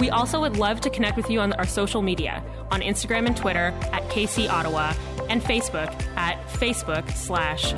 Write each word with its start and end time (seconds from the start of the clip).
We 0.00 0.08
also 0.08 0.40
would 0.40 0.56
love 0.56 0.80
to 0.80 0.88
connect 0.88 1.18
with 1.18 1.28
you 1.28 1.40
on 1.40 1.52
our 1.52 1.66
social 1.66 2.00
media 2.00 2.42
on 2.70 2.80
Instagram 2.80 3.26
and 3.26 3.36
Twitter 3.36 3.74
at 3.92 4.02
KC 4.08 4.48
Ottawa 4.48 4.94
and 5.28 5.42
Facebook 5.42 5.92
at 6.16 6.42
Facebook 6.48 7.10
slash 7.10 7.74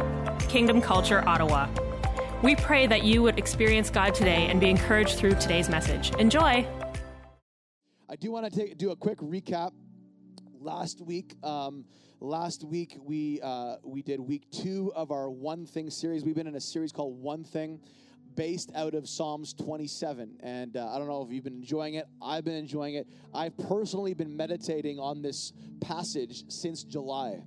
Kingdom 0.49 0.81
Culture 0.81 1.27
Ottawa. 1.27 1.69
We 2.41 2.55
pray 2.55 2.87
that 2.87 3.03
you 3.03 3.23
would 3.23 3.41
experience 3.41 3.91
God 3.91 4.15
today 4.15 4.47
and 4.47 4.61
be 4.61 4.71
encouraged 4.71 5.19
through 5.19 5.35
today's 5.35 5.69
message. 5.69 6.15
Enjoy! 6.15 6.65
I 8.09 8.17
do 8.21 8.31
want 8.31 8.53
to 8.53 8.57
take, 8.57 8.79
do 8.79 8.93
a 8.93 8.97
quick 8.97 9.19
recap. 9.19 9.73
Last 10.61 11.01
week, 11.01 11.35
um, 11.43 11.85
last 12.21 12.63
week 12.63 12.97
we 13.03 13.41
uh, 13.43 13.79
we 13.83 14.01
did 14.01 14.21
week 14.21 14.49
two 14.53 14.93
of 14.95 15.11
our 15.11 15.29
One 15.29 15.67
Thing 15.67 15.91
series. 15.91 16.25
We've 16.25 16.37
been 16.37 16.47
in 16.47 16.55
a 16.55 16.61
series 16.61 16.93
called 16.93 17.21
One 17.21 17.43
Thing, 17.43 17.81
based 18.35 18.71
out 18.75 18.95
of 18.95 19.09
Psalms 19.09 19.55
27. 19.55 20.39
And 20.41 20.77
uh, 20.77 20.93
I 20.93 20.99
don't 20.99 21.09
know 21.09 21.23
if 21.23 21.33
you've 21.33 21.45
been 21.45 21.55
enjoying 21.55 21.95
it. 21.95 22.07
I've 22.21 22.45
been 22.45 22.55
enjoying 22.55 22.95
it. 22.95 23.07
I've 23.35 23.57
personally 23.57 24.15
been 24.15 24.37
meditating 24.37 24.99
on 24.99 25.23
this 25.23 25.53
passage 25.81 26.45
since 26.49 26.85
July. 26.85 27.43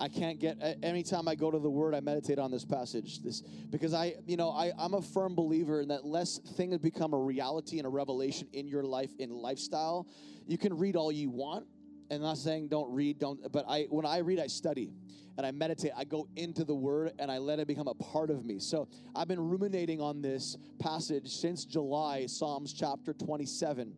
I 0.00 0.08
can't 0.08 0.38
get 0.38 0.58
anytime 0.82 1.26
I 1.26 1.34
go 1.34 1.50
to 1.50 1.58
the 1.58 1.70
Word, 1.70 1.94
I 1.94 2.00
meditate 2.00 2.38
on 2.38 2.50
this 2.50 2.64
passage. 2.64 3.20
This 3.20 3.40
because 3.40 3.94
I, 3.94 4.14
you 4.26 4.36
know, 4.36 4.50
I, 4.50 4.70
I'm 4.78 4.94
a 4.94 5.02
firm 5.02 5.34
believer 5.34 5.80
in 5.80 5.88
that 5.88 6.04
less 6.04 6.38
things 6.56 6.78
become 6.78 7.14
a 7.14 7.18
reality 7.18 7.78
and 7.78 7.86
a 7.86 7.90
revelation 7.90 8.48
in 8.52 8.68
your 8.68 8.84
life 8.84 9.10
in 9.18 9.30
lifestyle. 9.30 10.06
You 10.46 10.56
can 10.56 10.78
read 10.78 10.94
all 10.94 11.10
you 11.10 11.30
want, 11.30 11.66
and 12.10 12.22
not 12.22 12.38
saying 12.38 12.68
don't 12.68 12.92
read, 12.92 13.18
don't. 13.18 13.40
But 13.52 13.64
I, 13.68 13.86
when 13.90 14.06
I 14.06 14.18
read, 14.18 14.38
I 14.38 14.46
study 14.46 14.92
and 15.36 15.46
I 15.46 15.52
meditate. 15.52 15.92
I 15.96 16.04
go 16.04 16.28
into 16.36 16.64
the 16.64 16.74
Word 16.74 17.12
and 17.18 17.30
I 17.30 17.38
let 17.38 17.60
it 17.60 17.66
become 17.66 17.88
a 17.88 17.94
part 17.94 18.30
of 18.30 18.44
me. 18.44 18.58
So 18.58 18.88
I've 19.14 19.28
been 19.28 19.40
ruminating 19.40 20.00
on 20.00 20.20
this 20.20 20.56
passage 20.78 21.28
since 21.28 21.64
July, 21.64 22.26
Psalms 22.26 22.72
chapter 22.72 23.12
27. 23.12 23.94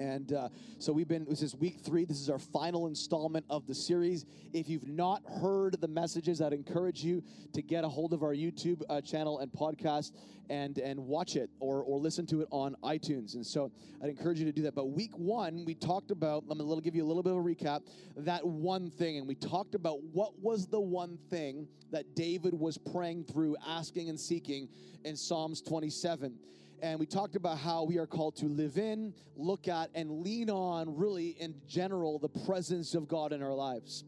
And 0.00 0.32
uh, 0.32 0.48
so 0.78 0.94
we've 0.94 1.06
been, 1.06 1.26
this 1.28 1.42
is 1.42 1.54
week 1.54 1.80
three. 1.84 2.06
This 2.06 2.20
is 2.20 2.30
our 2.30 2.38
final 2.38 2.86
installment 2.86 3.44
of 3.50 3.66
the 3.66 3.74
series. 3.74 4.24
If 4.54 4.66
you've 4.66 4.88
not 4.88 5.22
heard 5.42 5.78
the 5.78 5.88
messages, 5.88 6.40
I'd 6.40 6.54
encourage 6.54 7.04
you 7.04 7.22
to 7.52 7.60
get 7.60 7.84
a 7.84 7.88
hold 7.88 8.14
of 8.14 8.22
our 8.22 8.32
YouTube 8.32 8.80
uh, 8.88 9.02
channel 9.02 9.40
and 9.40 9.52
podcast 9.52 10.12
and, 10.48 10.78
and 10.78 10.98
watch 10.98 11.36
it 11.36 11.50
or, 11.60 11.82
or 11.82 11.98
listen 11.98 12.26
to 12.28 12.40
it 12.40 12.48
on 12.50 12.76
iTunes. 12.82 13.34
And 13.34 13.46
so 13.46 13.70
I'd 14.02 14.08
encourage 14.08 14.38
you 14.38 14.46
to 14.46 14.52
do 14.52 14.62
that. 14.62 14.74
But 14.74 14.86
week 14.86 15.16
one, 15.18 15.66
we 15.66 15.74
talked 15.74 16.10
about, 16.10 16.44
I'm 16.50 16.56
going 16.56 16.78
to 16.78 16.82
give 16.82 16.96
you 16.96 17.04
a 17.04 17.08
little 17.08 17.22
bit 17.22 17.32
of 17.32 17.38
a 17.38 17.42
recap, 17.42 17.82
that 18.16 18.44
one 18.44 18.90
thing. 18.90 19.18
And 19.18 19.28
we 19.28 19.34
talked 19.34 19.74
about 19.74 20.02
what 20.14 20.32
was 20.40 20.66
the 20.66 20.80
one 20.80 21.18
thing 21.28 21.68
that 21.92 22.16
David 22.16 22.54
was 22.54 22.78
praying 22.78 23.24
through, 23.24 23.56
asking 23.68 24.08
and 24.08 24.18
seeking 24.18 24.70
in 25.04 25.14
Psalms 25.14 25.60
27 25.60 26.38
and 26.82 26.98
we 26.98 27.06
talked 27.06 27.36
about 27.36 27.58
how 27.58 27.84
we 27.84 27.98
are 27.98 28.06
called 28.06 28.36
to 28.36 28.46
live 28.46 28.78
in, 28.78 29.14
look 29.36 29.68
at, 29.68 29.90
and 29.94 30.22
lean 30.22 30.50
on, 30.50 30.96
really, 30.96 31.36
in 31.38 31.54
general, 31.68 32.18
the 32.18 32.28
presence 32.46 32.94
of 32.94 33.08
God 33.08 33.32
in 33.32 33.42
our 33.42 33.54
lives. 33.54 34.04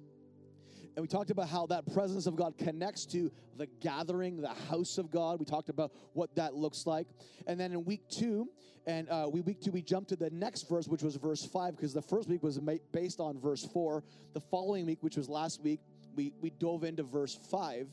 And 0.95 1.03
we 1.03 1.09
talked 1.09 1.31
about 1.31 1.49
how 1.49 1.67
that 1.67 1.91
presence 1.95 2.27
of 2.27 2.37
God 2.37 2.59
connects 2.59 3.07
to 3.07 3.31
the 3.57 3.67
gathering, 3.81 4.41
the 4.41 4.49
house 4.69 4.99
of 4.99 5.11
God. 5.11 5.41
We 5.41 5.47
talked 5.47 5.71
about 5.71 5.93
what 6.13 6.35
that 6.37 6.55
looks 6.55 6.87
like. 6.87 7.07
And 7.47 7.59
then 7.59 7.73
in 7.73 7.85
week 7.85 8.03
two, 8.11 8.49
and 8.87 9.09
uh, 9.09 9.29
we 9.33 9.41
week 9.41 9.63
two, 9.63 9.71
we 9.71 9.81
jumped 9.81 10.11
to 10.11 10.17
the 10.17 10.29
next 10.31 10.69
verse, 10.69 10.89
which 10.89 11.03
was 11.03 11.17
verse 11.17 11.47
five, 11.47 11.77
because 11.77 11.95
the 11.95 12.03
first 12.03 12.29
week 12.29 12.43
was 12.43 12.59
based 12.93 13.21
on 13.21 13.41
verse 13.41 13.65
four. 13.73 14.03
The 14.35 14.41
following 14.41 14.85
week, 14.85 14.99
which 15.01 15.17
was 15.17 15.29
last 15.29 15.63
week, 15.63 15.81
we, 16.15 16.33
we 16.41 16.51
dove 16.51 16.85
into 16.85 17.03
verse 17.03 17.39
five 17.51 17.89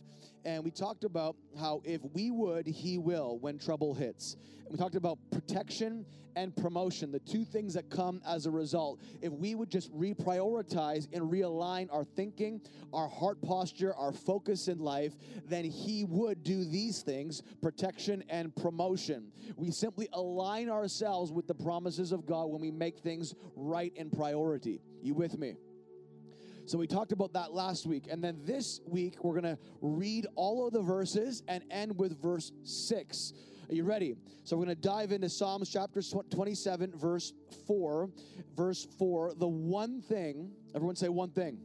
and 0.45 0.63
we 0.63 0.71
talked 0.71 1.03
about 1.03 1.35
how 1.59 1.81
if 1.83 2.01
we 2.13 2.31
would, 2.31 2.65
He 2.65 2.97
will 2.97 3.37
when 3.39 3.57
trouble 3.57 3.93
hits. 3.93 4.37
And 4.63 4.71
we 4.71 4.77
talked 4.77 4.95
about 4.95 5.17
protection 5.31 6.05
and 6.35 6.55
promotion, 6.55 7.11
the 7.11 7.19
two 7.19 7.43
things 7.43 7.73
that 7.73 7.89
come 7.89 8.21
as 8.25 8.45
a 8.45 8.51
result. 8.51 9.01
If 9.21 9.33
we 9.33 9.55
would 9.55 9.69
just 9.69 9.91
reprioritize 9.93 11.07
and 11.11 11.29
realign 11.29 11.89
our 11.91 12.05
thinking, 12.05 12.61
our 12.93 13.09
heart 13.09 13.41
posture, 13.41 13.93
our 13.95 14.13
focus 14.13 14.67
in 14.67 14.79
life, 14.79 15.13
then 15.45 15.65
He 15.65 16.05
would 16.05 16.43
do 16.43 16.63
these 16.63 17.01
things 17.01 17.41
protection 17.61 18.23
and 18.29 18.55
promotion. 18.55 19.31
We 19.57 19.71
simply 19.71 20.07
align 20.13 20.69
ourselves 20.69 21.31
with 21.31 21.47
the 21.47 21.55
promises 21.55 22.11
of 22.11 22.25
God 22.25 22.45
when 22.45 22.61
we 22.61 22.71
make 22.71 22.99
things 22.99 23.35
right 23.55 23.91
in 23.95 24.09
priority. 24.09 24.81
You 25.01 25.15
with 25.15 25.37
me? 25.37 25.55
So 26.69 26.77
we 26.77 26.85
talked 26.85 27.11
about 27.11 27.33
that 27.33 27.51
last 27.51 27.87
week. 27.87 28.05
And 28.11 28.23
then 28.23 28.41
this 28.43 28.79
week, 28.85 29.23
we're 29.23 29.41
going 29.41 29.55
to 29.55 29.59
read 29.81 30.27
all 30.35 30.67
of 30.67 30.71
the 30.71 30.83
verses 30.83 31.41
and 31.47 31.63
end 31.71 31.97
with 31.97 32.21
verse 32.21 32.51
6. 32.63 33.33
Are 33.67 33.73
you 33.73 33.83
ready? 33.83 34.15
So 34.43 34.55
we're 34.55 34.65
going 34.65 34.75
to 34.75 34.81
dive 34.83 35.11
into 35.11 35.29
Psalms 35.29 35.67
chapter 35.67 35.99
27, 36.03 36.93
verse 36.95 37.33
4. 37.65 38.11
Verse 38.55 38.87
4 38.99 39.33
The 39.39 39.47
one 39.47 39.99
thing, 39.99 40.51
everyone 40.75 40.95
say 40.95 41.09
one 41.09 41.31
thing. 41.31 41.57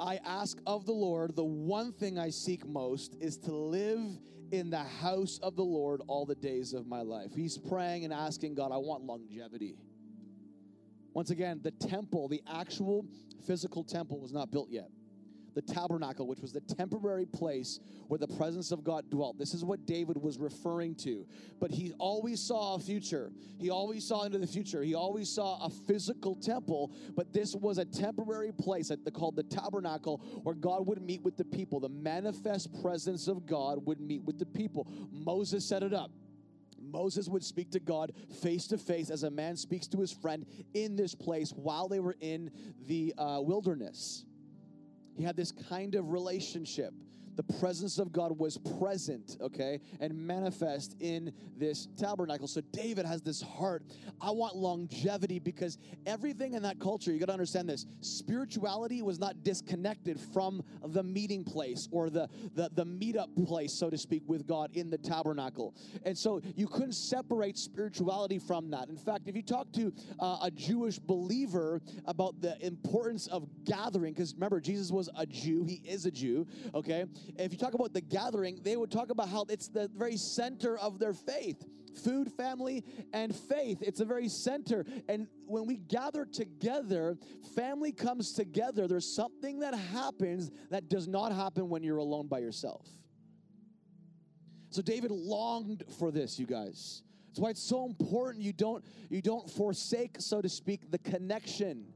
I 0.00 0.18
ask 0.26 0.58
of 0.66 0.84
the 0.84 0.92
Lord, 0.92 1.36
the 1.36 1.44
one 1.44 1.92
thing 1.92 2.18
I 2.18 2.30
seek 2.30 2.66
most 2.66 3.14
is 3.20 3.36
to 3.38 3.52
live 3.52 4.00
in 4.50 4.70
the 4.70 4.82
house 4.82 5.38
of 5.44 5.54
the 5.54 5.62
Lord 5.62 6.02
all 6.08 6.26
the 6.26 6.34
days 6.34 6.72
of 6.72 6.88
my 6.88 7.02
life. 7.02 7.30
He's 7.36 7.56
praying 7.56 8.02
and 8.02 8.12
asking 8.12 8.56
God, 8.56 8.72
I 8.72 8.78
want 8.78 9.04
longevity. 9.04 9.76
Once 11.14 11.30
again, 11.30 11.60
the 11.62 11.70
temple, 11.72 12.28
the 12.28 12.42
actual 12.52 13.04
physical 13.46 13.82
temple, 13.82 14.20
was 14.20 14.32
not 14.32 14.50
built 14.50 14.68
yet. 14.70 14.90
The 15.54 15.62
tabernacle, 15.62 16.28
which 16.28 16.38
was 16.38 16.52
the 16.52 16.60
temporary 16.60 17.26
place 17.26 17.80
where 18.06 18.18
the 18.18 18.28
presence 18.28 18.70
of 18.70 18.84
God 18.84 19.10
dwelt. 19.10 19.36
This 19.36 19.52
is 19.52 19.64
what 19.64 19.84
David 19.84 20.16
was 20.16 20.38
referring 20.38 20.94
to. 20.96 21.26
But 21.58 21.72
he 21.72 21.92
always 21.98 22.40
saw 22.40 22.76
a 22.76 22.78
future. 22.78 23.32
He 23.58 23.68
always 23.68 24.06
saw 24.06 24.22
into 24.22 24.38
the 24.38 24.46
future. 24.46 24.82
He 24.82 24.94
always 24.94 25.28
saw 25.28 25.64
a 25.64 25.68
physical 25.68 26.36
temple, 26.36 26.92
but 27.16 27.32
this 27.32 27.56
was 27.56 27.78
a 27.78 27.84
temporary 27.84 28.52
place 28.52 28.92
called 29.12 29.34
the 29.34 29.42
tabernacle 29.42 30.18
where 30.44 30.54
God 30.54 30.86
would 30.86 31.02
meet 31.02 31.22
with 31.22 31.36
the 31.36 31.44
people. 31.44 31.80
The 31.80 31.88
manifest 31.88 32.80
presence 32.80 33.26
of 33.26 33.44
God 33.44 33.84
would 33.86 34.00
meet 34.00 34.22
with 34.22 34.38
the 34.38 34.46
people. 34.46 34.86
Moses 35.10 35.64
set 35.64 35.82
it 35.82 35.92
up. 35.92 36.12
Moses 36.90 37.28
would 37.28 37.44
speak 37.44 37.70
to 37.72 37.80
God 37.80 38.12
face 38.42 38.66
to 38.68 38.78
face 38.78 39.10
as 39.10 39.22
a 39.22 39.30
man 39.30 39.56
speaks 39.56 39.86
to 39.88 40.00
his 40.00 40.12
friend 40.12 40.46
in 40.74 40.96
this 40.96 41.14
place 41.14 41.52
while 41.52 41.88
they 41.88 42.00
were 42.00 42.16
in 42.20 42.50
the 42.86 43.14
uh, 43.16 43.40
wilderness. 43.42 44.24
He 45.16 45.22
had 45.22 45.36
this 45.36 45.52
kind 45.52 45.94
of 45.94 46.10
relationship 46.10 46.92
the 47.40 47.54
presence 47.54 47.98
of 47.98 48.12
God 48.12 48.38
was 48.38 48.58
present, 48.78 49.38
okay, 49.40 49.80
and 49.98 50.14
manifest 50.14 50.94
in 51.00 51.32
this 51.56 51.88
tabernacle. 51.96 52.46
So 52.46 52.60
David 52.72 53.06
has 53.06 53.22
this 53.22 53.40
heart. 53.40 53.82
I 54.20 54.30
want 54.30 54.56
longevity 54.56 55.38
because 55.38 55.78
everything 56.04 56.52
in 56.52 56.62
that 56.64 56.78
culture, 56.78 57.12
you 57.12 57.18
got 57.18 57.26
to 57.26 57.32
understand 57.32 57.66
this 57.66 57.86
spirituality 58.02 59.00
was 59.00 59.18
not 59.18 59.42
disconnected 59.42 60.20
from 60.20 60.62
the 60.84 61.02
meeting 61.02 61.42
place 61.42 61.88
or 61.90 62.10
the, 62.10 62.28
the, 62.54 62.70
the 62.74 62.84
meetup 62.84 63.28
place, 63.46 63.72
so 63.72 63.88
to 63.88 63.96
speak, 63.96 64.22
with 64.26 64.46
God 64.46 64.70
in 64.74 64.90
the 64.90 64.98
tabernacle. 64.98 65.74
And 66.04 66.18
so 66.18 66.42
you 66.56 66.66
couldn't 66.66 66.92
separate 66.92 67.56
spirituality 67.56 68.38
from 68.38 68.70
that. 68.72 68.90
In 68.90 68.98
fact, 68.98 69.28
if 69.28 69.34
you 69.34 69.42
talk 69.42 69.72
to 69.72 69.94
uh, 70.18 70.40
a 70.42 70.50
Jewish 70.50 70.98
believer 70.98 71.80
about 72.04 72.38
the 72.42 72.62
importance 72.64 73.28
of 73.28 73.48
gathering, 73.64 74.12
because 74.12 74.34
remember, 74.34 74.60
Jesus 74.60 74.90
was 74.90 75.08
a 75.16 75.24
Jew, 75.24 75.64
he 75.64 75.80
is 75.86 76.04
a 76.04 76.10
Jew, 76.10 76.46
okay? 76.74 77.06
If 77.38 77.52
you 77.52 77.58
talk 77.58 77.74
about 77.74 77.92
the 77.92 78.00
gathering, 78.00 78.60
they 78.62 78.76
would 78.76 78.90
talk 78.90 79.10
about 79.10 79.28
how 79.28 79.44
it's 79.48 79.68
the 79.68 79.88
very 79.94 80.16
center 80.16 80.76
of 80.78 80.98
their 80.98 81.12
faith 81.12 81.64
food, 82.04 82.30
family, 82.32 82.84
and 83.12 83.34
faith. 83.34 83.82
It's 83.82 83.98
the 83.98 84.04
very 84.04 84.28
center. 84.28 84.84
And 85.08 85.26
when 85.46 85.66
we 85.66 85.76
gather 85.76 86.24
together, 86.24 87.18
family 87.54 87.92
comes 87.92 88.32
together. 88.32 88.86
There's 88.86 89.12
something 89.12 89.58
that 89.60 89.74
happens 89.74 90.50
that 90.70 90.88
does 90.88 91.08
not 91.08 91.32
happen 91.32 91.68
when 91.68 91.82
you're 91.82 91.98
alone 91.98 92.28
by 92.28 92.38
yourself. 92.38 92.86
So 94.70 94.82
David 94.82 95.10
longed 95.10 95.82
for 95.98 96.12
this, 96.12 96.38
you 96.38 96.46
guys. 96.46 97.02
That's 97.28 97.40
why 97.40 97.50
it's 97.50 97.62
so 97.62 97.86
important 97.86 98.42
you 98.42 98.52
don't 98.52 98.84
you 99.08 99.22
don't 99.22 99.48
forsake, 99.48 100.16
so 100.18 100.40
to 100.40 100.48
speak, 100.48 100.90
the 100.90 100.98
connection 100.98 101.86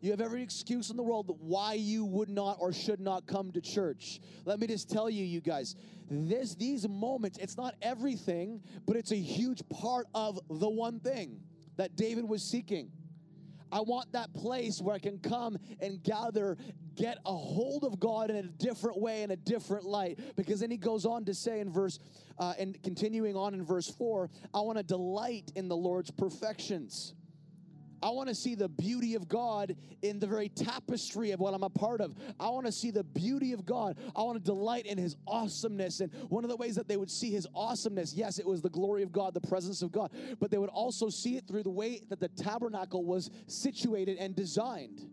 you 0.00 0.10
have 0.10 0.20
every 0.20 0.42
excuse 0.42 0.90
in 0.90 0.96
the 0.96 1.02
world 1.02 1.36
why 1.40 1.74
you 1.74 2.04
would 2.04 2.30
not 2.30 2.56
or 2.58 2.72
should 2.72 3.00
not 3.00 3.26
come 3.26 3.52
to 3.52 3.60
church. 3.60 4.20
Let 4.44 4.58
me 4.58 4.66
just 4.66 4.90
tell 4.90 5.10
you, 5.10 5.24
you 5.24 5.40
guys, 5.40 5.76
this 6.10 6.54
these 6.54 6.88
moments, 6.88 7.38
it's 7.38 7.56
not 7.56 7.74
everything, 7.82 8.62
but 8.86 8.96
it's 8.96 9.12
a 9.12 9.16
huge 9.16 9.62
part 9.68 10.06
of 10.14 10.40
the 10.48 10.68
one 10.68 11.00
thing 11.00 11.40
that 11.76 11.96
David 11.96 12.24
was 12.24 12.42
seeking. 12.42 12.90
I 13.72 13.80
want 13.80 14.12
that 14.12 14.32
place 14.34 14.80
where 14.80 14.94
I 14.94 14.98
can 14.98 15.18
come 15.18 15.56
and 15.80 16.02
gather, 16.02 16.56
get 16.96 17.18
a 17.24 17.32
hold 17.32 17.84
of 17.84 18.00
God 18.00 18.30
in 18.30 18.36
a 18.36 18.42
different 18.42 19.00
way, 19.00 19.22
in 19.22 19.30
a 19.30 19.36
different 19.36 19.84
light. 19.84 20.18
Because 20.36 20.60
then 20.60 20.70
he 20.70 20.76
goes 20.76 21.06
on 21.06 21.24
to 21.26 21.34
say 21.34 21.60
in 21.60 21.72
verse, 21.72 21.98
uh, 22.38 22.54
and 22.58 22.82
continuing 22.82 23.36
on 23.36 23.54
in 23.54 23.64
verse 23.64 23.88
4, 23.88 24.28
I 24.52 24.60
want 24.60 24.78
to 24.78 24.84
delight 24.84 25.52
in 25.54 25.68
the 25.68 25.76
Lord's 25.76 26.10
perfections. 26.10 27.14
I 28.02 28.10
want 28.10 28.28
to 28.28 28.34
see 28.34 28.54
the 28.54 28.68
beauty 28.68 29.14
of 29.14 29.28
God 29.28 29.76
in 30.02 30.18
the 30.18 30.26
very 30.26 30.48
tapestry 30.48 31.32
of 31.32 31.40
what 31.40 31.54
I'm 31.54 31.62
a 31.62 31.70
part 31.70 32.00
of. 32.00 32.14
I 32.38 32.48
want 32.48 32.66
to 32.66 32.72
see 32.72 32.90
the 32.90 33.04
beauty 33.04 33.52
of 33.52 33.66
God. 33.66 33.98
I 34.16 34.22
want 34.22 34.38
to 34.38 34.44
delight 34.44 34.86
in 34.86 34.98
His 34.98 35.16
awesomeness. 35.26 36.00
And 36.00 36.12
one 36.28 36.44
of 36.44 36.50
the 36.50 36.56
ways 36.56 36.74
that 36.76 36.88
they 36.88 36.96
would 36.96 37.10
see 37.10 37.30
His 37.30 37.46
awesomeness, 37.54 38.14
yes, 38.14 38.38
it 38.38 38.46
was 38.46 38.62
the 38.62 38.70
glory 38.70 39.02
of 39.02 39.12
God, 39.12 39.34
the 39.34 39.40
presence 39.40 39.82
of 39.82 39.92
God, 39.92 40.10
but 40.38 40.50
they 40.50 40.58
would 40.58 40.70
also 40.70 41.08
see 41.08 41.36
it 41.36 41.46
through 41.46 41.62
the 41.62 41.70
way 41.70 42.00
that 42.08 42.20
the 42.20 42.28
tabernacle 42.28 43.04
was 43.04 43.30
situated 43.46 44.18
and 44.18 44.34
designed. 44.34 45.06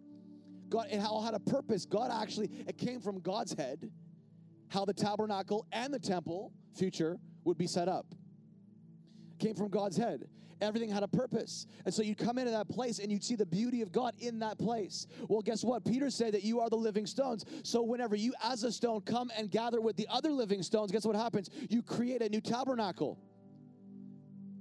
God, 0.69 0.88
it 0.92 1.00
all 1.00 1.24
had 1.24 1.33
a 1.33 1.40
purpose. 1.40 1.86
God 1.86 2.12
actually, 2.12 2.50
it 2.68 2.78
came 2.78 3.00
from 3.00 3.19
God's 3.19 3.54
head 3.54 3.90
how 4.69 4.86
the 4.86 4.94
tabernacle 4.94 5.66
and 5.72 5.94
the 5.94 6.00
temple, 6.00 6.51
future, 6.75 7.18
would 7.44 7.57
be 7.57 7.68
set 7.68 7.88
up. 7.88 8.06
Came 9.40 9.56
from 9.56 9.69
God's 9.69 9.98
head. 9.98 10.28
Everything 10.62 10.89
had 10.89 11.04
a 11.04 11.07
purpose. 11.07 11.68
And 11.86 11.94
so 11.94 12.01
you'd 12.01 12.18
come 12.18 12.38
into 12.38 12.51
that 12.51 12.69
place 12.69 13.00
and 13.00 13.12
you'd 13.12 13.24
see 13.24 13.36
the 13.36 13.45
beauty 13.45 13.81
of 13.81 13.92
God 13.92 14.13
in 14.19 14.39
that 14.39 14.57
place. 14.57 15.07
Well, 15.27 15.42
guess 15.42 15.63
what? 15.63 15.86
Peter 15.86 16.09
said 16.09 16.33
that 16.33 16.44
you 16.44 16.59
are 16.59 16.69
the 16.69 16.77
living 16.77 17.06
stones. 17.06 17.45
So 17.63 17.81
whenever 17.81 18.15
you, 18.15 18.33
as 18.44 18.63
a 18.63 18.71
stone, 18.71 19.01
come 19.01 19.31
and 19.38 19.50
gather 19.51 19.81
with 19.81 19.95
the 19.95 20.07
other 20.09 20.30
living 20.30 20.63
stones, 20.63 20.92
guess 20.92 21.06
what 21.06 21.15
happens? 21.15 21.50
You 21.69 21.81
create 21.81 22.21
a 22.21 22.30
new 22.30 22.42
tabernacle 22.42 23.19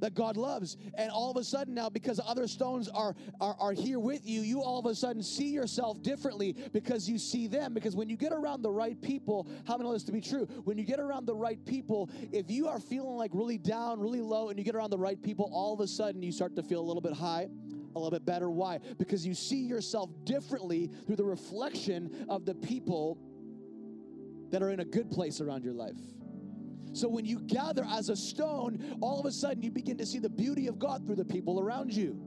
that 0.00 0.14
God 0.14 0.36
loves. 0.36 0.76
And 0.94 1.10
all 1.10 1.30
of 1.30 1.36
a 1.36 1.44
sudden 1.44 1.74
now, 1.74 1.88
because 1.88 2.20
other 2.24 2.46
stones 2.46 2.88
are, 2.88 3.14
are, 3.40 3.56
are 3.58 3.72
here 3.72 3.98
with 3.98 4.26
you, 4.26 4.42
you 4.42 4.62
all 4.62 4.78
of 4.78 4.86
a 4.86 4.94
sudden 4.94 5.22
see 5.22 5.48
yourself 5.48 6.02
differently 6.02 6.54
because 6.72 7.08
you 7.08 7.18
see 7.18 7.46
them. 7.46 7.74
Because 7.74 7.96
when 7.96 8.08
you 8.08 8.16
get 8.16 8.32
around 8.32 8.62
the 8.62 8.70
right 8.70 9.00
people, 9.00 9.48
how 9.66 9.76
many 9.76 9.88
know 9.88 9.92
this 9.92 10.04
to 10.04 10.12
be 10.12 10.20
true? 10.20 10.46
When 10.64 10.78
you 10.78 10.84
get 10.84 11.00
around 11.00 11.26
the 11.26 11.34
right 11.34 11.64
people, 11.64 12.10
if 12.32 12.50
you 12.50 12.68
are 12.68 12.78
feeling 12.78 13.16
like 13.16 13.30
really 13.34 13.58
down, 13.58 14.00
really 14.00 14.20
low, 14.20 14.48
and 14.48 14.58
you 14.58 14.64
get 14.64 14.74
around 14.74 14.90
the 14.90 14.98
right 14.98 15.20
people, 15.22 15.50
all 15.52 15.72
of 15.72 15.80
a 15.80 15.86
sudden 15.86 16.22
you 16.22 16.32
start 16.32 16.56
to 16.56 16.62
feel 16.62 16.80
a 16.80 16.86
little 16.86 17.02
bit 17.02 17.12
high. 17.12 17.48
A 17.94 17.98
little 17.98 18.10
bit 18.10 18.26
better. 18.26 18.50
Why? 18.50 18.78
Because 18.98 19.26
you 19.26 19.32
see 19.32 19.62
yourself 19.62 20.10
differently 20.24 20.90
through 21.06 21.16
the 21.16 21.24
reflection 21.24 22.26
of 22.28 22.44
the 22.44 22.54
people 22.54 23.16
that 24.50 24.62
are 24.62 24.70
in 24.70 24.80
a 24.80 24.84
good 24.84 25.10
place 25.10 25.40
around 25.40 25.64
your 25.64 25.72
life. 25.72 25.96
So 26.96 27.08
when 27.08 27.24
you 27.24 27.40
gather 27.40 27.84
as 27.88 28.08
a 28.08 28.16
stone, 28.16 28.96
all 29.00 29.20
of 29.20 29.26
a 29.26 29.32
sudden 29.32 29.62
you 29.62 29.70
begin 29.70 29.98
to 29.98 30.06
see 30.06 30.18
the 30.18 30.30
beauty 30.30 30.66
of 30.66 30.78
God 30.78 31.06
through 31.06 31.16
the 31.16 31.24
people 31.24 31.60
around 31.60 31.92
you. 31.92 32.20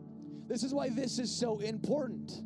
This 0.48 0.64
is 0.64 0.74
why 0.74 0.90
this 0.90 1.20
is 1.20 1.36
so 1.36 1.60
important. 1.60 2.44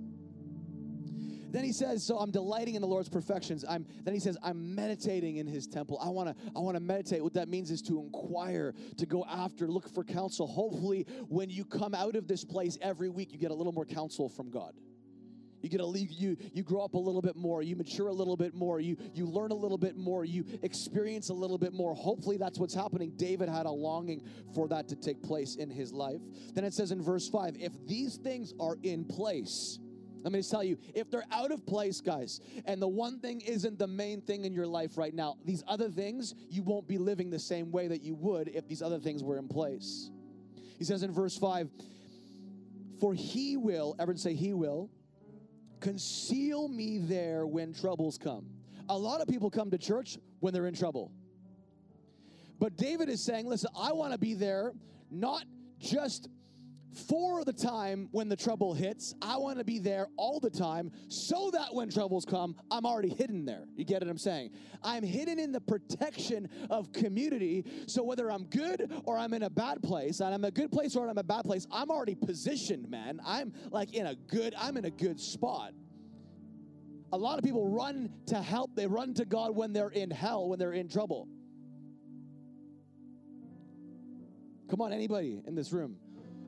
Then 1.51 1.63
he 1.63 1.71
says, 1.71 2.03
"So 2.03 2.17
I'm 2.17 2.31
delighting 2.31 2.73
in 2.73 2.81
the 2.81 2.87
Lord's 2.87 3.09
perfections." 3.09 3.63
I'm 3.67 3.85
then 4.03 4.15
he 4.15 4.19
says, 4.19 4.37
"I'm 4.41 4.73
meditating 4.73 5.37
in 5.37 5.45
His 5.45 5.67
temple." 5.67 5.99
I 6.01 6.09
want 6.09 6.29
to 6.29 6.51
I 6.55 6.59
want 6.59 6.75
to 6.75 6.79
meditate. 6.81 7.21
What 7.23 7.33
that 7.33 7.47
means 7.47 7.69
is 7.69 7.81
to 7.83 7.99
inquire, 7.99 8.73
to 8.97 9.05
go 9.05 9.23
after, 9.25 9.67
look 9.67 9.87
for 9.87 10.03
counsel. 10.03 10.47
Hopefully, 10.47 11.05
when 11.27 11.51
you 11.51 11.63
come 11.63 11.93
out 11.93 12.15
of 12.15 12.27
this 12.27 12.43
place 12.43 12.77
every 12.81 13.09
week, 13.09 13.31
you 13.31 13.37
get 13.37 13.51
a 13.51 13.53
little 13.53 13.71
more 13.71 13.85
counsel 13.85 14.29
from 14.29 14.49
God. 14.49 14.73
You 15.63 15.69
get 15.69 15.79
a 15.79 15.87
you 15.87 16.35
you 16.51 16.61
grow 16.61 16.81
up 16.81 16.93
a 16.93 16.97
little 16.97 17.21
bit 17.21 17.37
more, 17.37 17.63
you 17.63 17.77
mature 17.77 18.09
a 18.09 18.13
little 18.13 18.35
bit 18.35 18.53
more, 18.53 18.81
you 18.81 18.97
you 19.13 19.25
learn 19.25 19.51
a 19.51 19.55
little 19.55 19.77
bit 19.77 19.95
more, 19.95 20.25
you 20.25 20.43
experience 20.61 21.29
a 21.29 21.33
little 21.33 21.57
bit 21.57 21.71
more. 21.71 21.95
Hopefully 21.95 22.35
that's 22.35 22.59
what's 22.59 22.73
happening. 22.73 23.13
David 23.15 23.47
had 23.47 23.65
a 23.65 23.71
longing 23.71 24.27
for 24.53 24.67
that 24.67 24.89
to 24.89 24.97
take 24.97 25.23
place 25.23 25.55
in 25.55 25.69
his 25.69 25.93
life. 25.93 26.19
Then 26.53 26.65
it 26.65 26.73
says 26.73 26.91
in 26.91 27.01
verse 27.01 27.29
5, 27.29 27.55
if 27.59 27.71
these 27.87 28.17
things 28.17 28.53
are 28.59 28.75
in 28.83 29.05
place, 29.05 29.79
let 30.21 30.33
me 30.33 30.39
just 30.39 30.51
tell 30.51 30.65
you, 30.65 30.77
if 30.93 31.09
they're 31.09 31.23
out 31.31 31.51
of 31.51 31.65
place, 31.65 32.01
guys, 32.01 32.41
and 32.65 32.81
the 32.81 32.87
one 32.87 33.19
thing 33.19 33.39
isn't 33.39 33.79
the 33.79 33.87
main 33.87 34.19
thing 34.19 34.43
in 34.43 34.53
your 34.53 34.67
life 34.67 34.97
right 34.97 35.13
now, 35.13 35.37
these 35.45 35.63
other 35.65 35.89
things, 35.89 36.35
you 36.49 36.63
won't 36.63 36.89
be 36.89 36.97
living 36.97 37.29
the 37.29 37.39
same 37.39 37.71
way 37.71 37.87
that 37.87 38.01
you 38.01 38.15
would 38.15 38.49
if 38.49 38.67
these 38.67 38.81
other 38.81 38.99
things 38.99 39.23
were 39.23 39.37
in 39.37 39.47
place. 39.47 40.11
He 40.77 40.83
says 40.83 41.03
in 41.03 41.13
verse 41.13 41.37
5, 41.37 41.69
For 42.99 43.13
he 43.13 43.55
will, 43.55 43.95
everyone 43.97 44.17
say, 44.17 44.33
He 44.33 44.53
will 44.53 44.89
Conceal 45.83 46.69
me 46.69 46.97
there 46.97 47.45
when 47.45 47.73
troubles 47.73 48.17
come. 48.17 48.45
A 48.87 48.97
lot 48.97 49.19
of 49.19 49.27
people 49.27 49.49
come 49.49 49.69
to 49.69 49.77
church 49.77 50.17
when 50.39 50.53
they're 50.53 50.67
in 50.67 50.73
trouble. 50.73 51.11
But 52.57 52.77
David 52.77 53.09
is 53.09 53.21
saying, 53.21 53.47
listen, 53.47 53.69
I 53.77 53.91
want 53.91 54.13
to 54.13 54.17
be 54.17 54.33
there 54.33 54.71
not 55.11 55.43
just 55.79 56.29
for 56.93 57.43
the 57.43 57.53
time 57.53 58.07
when 58.11 58.29
the 58.29 58.35
trouble 58.35 58.73
hits. 58.73 59.13
I 59.21 59.37
want 59.37 59.57
to 59.57 59.63
be 59.63 59.79
there 59.79 60.07
all 60.17 60.39
the 60.39 60.49
time 60.49 60.91
so 61.07 61.49
that 61.51 61.73
when 61.73 61.89
troubles 61.89 62.25
come, 62.25 62.55
I'm 62.71 62.85
already 62.85 63.09
hidden 63.09 63.45
there. 63.45 63.65
You 63.75 63.85
get 63.85 64.01
what 64.01 64.09
I'm 64.09 64.17
saying? 64.17 64.51
I'm 64.83 65.03
hidden 65.03 65.39
in 65.39 65.51
the 65.51 65.61
protection 65.61 66.49
of 66.69 66.91
community. 66.91 67.65
So 67.87 68.03
whether 68.03 68.31
I'm 68.31 68.45
good 68.45 68.91
or 69.05 69.17
I'm 69.17 69.33
in 69.33 69.43
a 69.43 69.49
bad 69.49 69.81
place, 69.81 70.19
and 70.19 70.33
I'm 70.33 70.43
a 70.43 70.51
good 70.51 70.71
place 70.71 70.95
or 70.95 71.09
I'm 71.09 71.17
a 71.17 71.23
bad 71.23 71.45
place, 71.45 71.65
I'm 71.71 71.89
already 71.89 72.15
positioned, 72.15 72.89
man. 72.89 73.19
I'm 73.25 73.53
like 73.71 73.93
in 73.93 74.05
a 74.05 74.15
good, 74.15 74.53
I'm 74.57 74.77
in 74.77 74.85
a 74.85 74.91
good 74.91 75.19
spot. 75.19 75.73
A 77.11 77.17
lot 77.17 77.37
of 77.37 77.43
people 77.43 77.69
run 77.69 78.09
to 78.27 78.41
help, 78.41 78.75
they 78.75 78.87
run 78.87 79.13
to 79.15 79.25
God 79.25 79.55
when 79.55 79.71
they're 79.71 79.89
in 79.89 80.09
hell, 80.09 80.49
when 80.49 80.57
they're 80.57 80.73
in 80.73 80.89
trouble. 80.89 81.27
Come 84.69 84.81
on, 84.81 84.91
anybody 84.91 85.39
in 85.45 85.53
this 85.53 85.71
room. 85.71 85.97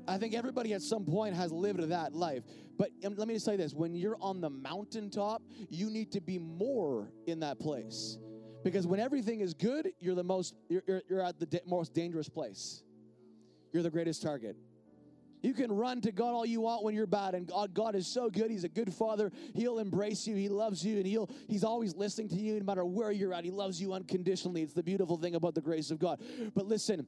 I 0.07 0.17
think 0.17 0.33
everybody 0.33 0.73
at 0.73 0.81
some 0.81 1.05
point 1.05 1.35
has 1.35 1.51
lived 1.51 1.81
that 1.81 2.13
life. 2.13 2.43
But 2.77 2.91
um, 3.05 3.15
let 3.15 3.27
me 3.27 3.33
just 3.35 3.45
say 3.45 3.55
this 3.55 3.73
when 3.73 3.95
you're 3.95 4.17
on 4.21 4.41
the 4.41 4.49
mountaintop, 4.49 5.41
you 5.69 5.89
need 5.89 6.11
to 6.11 6.21
be 6.21 6.37
more 6.37 7.11
in 7.25 7.39
that 7.39 7.59
place. 7.59 8.17
Because 8.63 8.87
when 8.87 8.99
everything 8.99 9.41
is 9.41 9.53
good, 9.53 9.91
you're 9.99 10.15
the 10.15 10.23
most, 10.23 10.55
you're, 10.69 10.83
you're, 10.87 11.01
you're 11.09 11.21
at 11.21 11.39
the 11.39 11.61
most 11.67 11.93
dangerous 11.93 12.29
place. 12.29 12.83
You're 13.71 13.83
the 13.83 13.91
greatest 13.91 14.21
target. 14.21 14.55
You 15.43 15.53
can 15.53 15.71
run 15.71 16.01
to 16.01 16.11
God 16.11 16.33
all 16.33 16.45
you 16.45 16.61
want 16.61 16.83
when 16.83 16.95
you're 16.95 17.05
bad, 17.05 17.35
and 17.35 17.45
God, 17.45 17.75
God 17.75 17.93
is 17.93 18.07
so 18.07 18.31
good. 18.31 18.49
He's 18.49 18.63
a 18.63 18.69
good 18.69 18.91
father. 18.91 19.31
He'll 19.53 19.77
embrace 19.77 20.25
you. 20.25 20.35
He 20.35 20.49
loves 20.49 20.83
you, 20.83 20.97
and 20.97 21.05
he'll 21.05 21.29
He's 21.47 21.63
always 21.63 21.95
listening 21.95 22.29
to 22.29 22.35
you 22.35 22.57
no 22.57 22.65
matter 22.65 22.83
where 22.83 23.11
you're 23.11 23.31
at. 23.31 23.45
He 23.45 23.51
loves 23.51 23.79
you 23.79 23.93
unconditionally. 23.93 24.63
It's 24.63 24.73
the 24.73 24.81
beautiful 24.81 25.17
thing 25.17 25.35
about 25.35 25.53
the 25.53 25.61
grace 25.61 25.91
of 25.91 25.99
God. 25.99 26.19
But 26.55 26.65
listen, 26.65 27.05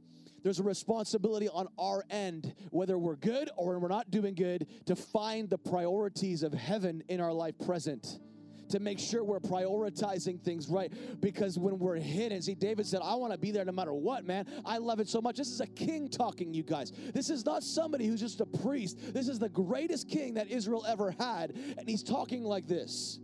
there's 0.47 0.59
a 0.59 0.63
responsibility 0.63 1.49
on 1.49 1.67
our 1.77 2.05
end, 2.09 2.55
whether 2.69 2.97
we're 2.97 3.17
good 3.17 3.50
or 3.57 3.77
we're 3.79 3.89
not 3.89 4.10
doing 4.10 4.33
good, 4.33 4.65
to 4.86 4.95
find 4.95 5.50
the 5.50 5.57
priorities 5.57 6.41
of 6.41 6.53
heaven 6.53 7.03
in 7.10 7.19
our 7.19 7.33
life 7.33 7.53
present 7.65 8.22
to 8.69 8.79
make 8.79 8.98
sure 8.98 9.25
we're 9.25 9.41
prioritizing 9.41 10.41
things 10.41 10.69
right. 10.69 10.91
Because 11.19 11.60
when 11.60 11.77
we're 11.79 11.98
hidden, 11.98 12.41
see, 12.41 12.55
David 12.55 12.86
said, 12.86 13.01
I 13.03 13.15
want 13.15 13.33
to 13.33 13.38
be 13.38 13.51
there 13.51 13.65
no 13.65 13.74
matter 13.74 13.93
what, 13.93 14.25
man. 14.25 14.45
I 14.65 14.77
love 14.77 15.01
it 15.01 15.10
so 15.10 15.19
much. 15.19 15.36
This 15.36 15.50
is 15.50 15.60
a 15.60 15.67
king 15.67 16.07
talking, 16.07 16.53
you 16.53 16.63
guys. 16.63 16.93
This 17.13 17.29
is 17.29 17.45
not 17.45 17.62
somebody 17.62 18.07
who's 18.07 18.22
just 18.22 18.39
a 18.39 18.45
priest. 18.45 19.13
This 19.13 19.27
is 19.27 19.39
the 19.39 19.50
greatest 19.50 20.07
king 20.07 20.36
that 20.36 20.50
Israel 20.50 20.86
ever 20.88 21.12
had. 21.12 21.57
And 21.77 21.89
he's 21.89 22.03
talking 22.03 22.43
like 22.43 22.67
this. 22.67 23.19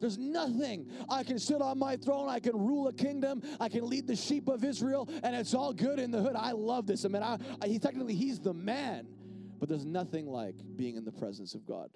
There's 0.00 0.18
nothing. 0.18 0.90
I 1.08 1.24
can 1.24 1.38
sit 1.38 1.60
on 1.60 1.78
my 1.78 1.96
throne. 1.96 2.28
I 2.28 2.40
can 2.40 2.56
rule 2.56 2.88
a 2.88 2.92
kingdom. 2.92 3.42
I 3.60 3.68
can 3.68 3.88
lead 3.88 4.06
the 4.06 4.16
sheep 4.16 4.48
of 4.48 4.64
Israel, 4.64 5.08
and 5.22 5.34
it's 5.34 5.54
all 5.54 5.72
good 5.72 5.98
in 5.98 6.10
the 6.10 6.20
hood. 6.22 6.36
I 6.36 6.52
love 6.52 6.86
this. 6.86 7.04
I 7.04 7.08
mean, 7.08 7.22
I, 7.22 7.38
I, 7.60 7.68
he 7.68 7.78
technically 7.78 8.14
he's 8.14 8.40
the 8.40 8.54
man, 8.54 9.08
but 9.58 9.68
there's 9.68 9.86
nothing 9.86 10.26
like 10.26 10.56
being 10.76 10.96
in 10.96 11.04
the 11.04 11.12
presence 11.12 11.54
of 11.54 11.66
God. 11.66 11.90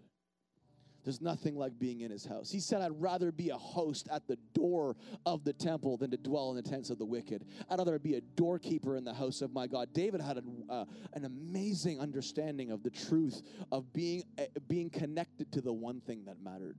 There's 1.05 1.21
nothing 1.21 1.57
like 1.57 1.79
being 1.79 2.03
in 2.03 2.11
his 2.11 2.25
house. 2.25 2.51
He 2.51 2.61
said, 2.61 2.81
I'd 2.81 3.01
rather 3.01 3.33
be 3.33 3.51
a 3.51 3.57
host 3.57 4.09
at 4.13 4.29
the 4.29 4.39
door 4.55 4.97
of 5.27 5.43
the 5.43 5.53
temple 5.53 5.97
than 5.97 6.13
to 6.13 6.17
dwell 6.17 6.51
in 6.51 6.57
the 6.57 6.63
tents 6.63 6.91
of 6.91 6.99
the 6.99 7.05
wicked. 7.05 7.45
I'd 7.69 7.79
rather 7.79 7.99
be 7.99 8.15
a 8.15 8.21
doorkeeper 8.21 8.97
in 8.97 9.05
the 9.05 9.13
house 9.13 9.43
of 9.43 9.53
my 9.53 9.67
God. 9.67 9.93
David 9.93 10.21
had 10.21 10.39
a, 10.39 10.73
uh, 10.73 10.85
an 11.15 11.25
amazing 11.25 11.99
understanding 11.99 12.71
of 12.71 12.85
the 12.85 12.91
truth 12.91 13.43
of 13.73 13.93
being, 13.93 14.23
uh, 14.39 14.45
being 14.69 14.91
connected 14.91 15.51
to 15.53 15.61
the 15.61 15.73
one 15.73 16.01
thing 16.01 16.25
that 16.27 16.37
mattered. 16.41 16.77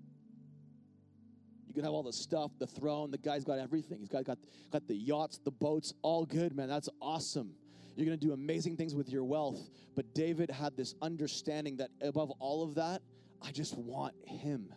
You 1.74 1.82
can 1.82 1.86
have 1.86 1.94
all 1.94 2.04
the 2.04 2.14
stuff, 2.14 2.52
the 2.60 2.68
throne, 2.68 3.10
the 3.10 3.18
guy's 3.18 3.44
got 3.44 3.58
everything. 3.58 3.98
He's 3.98 4.08
got, 4.08 4.26
got, 4.26 4.38
got 4.72 4.88
the 4.88 4.94
yachts, 4.94 5.40
the 5.44 5.50
boats, 5.50 5.92
all 6.04 6.24
good, 6.24 6.56
man. 6.56 6.70
That's 6.70 6.88
awesome. 7.02 7.56
You're 7.96 8.06
going 8.06 8.20
to 8.20 8.24
do 8.24 8.32
amazing 8.32 8.78
things 8.78 8.94
with 8.94 9.10
your 9.10 9.24
wealth. 9.24 9.60
But 9.96 10.14
David 10.14 10.52
had 10.52 10.78
this 10.78 10.94
understanding 11.02 11.78
that 11.78 11.90
above 12.00 12.30
all 12.40 12.62
of 12.62 12.76
that, 12.76 13.02
I 13.42 13.50
just 13.50 13.76
want 13.76 14.14
Him. 14.28 14.72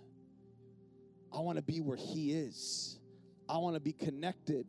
I 1.34 1.40
want 1.40 1.56
to 1.56 1.62
be 1.62 1.82
where 1.82 1.98
He 1.98 2.32
is. 2.32 2.98
I 3.46 3.58
want 3.58 3.74
to 3.76 3.80
be 3.80 3.92
connected. 3.92 4.66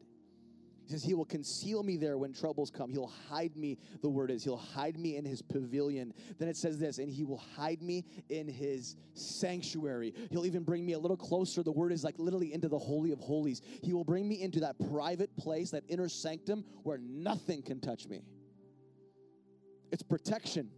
He 0.87 0.93
says, 0.93 1.03
He 1.03 1.13
will 1.13 1.25
conceal 1.25 1.83
me 1.83 1.97
there 1.97 2.17
when 2.17 2.31
troubles 2.31 2.71
come. 2.71 2.89
He'll 2.89 3.11
hide 3.29 3.57
me, 3.57 3.77
the 4.01 4.07
word 4.07 4.31
is. 4.31 4.45
He'll 4.45 4.55
hide 4.55 4.97
me 4.97 5.17
in 5.17 5.25
His 5.25 5.41
pavilion. 5.41 6.13
Then 6.39 6.47
it 6.47 6.55
says 6.55 6.79
this, 6.79 6.97
and 6.97 7.11
He 7.11 7.25
will 7.25 7.43
hide 7.57 7.81
me 7.81 8.05
in 8.29 8.47
His 8.47 8.95
sanctuary. 9.13 10.13
He'll 10.31 10.45
even 10.45 10.63
bring 10.63 10.85
me 10.85 10.93
a 10.93 10.99
little 10.99 11.17
closer. 11.17 11.61
The 11.61 11.73
word 11.73 11.91
is 11.91 12.05
like 12.05 12.15
literally 12.17 12.53
into 12.53 12.69
the 12.69 12.79
Holy 12.79 13.11
of 13.11 13.19
Holies. 13.19 13.61
He 13.83 13.91
will 13.91 14.05
bring 14.05 14.29
me 14.29 14.41
into 14.41 14.61
that 14.61 14.77
private 14.89 15.35
place, 15.35 15.71
that 15.71 15.83
inner 15.89 16.07
sanctum 16.07 16.63
where 16.83 16.99
nothing 16.99 17.61
can 17.61 17.81
touch 17.81 18.07
me. 18.07 18.21
It's 19.91 20.03
protection. 20.03 20.69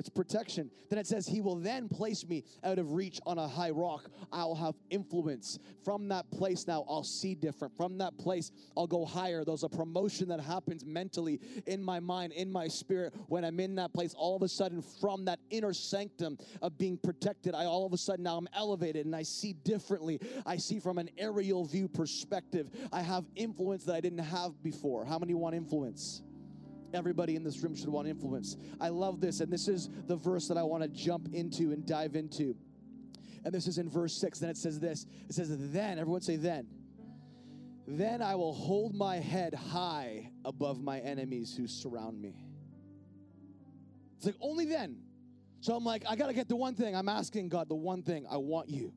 It's 0.00 0.08
protection. 0.08 0.70
Then 0.88 0.98
it 0.98 1.06
says, 1.06 1.26
He 1.26 1.42
will 1.42 1.56
then 1.56 1.86
place 1.86 2.26
me 2.26 2.42
out 2.64 2.78
of 2.78 2.92
reach 2.92 3.20
on 3.26 3.36
a 3.36 3.46
high 3.46 3.68
rock. 3.68 4.08
I'll 4.32 4.54
have 4.54 4.74
influence. 4.88 5.58
From 5.84 6.08
that 6.08 6.30
place 6.30 6.66
now, 6.66 6.86
I'll 6.88 7.04
see 7.04 7.34
different. 7.34 7.76
From 7.76 7.98
that 7.98 8.16
place, 8.16 8.50
I'll 8.78 8.86
go 8.86 9.04
higher. 9.04 9.44
There's 9.44 9.62
a 9.62 9.68
promotion 9.68 10.26
that 10.28 10.40
happens 10.40 10.86
mentally 10.86 11.38
in 11.66 11.84
my 11.84 12.00
mind, 12.00 12.32
in 12.32 12.50
my 12.50 12.66
spirit. 12.66 13.14
When 13.28 13.44
I'm 13.44 13.60
in 13.60 13.74
that 13.74 13.92
place, 13.92 14.14
all 14.16 14.36
of 14.36 14.40
a 14.40 14.48
sudden, 14.48 14.80
from 14.80 15.26
that 15.26 15.38
inner 15.50 15.74
sanctum 15.74 16.38
of 16.62 16.78
being 16.78 16.96
protected, 16.96 17.54
I 17.54 17.66
all 17.66 17.84
of 17.84 17.92
a 17.92 17.98
sudden 17.98 18.24
now 18.24 18.38
I'm 18.38 18.48
elevated 18.54 19.04
and 19.04 19.14
I 19.14 19.22
see 19.22 19.52
differently. 19.52 20.18
I 20.46 20.56
see 20.56 20.80
from 20.80 20.96
an 20.96 21.10
aerial 21.18 21.66
view 21.66 21.88
perspective. 21.88 22.70
I 22.90 23.02
have 23.02 23.26
influence 23.36 23.84
that 23.84 23.96
I 23.96 24.00
didn't 24.00 24.20
have 24.20 24.62
before. 24.62 25.04
How 25.04 25.18
many 25.18 25.34
want 25.34 25.54
influence? 25.54 26.22
Everybody 26.92 27.36
in 27.36 27.44
this 27.44 27.62
room 27.62 27.74
should 27.74 27.88
want 27.88 28.08
influence. 28.08 28.56
I 28.80 28.88
love 28.88 29.20
this, 29.20 29.40
and 29.40 29.52
this 29.52 29.68
is 29.68 29.88
the 30.06 30.16
verse 30.16 30.48
that 30.48 30.56
I 30.56 30.62
want 30.62 30.82
to 30.82 30.88
jump 30.88 31.28
into 31.32 31.72
and 31.72 31.86
dive 31.86 32.16
into. 32.16 32.56
And 33.44 33.54
this 33.54 33.66
is 33.66 33.78
in 33.78 33.88
verse 33.88 34.20
6. 34.20 34.38
Then 34.38 34.50
it 34.50 34.56
says 34.56 34.78
this 34.80 35.06
it 35.28 35.34
says, 35.34 35.48
Then, 35.50 35.98
everyone 35.98 36.20
say, 36.20 36.36
Then. 36.36 36.66
Then 37.86 38.22
I 38.22 38.36
will 38.36 38.52
hold 38.52 38.94
my 38.94 39.16
head 39.16 39.52
high 39.52 40.30
above 40.44 40.80
my 40.80 41.00
enemies 41.00 41.54
who 41.56 41.66
surround 41.66 42.20
me. 42.20 42.36
It's 44.16 44.26
like, 44.26 44.36
only 44.40 44.64
then. 44.64 44.98
So 45.60 45.74
I'm 45.74 45.84
like, 45.84 46.04
I 46.08 46.14
got 46.14 46.28
to 46.28 46.34
get 46.34 46.48
the 46.48 46.54
one 46.54 46.74
thing. 46.74 46.94
I'm 46.94 47.08
asking 47.08 47.48
God 47.48 47.68
the 47.68 47.74
one 47.74 48.02
thing. 48.02 48.26
I 48.30 48.36
want 48.36 48.68
you. 48.68 48.92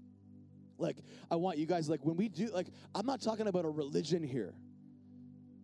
Like, 0.78 0.98
I 1.32 1.38
want 1.38 1.58
you 1.58 1.66
guys, 1.66 1.90
like, 1.90 2.04
when 2.04 2.18
we 2.18 2.30
do, 2.30 2.52
like, 2.54 2.68
I'm 2.94 3.06
not 3.06 3.22
talking 3.22 3.48
about 3.48 3.66
a 3.66 3.70
religion 3.70 4.22
here. 4.22 4.54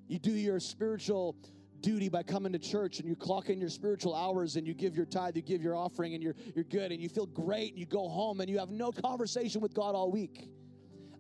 You 0.07 0.17
do 0.17 0.31
your 0.31 0.59
spiritual 0.59 1.35
duty 1.81 2.09
by 2.09 2.23
coming 2.23 2.51
to 2.53 2.59
church 2.59 2.99
and 2.99 3.07
you 3.07 3.15
clock 3.15 3.49
in 3.49 3.59
your 3.59 3.69
spiritual 3.69 4.15
hours 4.15 4.55
and 4.55 4.67
you 4.67 4.73
give 4.73 4.95
your 4.95 5.05
tithe, 5.05 5.35
you 5.35 5.41
give 5.41 5.61
your 5.61 5.75
offering, 5.75 6.13
and 6.13 6.23
you're, 6.23 6.35
you're 6.55 6.65
good 6.65 6.91
and 6.91 7.01
you 7.01 7.09
feel 7.09 7.25
great 7.25 7.71
and 7.71 7.79
you 7.79 7.85
go 7.85 8.07
home 8.07 8.41
and 8.41 8.49
you 8.49 8.59
have 8.59 8.69
no 8.69 8.91
conversation 8.91 9.61
with 9.61 9.73
God 9.73 9.95
all 9.95 10.11
week. 10.11 10.49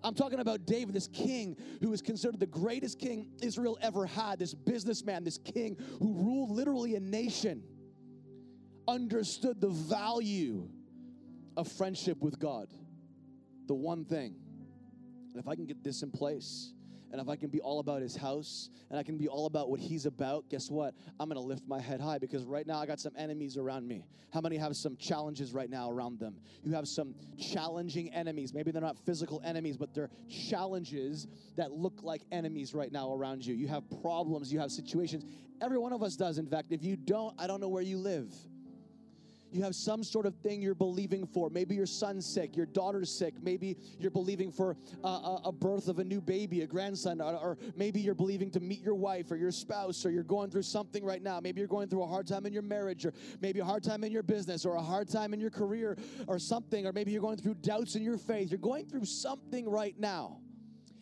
I'm 0.03 0.15
talking 0.15 0.39
about 0.39 0.65
David, 0.65 0.95
this 0.95 1.07
king 1.07 1.57
who 1.81 1.91
is 1.91 2.01
considered 2.01 2.39
the 2.39 2.45
greatest 2.45 2.99
king 2.99 3.27
Israel 3.41 3.77
ever 3.81 4.05
had, 4.05 4.39
this 4.39 4.53
businessman, 4.53 5.23
this 5.23 5.37
king 5.37 5.77
who 5.99 6.13
ruled 6.13 6.51
literally 6.51 6.95
a 6.95 6.99
nation, 6.99 7.63
understood 8.87 9.59
the 9.59 9.69
value 9.69 10.69
of 11.57 11.67
friendship 11.69 12.21
with 12.21 12.39
God. 12.39 12.67
The 13.67 13.75
one 13.75 14.05
thing. 14.05 14.35
And 15.31 15.39
if 15.39 15.47
I 15.47 15.55
can 15.55 15.65
get 15.65 15.83
this 15.83 16.01
in 16.01 16.11
place, 16.11 16.73
and 17.11 17.19
if 17.19 17.27
I 17.27 17.35
can 17.35 17.49
be 17.49 17.59
all 17.59 17.79
about 17.79 18.01
his 18.01 18.15
house 18.15 18.69
and 18.89 18.99
I 18.99 19.03
can 19.03 19.17
be 19.17 19.27
all 19.27 19.45
about 19.45 19.69
what 19.69 19.79
he's 19.79 20.05
about, 20.05 20.49
guess 20.49 20.69
what? 20.69 20.93
I'm 21.19 21.27
going 21.27 21.41
to 21.41 21.47
lift 21.47 21.67
my 21.67 21.79
head 21.79 21.99
high 21.99 22.19
because 22.19 22.45
right 22.45 22.65
now 22.67 22.79
I 22.79 22.85
got 22.85 22.99
some 22.99 23.13
enemies 23.17 23.57
around 23.57 23.87
me. 23.87 24.05
How 24.31 24.41
many 24.41 24.57
have 24.57 24.75
some 24.75 24.95
challenges 24.97 25.53
right 25.53 25.69
now 25.69 25.89
around 25.89 26.19
them? 26.19 26.35
You 26.63 26.73
have 26.73 26.87
some 26.87 27.15
challenging 27.39 28.13
enemies. 28.13 28.53
Maybe 28.53 28.71
they're 28.71 28.81
not 28.81 28.97
physical 29.05 29.41
enemies, 29.43 29.75
but 29.75 29.93
they're 29.93 30.09
challenges 30.29 31.27
that 31.57 31.71
look 31.71 31.99
like 32.03 32.21
enemies 32.31 32.73
right 32.73 32.91
now 32.91 33.13
around 33.13 33.45
you. 33.45 33.55
You 33.55 33.67
have 33.67 33.83
problems, 34.01 34.53
you 34.53 34.59
have 34.59 34.71
situations. 34.71 35.25
Every 35.61 35.77
one 35.77 35.93
of 35.93 36.03
us 36.03 36.15
does. 36.15 36.37
In 36.37 36.47
fact, 36.47 36.71
if 36.71 36.83
you 36.83 36.95
don't, 36.95 37.33
I 37.39 37.47
don't 37.47 37.59
know 37.59 37.69
where 37.69 37.83
you 37.83 37.97
live 37.97 38.33
you 39.51 39.63
have 39.63 39.75
some 39.75 40.03
sort 40.03 40.25
of 40.25 40.35
thing 40.35 40.61
you're 40.61 40.75
believing 40.75 41.25
for. 41.25 41.49
Maybe 41.49 41.75
your 41.75 41.85
son's 41.85 42.25
sick, 42.25 42.55
your 42.55 42.65
daughter's 42.65 43.11
sick. 43.11 43.35
Maybe 43.41 43.77
you're 43.99 44.11
believing 44.11 44.51
for 44.51 44.77
a, 45.03 45.39
a 45.45 45.51
birth 45.51 45.87
of 45.87 45.99
a 45.99 46.03
new 46.03 46.21
baby, 46.21 46.61
a 46.61 46.67
grandson, 46.67 47.21
or, 47.21 47.35
or, 47.35 47.57
maybe 47.75 47.99
you're 47.99 48.15
believing 48.15 48.51
to 48.51 48.59
meet 48.59 48.81
your 48.81 48.95
wife 48.95 49.31
or 49.31 49.35
your 49.35 49.51
spouse, 49.51 50.05
or 50.05 50.11
you're 50.11 50.23
going 50.23 50.49
through 50.49 50.63
something 50.63 51.03
right 51.03 51.21
now. 51.21 51.39
Maybe 51.39 51.59
you're 51.59 51.67
going 51.67 51.89
through 51.89 52.03
a 52.03 52.07
hard 52.07 52.27
time 52.27 52.45
in 52.45 52.53
your 52.53 52.61
marriage, 52.61 53.05
or 53.05 53.13
maybe 53.41 53.59
a 53.59 53.65
hard 53.65 53.83
time 53.83 54.03
in 54.03 54.11
your 54.11 54.23
business, 54.23 54.65
or 54.65 54.75
a 54.75 54.81
hard 54.81 55.09
time 55.09 55.33
in 55.33 55.39
your 55.39 55.49
career, 55.49 55.97
or 56.27 56.39
something, 56.39 56.85
or 56.85 56.91
maybe 56.91 57.11
you're 57.11 57.21
going 57.21 57.37
through 57.37 57.55
doubts 57.55 57.95
in 57.95 58.03
your 58.03 58.17
faith. 58.17 58.51
You're 58.51 58.59
going 58.59 58.85
through 58.87 59.05
something 59.05 59.69
right 59.69 59.97
now 59.97 60.39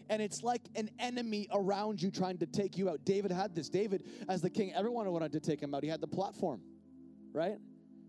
and 0.09 0.21
it's 0.21 0.43
like 0.43 0.61
an 0.75 0.89
enemy 0.99 1.47
around 1.51 2.01
you 2.01 2.11
trying 2.11 2.37
to 2.37 2.45
take 2.45 2.77
you 2.77 2.89
out. 2.89 3.03
David 3.03 3.31
had 3.31 3.55
this. 3.55 3.69
David, 3.69 4.03
as 4.29 4.41
the 4.41 4.49
king, 4.49 4.73
everyone 4.73 5.11
wanted 5.11 5.31
to 5.33 5.39
take 5.39 5.61
him 5.61 5.73
out. 5.75 5.83
He 5.83 5.89
had 5.89 6.01
the 6.01 6.07
platform, 6.07 6.61
right? 7.33 7.57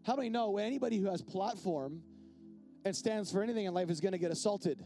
How 0.05 0.17
many 0.17 0.28
know 0.28 0.59
anybody 0.59 0.99
who 0.99 1.07
has 1.11 1.23
platform 1.23 2.02
and 2.85 2.95
stands 2.97 3.31
for 3.31 3.43
anything 3.43 3.67
in 3.67 3.75
life 3.75 3.90
is 3.90 4.00
going 4.00 4.12
to 4.12 4.19
get 4.19 4.31
assaulted? 4.31 4.83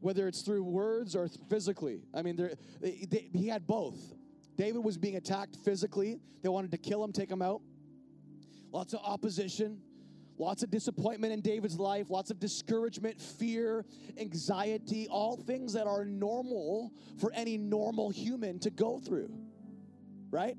Whether 0.00 0.28
it's 0.28 0.42
through 0.42 0.64
words 0.64 1.16
or 1.16 1.28
physically. 1.50 2.02
I 2.14 2.22
mean, 2.22 2.36
they, 2.80 3.06
they, 3.06 3.30
he 3.32 3.48
had 3.48 3.66
both. 3.66 3.98
David 4.56 4.84
was 4.84 4.96
being 4.96 5.16
attacked 5.16 5.56
physically. 5.64 6.20
They 6.42 6.48
wanted 6.48 6.70
to 6.72 6.78
kill 6.78 7.02
him, 7.02 7.12
take 7.12 7.30
him 7.30 7.42
out. 7.42 7.62
Lots 8.70 8.92
of 8.92 9.00
opposition, 9.02 9.80
lots 10.38 10.62
of 10.62 10.70
disappointment 10.70 11.32
in 11.32 11.40
David's 11.40 11.78
life, 11.78 12.10
lots 12.10 12.30
of 12.30 12.38
discouragement, 12.38 13.20
fear, 13.20 13.84
anxiety, 14.18 15.08
all 15.08 15.36
things 15.36 15.72
that 15.72 15.86
are 15.86 16.04
normal 16.04 16.92
for 17.18 17.32
any 17.32 17.56
normal 17.56 18.10
human 18.10 18.58
to 18.60 18.70
go 18.70 18.98
through. 18.98 19.32
Right? 20.30 20.56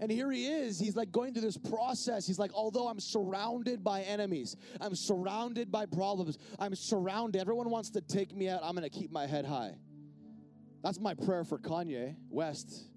And 0.00 0.10
here 0.10 0.30
he 0.32 0.46
is. 0.46 0.80
He's 0.80 0.96
like 0.96 1.12
going 1.12 1.34
through 1.34 1.42
this 1.42 1.58
process. 1.58 2.26
He's 2.26 2.38
like, 2.38 2.52
although 2.54 2.88
I'm 2.88 2.98
surrounded 2.98 3.84
by 3.84 4.00
enemies, 4.00 4.56
I'm 4.80 4.94
surrounded 4.94 5.70
by 5.70 5.84
problems, 5.84 6.38
I'm 6.58 6.74
surrounded. 6.74 7.38
Everyone 7.40 7.68
wants 7.68 7.90
to 7.90 8.00
take 8.00 8.34
me 8.34 8.48
out. 8.48 8.60
I'm 8.64 8.74
going 8.74 8.88
to 8.88 8.98
keep 8.98 9.12
my 9.12 9.26
head 9.26 9.44
high. 9.44 9.74
That's 10.82 10.98
my 10.98 11.12
prayer 11.12 11.44
for 11.44 11.58
Kanye 11.58 12.16
West. 12.30 12.88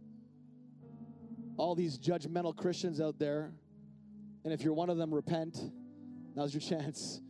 All 1.57 1.75
these 1.75 1.99
judgmental 1.99 2.55
Christians 2.55 3.01
out 3.01 3.19
there. 3.19 3.53
And 4.45 4.53
if 4.53 4.61
you're 4.61 4.73
one 4.73 4.89
of 4.89 4.97
them, 4.97 5.13
repent. 5.13 5.57
Now's 6.35 6.53
your 6.53 6.61
chance. 6.61 7.21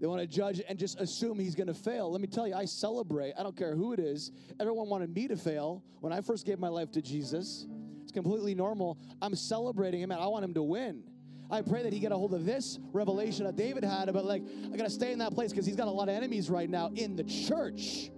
They 0.00 0.06
want 0.06 0.20
to 0.20 0.26
judge 0.26 0.60
and 0.68 0.78
just 0.78 1.00
assume 1.00 1.38
he's 1.38 1.54
going 1.54 1.68
to 1.68 1.74
fail. 1.74 2.10
Let 2.10 2.20
me 2.20 2.28
tell 2.28 2.46
you, 2.46 2.54
I 2.54 2.64
celebrate. 2.64 3.34
I 3.38 3.42
don't 3.44 3.56
care 3.56 3.74
who 3.74 3.92
it 3.92 4.00
is. 4.00 4.32
Everyone 4.60 4.88
wanted 4.88 5.14
me 5.14 5.28
to 5.28 5.36
fail 5.36 5.84
when 6.00 6.12
I 6.12 6.20
first 6.20 6.44
gave 6.44 6.58
my 6.58 6.68
life 6.68 6.90
to 6.92 7.02
Jesus. 7.02 7.66
It's 8.08 8.12
completely 8.14 8.54
normal. 8.54 8.96
I'm 9.20 9.34
celebrating 9.34 10.00
him 10.00 10.10
and 10.12 10.18
I 10.18 10.26
want 10.28 10.42
him 10.42 10.54
to 10.54 10.62
win. 10.62 11.02
I 11.50 11.60
pray 11.60 11.82
that 11.82 11.92
he 11.92 11.98
get 11.98 12.10
a 12.10 12.16
hold 12.16 12.32
of 12.32 12.46
this 12.46 12.78
revelation 12.90 13.44
that 13.44 13.54
David 13.54 13.84
had 13.84 14.08
about 14.08 14.24
like, 14.24 14.42
I 14.72 14.76
gotta 14.78 14.88
stay 14.88 15.12
in 15.12 15.18
that 15.18 15.34
place 15.34 15.50
because 15.50 15.66
he's 15.66 15.76
got 15.76 15.88
a 15.88 15.90
lot 15.90 16.08
of 16.08 16.14
enemies 16.14 16.48
right 16.48 16.70
now 16.70 16.90
in 16.94 17.16
the 17.16 17.24
church. 17.24 18.10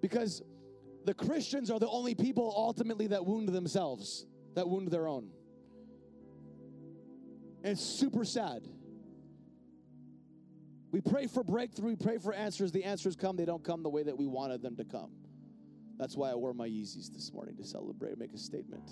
Because 0.00 0.42
the 1.06 1.14
Christians 1.14 1.72
are 1.72 1.80
the 1.80 1.88
only 1.88 2.14
people 2.14 2.54
ultimately 2.56 3.08
that 3.08 3.26
wound 3.26 3.48
themselves, 3.48 4.26
that 4.54 4.68
wound 4.68 4.92
their 4.92 5.08
own. 5.08 5.28
And 7.64 7.72
it's 7.72 7.84
super 7.84 8.24
sad. 8.24 8.62
We 10.92 11.00
pray 11.00 11.26
for 11.26 11.42
breakthrough, 11.42 11.88
we 11.88 11.96
pray 11.96 12.18
for 12.18 12.32
answers. 12.32 12.70
The 12.70 12.84
answers 12.84 13.16
come, 13.16 13.36
they 13.36 13.44
don't 13.44 13.64
come 13.64 13.82
the 13.82 13.90
way 13.90 14.04
that 14.04 14.16
we 14.16 14.28
wanted 14.28 14.62
them 14.62 14.76
to 14.76 14.84
come. 14.84 15.10
That's 16.00 16.16
why 16.16 16.30
I 16.30 16.34
wore 16.34 16.54
my 16.54 16.66
Yeezys 16.66 17.12
this 17.12 17.30
morning 17.34 17.56
to 17.56 17.62
celebrate, 17.62 18.18
make 18.18 18.32
a 18.32 18.38
statement. 18.38 18.90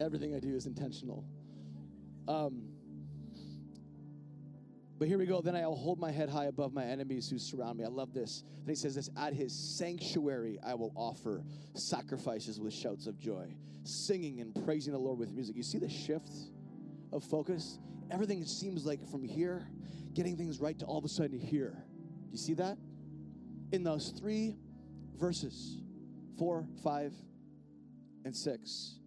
Everything 0.00 0.34
I 0.34 0.40
do 0.40 0.56
is 0.56 0.64
intentional. 0.64 1.26
Um, 2.26 2.62
but 4.98 5.08
here 5.08 5.18
we 5.18 5.26
go. 5.26 5.42
Then 5.42 5.54
I'll 5.56 5.74
hold 5.74 5.98
my 5.98 6.10
head 6.10 6.30
high 6.30 6.46
above 6.46 6.72
my 6.72 6.84
enemies 6.84 7.28
who 7.28 7.38
surround 7.38 7.76
me. 7.76 7.84
I 7.84 7.88
love 7.88 8.14
this. 8.14 8.44
Then 8.64 8.74
he 8.74 8.76
says 8.76 8.94
this 8.94 9.10
At 9.14 9.34
his 9.34 9.52
sanctuary, 9.52 10.58
I 10.64 10.72
will 10.72 10.94
offer 10.96 11.44
sacrifices 11.74 12.58
with 12.58 12.72
shouts 12.72 13.06
of 13.06 13.18
joy, 13.18 13.54
singing 13.84 14.40
and 14.40 14.54
praising 14.64 14.94
the 14.94 14.98
Lord 14.98 15.18
with 15.18 15.32
music. 15.32 15.54
You 15.54 15.62
see 15.62 15.78
the 15.78 15.90
shift 15.90 16.30
of 17.12 17.22
focus? 17.24 17.78
Everything 18.10 18.44
seems 18.44 18.84
like 18.84 19.06
from 19.10 19.24
here 19.24 19.68
getting 20.14 20.36
things 20.36 20.60
right 20.60 20.78
to 20.78 20.84
all 20.84 20.98
of 20.98 21.04
a 21.04 21.08
sudden 21.08 21.38
here. 21.38 21.84
Do 22.26 22.32
you 22.32 22.38
see 22.38 22.54
that? 22.54 22.76
In 23.72 23.82
those 23.82 24.12
three 24.18 24.56
verses 25.18 25.78
four, 26.38 26.66
five, 26.82 27.12
and 28.24 28.36
six. 28.36 28.98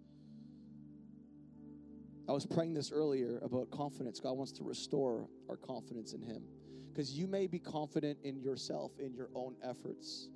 I 2.28 2.32
was 2.32 2.46
praying 2.46 2.74
this 2.74 2.92
earlier 2.92 3.40
about 3.44 3.70
confidence. 3.70 4.20
God 4.20 4.34
wants 4.34 4.52
to 4.54 4.64
restore 4.64 5.28
our 5.50 5.58
confidence 5.58 6.14
in 6.14 6.22
Him. 6.22 6.44
Because 6.92 7.12
you 7.12 7.28
may 7.28 7.46
be 7.46 7.60
confident 7.60 8.20
in 8.24 8.42
yourself, 8.42 8.94
in 9.00 9.14
your 9.14 9.30
own 9.36 9.56
efforts. 9.64 10.30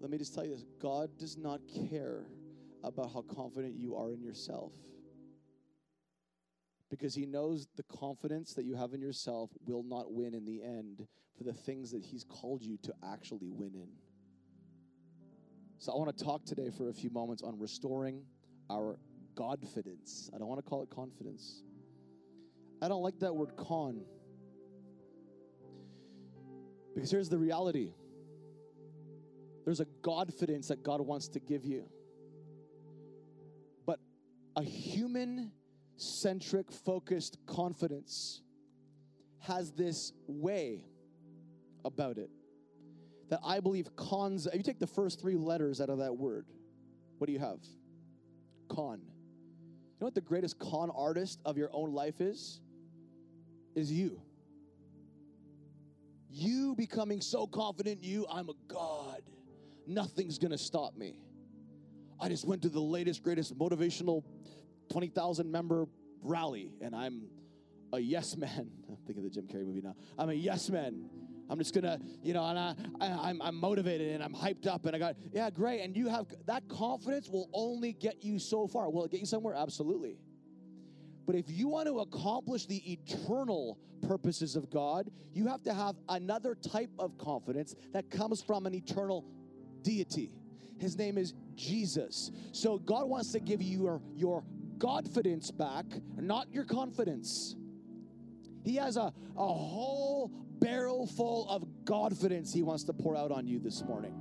Let 0.00 0.10
me 0.10 0.18
just 0.18 0.34
tell 0.34 0.44
you 0.44 0.52
this 0.52 0.64
God 0.80 1.10
does 1.18 1.36
not 1.36 1.60
care 1.90 2.26
about 2.84 3.12
how 3.12 3.22
confident 3.22 3.74
you 3.76 3.96
are 3.96 4.12
in 4.12 4.22
yourself 4.22 4.72
because 6.90 7.14
he 7.14 7.26
knows 7.26 7.66
the 7.76 7.82
confidence 7.84 8.54
that 8.54 8.64
you 8.64 8.74
have 8.76 8.92
in 8.94 9.00
yourself 9.00 9.50
will 9.66 9.82
not 9.82 10.12
win 10.12 10.34
in 10.34 10.44
the 10.44 10.62
end 10.62 11.06
for 11.36 11.44
the 11.44 11.52
things 11.52 11.90
that 11.90 12.02
he's 12.02 12.24
called 12.24 12.62
you 12.62 12.78
to 12.82 12.92
actually 13.04 13.50
win 13.50 13.74
in. 13.74 13.88
So 15.78 15.92
I 15.92 15.96
want 15.96 16.16
to 16.16 16.24
talk 16.24 16.44
today 16.44 16.70
for 16.70 16.88
a 16.88 16.92
few 16.92 17.10
moments 17.10 17.42
on 17.42 17.58
restoring 17.58 18.22
our 18.70 18.98
godfidence. 19.34 20.30
I 20.34 20.38
don't 20.38 20.48
want 20.48 20.64
to 20.64 20.68
call 20.68 20.82
it 20.82 20.90
confidence. 20.90 21.62
I 22.80 22.88
don't 22.88 23.02
like 23.02 23.18
that 23.20 23.34
word 23.34 23.56
con. 23.56 24.02
Because 26.94 27.10
here's 27.10 27.28
the 27.28 27.38
reality 27.38 27.92
there's 29.64 29.80
a 29.80 29.86
Godfidence 30.02 30.68
that 30.68 30.84
God 30.84 31.00
wants 31.00 31.28
to 31.28 31.40
give 31.40 31.64
you. 31.64 31.88
But 33.84 33.98
a 34.54 34.62
human 34.62 35.50
centric, 35.96 36.70
focused 36.70 37.38
confidence 37.46 38.42
has 39.40 39.72
this 39.72 40.12
way 40.26 40.84
about 41.84 42.18
it 42.18 42.30
that 43.28 43.40
I 43.44 43.60
believe 43.60 43.94
cons. 43.96 44.46
If 44.46 44.54
you 44.54 44.62
take 44.62 44.78
the 44.78 44.86
first 44.86 45.20
three 45.20 45.36
letters 45.36 45.80
out 45.80 45.88
of 45.88 45.98
that 45.98 46.16
word, 46.16 46.46
what 47.18 47.26
do 47.26 47.32
you 47.32 47.38
have? 47.38 47.60
Con. 48.68 49.00
You 49.00 50.00
know 50.00 50.06
what 50.06 50.14
the 50.14 50.20
greatest 50.20 50.58
con 50.58 50.90
artist 50.90 51.40
of 51.44 51.56
your 51.56 51.70
own 51.72 51.92
life 51.92 52.20
is? 52.20 52.60
Is 53.74 53.90
you. 53.90 54.20
You 56.30 56.74
becoming 56.76 57.20
so 57.20 57.46
confident 57.46 58.02
you, 58.02 58.26
I'm 58.30 58.48
a 58.48 58.54
God. 58.68 59.22
Nothing's 59.86 60.38
gonna 60.38 60.58
stop 60.58 60.96
me. 60.96 61.20
I 62.20 62.28
just 62.28 62.46
went 62.46 62.62
to 62.62 62.68
the 62.68 62.80
latest, 62.80 63.22
greatest 63.22 63.56
motivational 63.58 64.24
20,000 64.90 65.50
member 65.50 65.86
rally 66.22 66.70
and 66.80 66.94
I'm 66.94 67.28
a 67.92 67.98
yes 67.98 68.36
man. 68.36 68.70
I'm 68.88 68.96
thinking 69.06 69.24
of 69.24 69.24
the 69.24 69.30
Jim 69.30 69.46
Carrey 69.46 69.66
movie 69.66 69.82
now. 69.82 69.94
I'm 70.18 70.30
a 70.30 70.34
yes 70.34 70.70
man. 70.70 71.08
I'm 71.48 71.58
just 71.58 71.74
gonna, 71.74 72.00
you 72.22 72.34
know, 72.34 72.44
and 72.44 72.58
I, 72.58 72.74
I, 73.00 73.30
I'm, 73.30 73.40
I'm 73.40 73.54
motivated 73.54 74.12
and 74.12 74.22
I'm 74.22 74.34
hyped 74.34 74.66
up 74.66 74.84
and 74.86 74.96
I 74.96 74.98
got, 74.98 75.16
yeah, 75.32 75.48
great. 75.50 75.80
And 75.82 75.96
you 75.96 76.08
have 76.08 76.26
that 76.46 76.68
confidence 76.68 77.28
will 77.28 77.48
only 77.52 77.92
get 77.92 78.24
you 78.24 78.38
so 78.38 78.66
far. 78.66 78.90
Will 78.90 79.04
it 79.04 79.12
get 79.12 79.20
you 79.20 79.26
somewhere? 79.26 79.54
Absolutely. 79.54 80.16
But 81.24 81.36
if 81.36 81.50
you 81.50 81.68
want 81.68 81.88
to 81.88 82.00
accomplish 82.00 82.66
the 82.66 82.92
eternal 82.92 83.78
purposes 84.06 84.56
of 84.56 84.70
God, 84.70 85.10
you 85.32 85.46
have 85.48 85.62
to 85.64 85.74
have 85.74 85.96
another 86.08 86.54
type 86.54 86.90
of 86.98 87.16
confidence 87.18 87.74
that 87.92 88.10
comes 88.10 88.42
from 88.42 88.66
an 88.66 88.74
eternal 88.74 89.24
deity. 89.82 90.32
His 90.78 90.96
name 90.96 91.16
is 91.18 91.34
Jesus. 91.54 92.30
So 92.52 92.78
God 92.78 93.08
wants 93.08 93.32
to 93.32 93.40
give 93.40 93.62
you 93.62 93.82
your, 93.82 94.02
your 94.14 94.44
Godfidence 94.78 95.50
back, 95.56 95.86
not 96.16 96.52
your 96.52 96.64
confidence. 96.64 97.56
He 98.64 98.76
has 98.76 98.96
a, 98.96 99.12
a 99.36 99.46
whole 99.46 100.30
barrel 100.58 101.06
full 101.06 101.48
of 101.48 101.64
Godfidence 101.84 102.52
He 102.52 102.62
wants 102.62 102.84
to 102.84 102.92
pour 102.92 103.16
out 103.16 103.30
on 103.30 103.46
you 103.46 103.58
this 103.58 103.82
morning. 103.84 104.12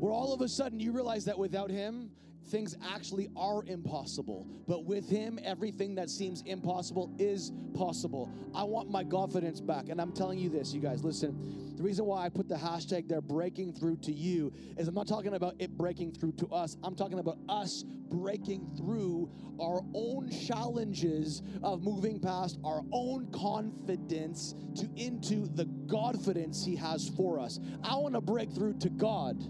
Where 0.00 0.12
all 0.12 0.34
of 0.34 0.40
a 0.40 0.48
sudden 0.48 0.80
you 0.80 0.92
realize 0.92 1.24
that 1.24 1.38
without 1.38 1.70
Him, 1.70 2.10
things 2.46 2.76
actually 2.92 3.28
are 3.36 3.62
impossible. 3.66 4.46
But 4.66 4.84
with 4.84 5.08
Him, 5.08 5.38
everything 5.42 5.94
that 5.96 6.10
seems 6.10 6.42
impossible 6.42 7.14
is 7.18 7.52
possible. 7.74 8.30
I 8.54 8.64
want 8.64 8.90
my 8.90 9.04
confidence 9.04 9.60
back. 9.60 9.88
And 9.88 10.00
I'm 10.00 10.12
telling 10.12 10.38
you 10.38 10.48
this, 10.48 10.72
you 10.72 10.80
guys, 10.80 11.02
listen. 11.02 11.74
The 11.76 11.82
reason 11.82 12.04
why 12.04 12.24
I 12.24 12.28
put 12.28 12.48
the 12.48 12.54
hashtag 12.54 13.08
there, 13.08 13.20
breaking 13.20 13.72
through 13.72 13.96
to 13.98 14.12
you, 14.12 14.52
is 14.76 14.86
I'm 14.86 14.94
not 14.94 15.08
talking 15.08 15.34
about 15.34 15.54
it 15.58 15.76
breaking 15.76 16.12
through 16.12 16.32
to 16.32 16.46
us. 16.48 16.76
I'm 16.84 16.94
talking 16.94 17.18
about 17.18 17.38
us 17.48 17.82
breaking 17.82 18.70
through 18.76 19.30
our 19.60 19.80
own 19.94 20.30
challenges 20.30 21.42
of 21.62 21.82
moving 21.82 22.20
past 22.20 22.58
our 22.64 22.82
own 22.92 23.30
confidence 23.32 24.54
to 24.76 24.88
into 24.96 25.46
the 25.48 25.68
confidence 25.90 26.64
He 26.64 26.76
has 26.76 27.08
for 27.16 27.40
us. 27.40 27.58
I 27.82 27.96
want 27.96 28.14
to 28.14 28.20
break 28.20 28.52
through 28.52 28.74
to 28.74 28.90
God. 28.90 29.42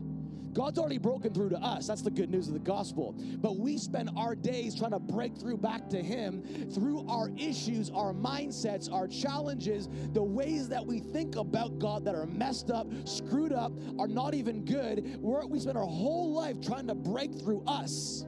God's 0.54 0.78
already 0.78 0.99
broken 0.99 1.34
through 1.34 1.50
to 1.50 1.58
us. 1.58 1.88
That's 1.88 2.02
the 2.02 2.11
good 2.11 2.30
news 2.30 2.46
of 2.46 2.54
the 2.54 2.61
gospel. 2.61 3.14
But 3.38 3.58
we 3.58 3.76
spend 3.76 4.11
our 4.16 4.37
days 4.37 4.75
trying 4.76 4.92
to 4.92 5.00
break 5.00 5.37
through 5.37 5.56
back 5.56 5.90
to 5.90 6.00
Him 6.00 6.70
through 6.73 7.04
our 7.08 7.28
issues, 7.37 7.90
our 7.90 8.14
mindsets, 8.14 8.90
our 8.90 9.08
challenges, 9.08 9.88
the 10.12 10.23
ways 10.23 10.68
that 10.68 10.87
we 10.87 11.00
think 11.00 11.34
about 11.34 11.80
God 11.80 12.04
that 12.04 12.14
are 12.14 12.26
messed 12.26 12.70
up, 12.70 12.87
screwed 13.04 13.52
up, 13.52 13.73
are 13.99 14.06
not 14.06 14.34
even 14.34 14.64
good. 14.64 15.19
We're, 15.21 15.45
we 15.45 15.58
spend 15.58 15.76
our 15.76 15.84
whole 15.84 16.32
life 16.32 16.60
trying 16.60 16.86
to 16.86 16.95
break 16.95 17.34
through 17.34 17.64
us 17.67 18.25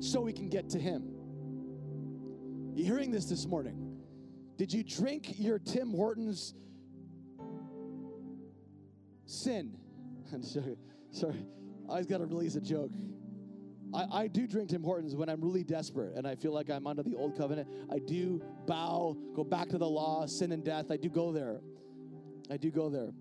so 0.00 0.22
we 0.22 0.32
can 0.32 0.48
get 0.48 0.70
to 0.70 0.78
Him. 0.78 1.10
You 2.74 2.84
hearing 2.84 3.10
this 3.10 3.26
this 3.26 3.46
morning? 3.46 3.98
Did 4.56 4.72
you 4.72 4.82
drink 4.82 5.38
your 5.38 5.58
Tim 5.58 5.90
Hortons 5.90 6.54
sin? 9.26 9.76
Sorry, 11.14 11.46
I 11.88 11.98
just 11.98 12.08
got 12.08 12.18
to 12.18 12.26
release 12.26 12.56
a 12.56 12.60
joke. 12.60 12.90
I, 13.94 14.22
I 14.22 14.26
do 14.26 14.48
drink 14.48 14.70
Tim 14.70 14.82
Hortons 14.82 15.14
when 15.14 15.28
I'm 15.28 15.40
really 15.40 15.62
desperate 15.62 16.16
and 16.16 16.26
I 16.26 16.34
feel 16.34 16.52
like 16.52 16.68
I'm 16.70 16.88
under 16.88 17.04
the 17.04 17.14
old 17.14 17.38
covenant. 17.38 17.68
I 17.88 18.00
do 18.00 18.42
bow, 18.66 19.16
go 19.32 19.44
back 19.44 19.68
to 19.68 19.78
the 19.78 19.88
law, 19.88 20.26
sin 20.26 20.50
and 20.50 20.64
death. 20.64 20.90
I 20.90 20.96
do 20.96 21.08
go 21.08 21.30
there. 21.30 21.60
I 22.50 22.56
do 22.56 22.72
go 22.72 22.90
there. 22.90 23.12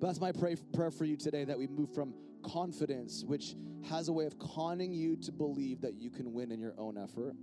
But 0.00 0.08
that's 0.08 0.20
my 0.20 0.32
pray, 0.32 0.56
prayer 0.74 0.90
for 0.90 1.04
you 1.04 1.16
today 1.16 1.44
that 1.44 1.56
we 1.56 1.68
move 1.68 1.94
from 1.94 2.12
confidence, 2.44 3.22
which 3.24 3.54
has 3.88 4.08
a 4.08 4.12
way 4.12 4.26
of 4.26 4.36
conning 4.40 4.92
you 4.92 5.16
to 5.18 5.30
believe 5.30 5.80
that 5.82 5.94
you 5.94 6.10
can 6.10 6.32
win 6.32 6.50
in 6.50 6.58
your 6.58 6.74
own 6.76 6.98
effort, 6.98 7.36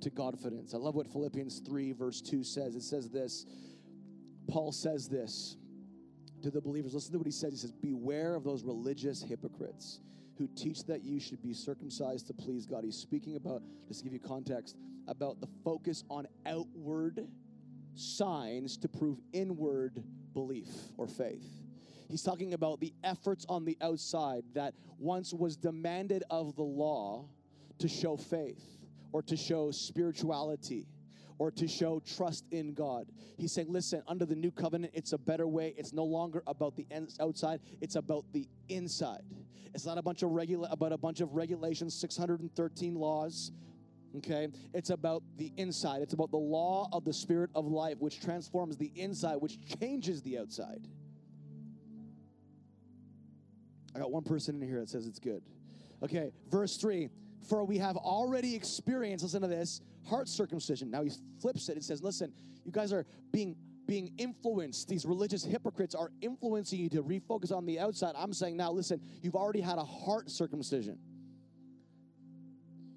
to 0.00 0.10
Godfidence. 0.10 0.74
I 0.74 0.78
love 0.78 0.94
what 0.94 1.06
Philippians 1.06 1.60
3, 1.60 1.92
verse 1.92 2.22
2 2.22 2.42
says. 2.42 2.74
It 2.74 2.82
says 2.84 3.10
this 3.10 3.44
Paul 4.48 4.72
says 4.72 5.08
this 5.08 5.58
to 6.42 6.50
the 6.50 6.60
believers. 6.60 6.94
Listen 6.94 7.12
to 7.12 7.18
what 7.18 7.26
he 7.26 7.32
says. 7.32 7.52
He 7.52 7.58
says, 7.58 7.72
Beware 7.72 8.34
of 8.34 8.44
those 8.44 8.64
religious 8.64 9.22
hypocrites 9.22 10.00
who 10.36 10.48
teach 10.54 10.84
that 10.84 11.04
you 11.04 11.18
should 11.18 11.42
be 11.42 11.52
circumcised 11.52 12.28
to 12.28 12.32
please 12.32 12.66
God. 12.66 12.84
He's 12.84 12.96
speaking 12.96 13.36
about, 13.36 13.62
just 13.88 14.00
to 14.00 14.04
give 14.04 14.12
you 14.12 14.20
context, 14.20 14.76
about 15.08 15.40
the 15.40 15.48
focus 15.64 16.04
on 16.08 16.28
outward 16.46 17.26
signs 17.94 18.76
to 18.78 18.88
prove 18.88 19.18
inward 19.32 20.02
belief 20.32 20.68
or 20.96 21.08
faith. 21.08 21.46
He's 22.08 22.22
talking 22.22 22.54
about 22.54 22.80
the 22.80 22.94
efforts 23.04 23.44
on 23.48 23.64
the 23.64 23.76
outside 23.82 24.44
that 24.54 24.74
once 24.98 25.34
was 25.34 25.56
demanded 25.56 26.24
of 26.30 26.54
the 26.56 26.62
law 26.62 27.28
to 27.80 27.88
show 27.88 28.16
faith 28.16 28.64
or 29.12 29.22
to 29.22 29.36
show 29.36 29.70
spirituality 29.70 30.86
or 31.38 31.50
to 31.52 31.68
show 31.68 32.00
trust 32.00 32.44
in 32.50 32.74
God. 32.74 33.06
He's 33.36 33.52
saying, 33.52 33.68
listen, 33.70 34.02
under 34.08 34.26
the 34.26 34.34
new 34.34 34.50
covenant, 34.50 34.92
it's 34.94 35.12
a 35.12 35.18
better 35.18 35.46
way. 35.46 35.74
It's 35.76 35.92
no 35.92 36.04
longer 36.04 36.42
about 36.46 36.76
the 36.76 36.86
outside, 37.20 37.60
it's 37.80 37.96
about 37.96 38.24
the 38.32 38.48
inside. 38.68 39.22
It's 39.74 39.86
not 39.86 39.98
a 39.98 40.02
bunch 40.02 40.22
of 40.22 40.30
regula- 40.30 40.68
about 40.70 40.92
a 40.92 40.98
bunch 40.98 41.20
of 41.20 41.34
regulations, 41.34 41.94
613 41.94 42.94
laws. 42.94 43.52
Okay, 44.16 44.48
it's 44.72 44.90
about 44.90 45.22
the 45.36 45.52
inside. 45.58 46.00
It's 46.00 46.14
about 46.14 46.30
the 46.30 46.38
law 46.38 46.88
of 46.92 47.04
the 47.04 47.12
spirit 47.12 47.50
of 47.54 47.66
life, 47.66 47.98
which 47.98 48.20
transforms 48.20 48.76
the 48.76 48.90
inside, 48.96 49.36
which 49.36 49.58
changes 49.78 50.22
the 50.22 50.38
outside. 50.38 50.88
I 53.94 53.98
got 53.98 54.10
one 54.10 54.24
person 54.24 54.62
in 54.62 54.68
here 54.68 54.80
that 54.80 54.88
says 54.88 55.06
it's 55.06 55.18
good. 55.18 55.42
Okay, 56.02 56.32
verse 56.50 56.76
3 56.76 57.10
For 57.48 57.64
we 57.64 57.78
have 57.78 57.96
already 57.96 58.54
experienced, 58.54 59.24
listen 59.24 59.42
to 59.42 59.48
this, 59.48 59.82
heart 60.08 60.28
circumcision. 60.28 60.90
Now 60.90 61.02
he 61.02 61.10
flips 61.40 61.68
it 61.68 61.74
and 61.74 61.84
says, 61.84 62.02
listen, 62.02 62.32
you 62.64 62.72
guys 62.72 62.92
are 62.92 63.06
being 63.32 63.56
being 63.86 64.12
influenced. 64.18 64.86
These 64.86 65.06
religious 65.06 65.42
hypocrites 65.42 65.94
are 65.94 66.10
influencing 66.20 66.78
you 66.78 66.90
to 66.90 67.02
refocus 67.02 67.50
on 67.50 67.64
the 67.64 67.80
outside. 67.80 68.14
I'm 68.18 68.34
saying 68.34 68.56
now, 68.56 68.70
listen, 68.70 69.00
you've 69.22 69.34
already 69.34 69.62
had 69.62 69.78
a 69.78 69.84
heart 69.84 70.30
circumcision. 70.30 70.98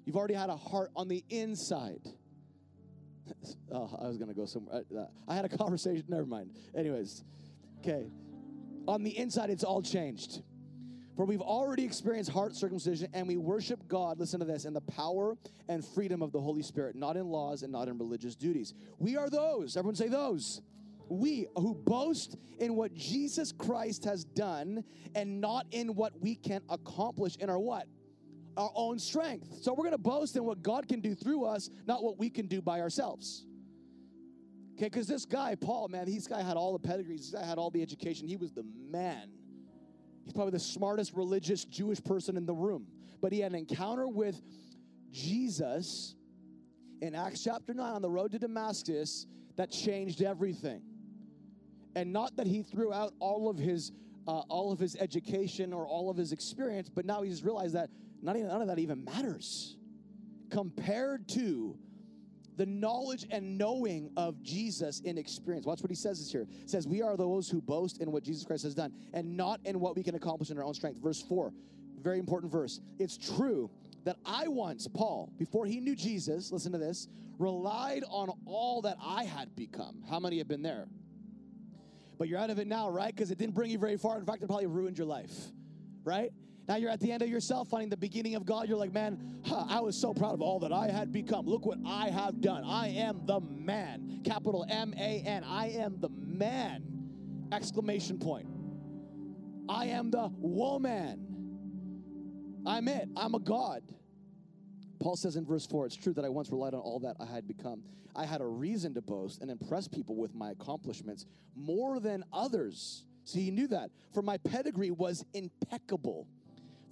You've 0.04 0.16
already 0.16 0.34
had 0.34 0.50
a 0.50 0.56
heart 0.56 0.90
on 0.94 1.08
the 1.08 1.24
inside. 1.30 2.06
oh, 3.72 3.96
I 3.98 4.06
was 4.06 4.18
going 4.18 4.28
to 4.28 4.34
go 4.34 4.44
somewhere. 4.44 4.82
Uh, 4.94 5.04
I 5.26 5.34
had 5.34 5.46
a 5.46 5.48
conversation. 5.56 6.04
Never 6.08 6.26
mind. 6.26 6.50
Anyways, 6.76 7.24
okay. 7.80 8.10
On 8.86 9.02
the 9.02 9.16
inside, 9.16 9.48
it's 9.48 9.64
all 9.64 9.80
changed. 9.80 10.42
For 11.16 11.26
we've 11.26 11.42
already 11.42 11.84
experienced 11.84 12.30
heart 12.30 12.56
circumcision 12.56 13.08
and 13.12 13.28
we 13.28 13.36
worship 13.36 13.86
God, 13.86 14.18
listen 14.18 14.40
to 14.40 14.46
this, 14.46 14.64
in 14.64 14.72
the 14.72 14.80
power 14.80 15.36
and 15.68 15.84
freedom 15.84 16.22
of 16.22 16.32
the 16.32 16.40
Holy 16.40 16.62
Spirit, 16.62 16.96
not 16.96 17.16
in 17.16 17.26
laws 17.26 17.62
and 17.62 17.70
not 17.70 17.88
in 17.88 17.98
religious 17.98 18.34
duties. 18.34 18.72
We 18.98 19.16
are 19.16 19.28
those, 19.28 19.76
everyone 19.76 19.96
say 19.96 20.08
those. 20.08 20.62
We 21.08 21.46
who 21.56 21.74
boast 21.74 22.36
in 22.58 22.74
what 22.74 22.94
Jesus 22.94 23.52
Christ 23.52 24.04
has 24.06 24.24
done 24.24 24.82
and 25.14 25.40
not 25.40 25.66
in 25.70 25.94
what 25.94 26.18
we 26.18 26.34
can 26.34 26.62
accomplish 26.70 27.36
in 27.36 27.50
our 27.50 27.58
what? 27.58 27.86
Our 28.56 28.70
own 28.74 28.98
strength. 28.98 29.48
So 29.60 29.72
we're 29.72 29.84
going 29.84 29.90
to 29.92 29.98
boast 29.98 30.36
in 30.36 30.44
what 30.44 30.62
God 30.62 30.88
can 30.88 31.00
do 31.00 31.14
through 31.14 31.44
us, 31.44 31.68
not 31.86 32.02
what 32.02 32.18
we 32.18 32.30
can 32.30 32.46
do 32.46 32.62
by 32.62 32.80
ourselves. 32.80 33.44
Okay, 34.76 34.86
because 34.86 35.06
this 35.06 35.26
guy, 35.26 35.54
Paul, 35.54 35.88
man, 35.88 36.06
this 36.06 36.26
guy 36.26 36.40
had 36.42 36.56
all 36.56 36.72
the 36.72 36.78
pedigrees, 36.78 37.30
this 37.30 37.38
guy 37.38 37.46
had 37.46 37.58
all 37.58 37.70
the 37.70 37.82
education. 37.82 38.26
He 38.26 38.36
was 38.36 38.52
the 38.52 38.64
man 38.90 39.28
He's 40.24 40.32
probably 40.32 40.52
the 40.52 40.60
smartest 40.60 41.14
religious 41.14 41.64
Jewish 41.64 42.02
person 42.02 42.36
in 42.36 42.46
the 42.46 42.54
room. 42.54 42.86
But 43.20 43.32
he 43.32 43.40
had 43.40 43.52
an 43.52 43.58
encounter 43.58 44.08
with 44.08 44.40
Jesus 45.10 46.14
in 47.00 47.14
Acts 47.14 47.42
chapter 47.42 47.74
9 47.74 47.94
on 47.94 48.02
the 48.02 48.10
road 48.10 48.32
to 48.32 48.38
Damascus 48.38 49.26
that 49.56 49.70
changed 49.70 50.22
everything. 50.22 50.82
And 51.94 52.12
not 52.12 52.36
that 52.36 52.46
he 52.46 52.62
threw 52.62 52.92
out 52.92 53.12
all 53.18 53.50
of 53.50 53.58
his 53.58 53.92
uh, 54.28 54.38
all 54.48 54.70
of 54.70 54.78
his 54.78 54.94
education 54.96 55.72
or 55.72 55.84
all 55.84 56.08
of 56.08 56.16
his 56.16 56.30
experience, 56.30 56.88
but 56.88 57.04
now 57.04 57.22
he's 57.22 57.42
realized 57.42 57.74
that 57.74 57.90
not 58.22 58.36
even, 58.36 58.48
none 58.48 58.62
of 58.62 58.68
that 58.68 58.78
even 58.78 59.04
matters 59.04 59.76
compared 60.48 61.28
to 61.30 61.76
the 62.62 62.66
knowledge 62.66 63.26
and 63.32 63.58
knowing 63.58 64.08
of 64.16 64.40
Jesus 64.40 65.00
in 65.00 65.18
experience. 65.18 65.66
Watch 65.66 65.82
what 65.82 65.90
he 65.90 65.96
says 65.96 66.30
here. 66.30 66.46
It 66.60 66.70
says, 66.70 66.86
We 66.86 67.02
are 67.02 67.16
those 67.16 67.48
who 67.48 67.60
boast 67.60 68.00
in 68.00 68.12
what 68.12 68.22
Jesus 68.22 68.44
Christ 68.44 68.62
has 68.62 68.72
done 68.72 68.92
and 69.12 69.36
not 69.36 69.58
in 69.64 69.80
what 69.80 69.96
we 69.96 70.04
can 70.04 70.14
accomplish 70.14 70.50
in 70.50 70.58
our 70.58 70.62
own 70.62 70.72
strength. 70.72 71.02
Verse 71.02 71.20
4, 71.20 71.52
very 72.00 72.20
important 72.20 72.52
verse. 72.52 72.78
It's 73.00 73.18
true 73.18 73.68
that 74.04 74.14
I 74.24 74.46
once, 74.46 74.86
Paul, 74.86 75.32
before 75.40 75.66
he 75.66 75.80
knew 75.80 75.96
Jesus, 75.96 76.52
listen 76.52 76.70
to 76.70 76.78
this, 76.78 77.08
relied 77.36 78.04
on 78.08 78.30
all 78.46 78.80
that 78.82 78.96
I 79.04 79.24
had 79.24 79.56
become. 79.56 80.04
How 80.08 80.20
many 80.20 80.38
have 80.38 80.46
been 80.46 80.62
there? 80.62 80.86
But 82.16 82.28
you're 82.28 82.38
out 82.38 82.50
of 82.50 82.60
it 82.60 82.68
now, 82.68 82.90
right? 82.90 83.12
Because 83.12 83.32
it 83.32 83.38
didn't 83.38 83.56
bring 83.56 83.72
you 83.72 83.78
very 83.78 83.96
far. 83.96 84.20
In 84.20 84.24
fact, 84.24 84.40
it 84.40 84.46
probably 84.46 84.66
ruined 84.68 84.98
your 84.98 85.08
life, 85.08 85.34
right? 86.04 86.30
Now 86.72 86.78
you're 86.78 86.88
at 86.88 87.00
the 87.00 87.12
end 87.12 87.20
of 87.20 87.28
yourself, 87.28 87.68
finding 87.68 87.90
the 87.90 87.98
beginning 87.98 88.34
of 88.34 88.46
God. 88.46 88.66
You're 88.66 88.78
like, 88.78 88.94
man, 88.94 89.18
huh, 89.44 89.66
I 89.68 89.80
was 89.80 89.94
so 89.94 90.14
proud 90.14 90.32
of 90.32 90.40
all 90.40 90.58
that 90.60 90.72
I 90.72 90.88
had 90.88 91.12
become. 91.12 91.44
Look 91.44 91.66
what 91.66 91.76
I 91.86 92.08
have 92.08 92.40
done. 92.40 92.64
I 92.64 92.88
am 92.88 93.26
the 93.26 93.40
man. 93.40 94.22
Capital 94.24 94.64
M 94.70 94.94
A 94.96 95.22
N. 95.26 95.44
I 95.44 95.68
am 95.68 96.00
the 96.00 96.08
man. 96.08 96.82
Exclamation 97.52 98.18
point. 98.18 98.46
I 99.68 99.88
am 99.88 100.10
the 100.10 100.30
woman. 100.38 102.62
I'm 102.64 102.88
it. 102.88 103.06
I'm 103.18 103.34
a 103.34 103.38
God. 103.38 103.82
Paul 104.98 105.16
says 105.16 105.36
in 105.36 105.44
verse 105.44 105.66
4 105.66 105.84
it's 105.84 105.96
true 105.96 106.14
that 106.14 106.24
I 106.24 106.30
once 106.30 106.50
relied 106.50 106.72
on 106.72 106.80
all 106.80 107.00
that 107.00 107.16
I 107.20 107.26
had 107.26 107.46
become. 107.46 107.82
I 108.16 108.24
had 108.24 108.40
a 108.40 108.46
reason 108.46 108.94
to 108.94 109.02
boast 109.02 109.42
and 109.42 109.50
impress 109.50 109.88
people 109.88 110.16
with 110.16 110.34
my 110.34 110.52
accomplishments 110.52 111.26
more 111.54 112.00
than 112.00 112.24
others. 112.32 113.04
See, 113.24 113.42
he 113.42 113.50
knew 113.50 113.66
that. 113.66 113.90
For 114.14 114.22
my 114.22 114.38
pedigree 114.38 114.90
was 114.90 115.22
impeccable. 115.34 116.28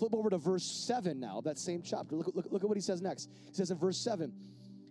Flip 0.00 0.14
over 0.14 0.30
to 0.30 0.38
verse 0.38 0.64
7 0.64 1.20
now, 1.20 1.42
that 1.42 1.58
same 1.58 1.82
chapter. 1.82 2.16
Look, 2.16 2.32
look, 2.34 2.46
look 2.50 2.62
at 2.62 2.68
what 2.68 2.78
he 2.78 2.80
says 2.80 3.02
next. 3.02 3.28
He 3.46 3.52
says 3.52 3.70
in 3.70 3.76
verse 3.76 3.98
7, 3.98 4.32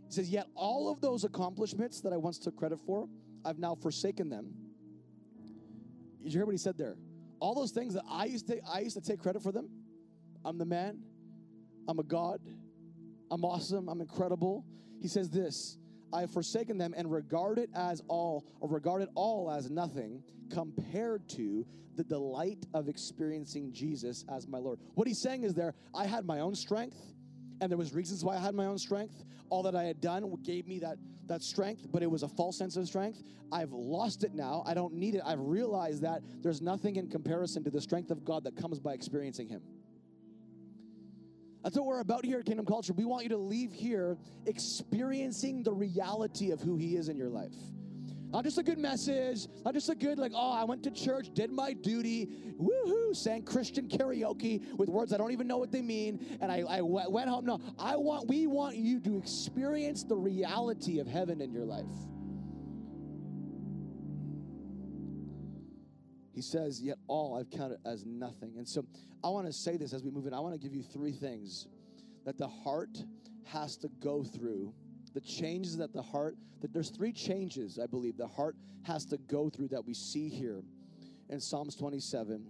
he 0.06 0.14
says, 0.14 0.30
Yet 0.30 0.46
all 0.54 0.92
of 0.92 1.02
those 1.02 1.24
accomplishments 1.24 2.00
that 2.02 2.14
I 2.14 2.18
once 2.18 2.38
took 2.38 2.56
credit 2.56 2.80
for, 2.86 3.10
I've 3.44 3.58
now 3.58 3.74
forsaken 3.74 4.30
them. 4.30 4.54
Did 6.22 6.32
you 6.32 6.40
hear 6.40 6.46
what 6.46 6.52
he 6.52 6.60
said 6.60 6.78
there? 6.78 6.96
All 7.40 7.56
those 7.56 7.72
things 7.72 7.96
that 7.96 8.04
I 8.08 8.26
used 8.26 8.46
to 8.48 8.60
I 8.72 8.82
used 8.82 8.96
to 8.98 9.02
take 9.02 9.20
credit 9.20 9.42
for 9.42 9.52
them. 9.52 9.68
I'm 10.46 10.60
the 10.60 10.66
man. 10.66 11.00
I'm 11.88 11.98
a 11.98 12.04
God. 12.04 12.40
I'm 13.32 13.44
awesome. 13.44 13.90
I'm 13.90 14.02
incredible. 14.02 14.64
He 15.02 15.08
says 15.08 15.32
this 15.32 15.80
I 16.14 16.22
have 16.22 16.32
forsaken 16.32 16.78
them 16.78 16.94
and 16.98 17.12
regard 17.12 17.60
it 17.60 17.70
as 17.76 18.02
all, 18.08 18.46
or 18.60 18.70
regard 18.70 19.02
it 19.02 19.10
all 19.16 19.52
as 19.52 19.70
nothing 19.70 20.24
compared 20.50 21.28
to 21.30 21.66
the 21.96 22.04
delight 22.04 22.66
of 22.74 22.88
experiencing 22.88 23.74
Jesus 23.74 24.26
as 24.34 24.48
my 24.48 24.58
Lord. 24.58 24.80
What 24.96 25.08
he's 25.08 25.22
saying 25.22 25.44
is 25.44 25.54
there, 25.54 25.76
I 25.94 26.06
had 26.06 26.26
my 26.26 26.40
own 26.40 26.56
strength, 26.56 26.98
and 27.62 27.70
there 27.70 27.78
was 27.78 27.94
reasons 27.94 28.24
why 28.24 28.36
I 28.36 28.40
had 28.40 28.56
my 28.56 28.66
own 28.66 28.78
strength. 28.78 29.24
All 29.50 29.64
that 29.64 29.76
I 29.76 29.84
had 29.84 30.00
done 30.00 30.34
gave 30.44 30.68
me 30.68 30.80
that, 30.80 30.98
that 31.28 31.44
strength, 31.44 31.88
but 31.92 32.02
it 32.02 32.10
was 32.10 32.24
a 32.24 32.28
false 32.28 32.58
sense 32.58 32.78
of 32.78 32.88
strength. 32.88 33.22
I've 33.52 33.72
lost 33.72 34.24
it 34.24 34.34
now. 34.34 34.64
I 34.66 34.74
don't 34.74 34.94
need 34.94 35.16
it. 35.16 35.22
I've 35.26 35.42
realized 35.42 36.04
that 36.04 36.22
there's 36.42 36.62
nothing 36.62 36.96
in 36.96 37.10
comparison 37.10 37.64
to 37.64 37.70
the 37.70 37.82
strength 37.82 38.12
of 38.12 38.24
God 38.24 38.44
that 38.46 38.56
comes 38.56 38.80
by 38.80 38.94
experiencing 38.94 39.50
Him. 39.50 39.62
That's 41.64 41.76
what 41.76 41.86
we're 41.86 42.00
about 42.00 42.26
here 42.26 42.40
at 42.40 42.46
Kingdom 42.46 42.66
Culture. 42.66 42.94
We 42.94 43.06
want 43.06 43.24
you 43.24 43.30
to 43.30 43.38
leave 43.38 43.74
here 43.74 44.18
experiencing 44.46 45.64
the 45.64 45.74
reality 45.74 46.52
of 46.52 46.62
who 46.62 46.78
He 46.78 46.96
is 46.96 47.10
in 47.10 47.18
your 47.18 47.30
life. 47.30 47.56
Not 48.32 48.44
just 48.44 48.60
a 48.60 48.64
good 48.64 48.78
message, 48.78 49.48
not 49.66 49.74
just 49.74 49.90
a 49.90 49.96
good, 49.96 50.20
like, 50.20 50.34
oh, 50.36 50.54
I 50.54 50.64
went 50.64 50.84
to 50.84 50.92
church, 50.92 51.32
did 51.34 51.52
my 51.52 51.74
duty, 51.74 52.30
woohoo, 52.62 53.16
sang 53.16 53.42
Christian 53.42 53.90
karaoke 53.90 54.78
with 54.78 54.88
words 54.88 55.12
I 55.12 55.18
don't 55.18 55.32
even 55.32 55.48
know 55.48 55.58
what 55.58 55.72
they 55.72 55.82
mean, 55.82 56.38
and 56.40 56.52
I, 56.52 56.64
I 56.70 56.82
went 56.82 57.28
home. 57.28 57.46
No, 57.46 57.60
I 57.80 57.96
want, 57.96 58.28
we 58.28 58.46
want 58.46 58.78
you 58.78 59.00
to 59.00 59.18
experience 59.18 60.04
the 60.04 60.16
reality 60.16 61.00
of 61.00 61.08
heaven 61.08 61.42
in 61.42 61.52
your 61.52 61.66
life. 61.66 61.86
He 66.40 66.44
says, 66.44 66.82
Yet 66.82 66.98
all 67.08 67.38
I've 67.38 67.50
counted 67.50 67.80
as 67.86 68.06
nothing. 68.06 68.54
And 68.58 68.66
so 68.66 68.86
I 69.26 69.28
want 69.28 69.46
to 69.48 69.52
say 69.52 69.76
this 69.76 69.92
as 69.92 70.06
we 70.06 70.10
move 70.10 70.26
in. 70.26 70.34
I 70.34 70.40
want 70.40 70.54
to 70.54 70.58
give 70.58 70.74
you 70.74 70.82
three 70.82 71.12
things 71.12 71.68
that 72.26 72.38
the 72.38 72.48
heart 72.48 72.98
has 73.44 73.76
to 73.76 73.90
go 74.00 74.24
through 74.24 74.74
the 75.14 75.20
changes 75.20 75.76
that 75.76 75.92
the 75.92 76.02
heart 76.02 76.38
that 76.62 76.72
there's 76.72 76.92
three 76.92 77.12
changes 77.12 77.80
i 77.82 77.88
believe 77.88 78.16
the 78.16 78.28
heart 78.28 78.56
has 78.84 79.06
to 79.06 79.18
go 79.18 79.50
through 79.50 79.68
that 79.68 79.84
we 79.84 79.92
see 79.92 80.30
here 80.30 80.62
in 81.30 81.40
psalms 81.40 81.76
27 81.76 82.46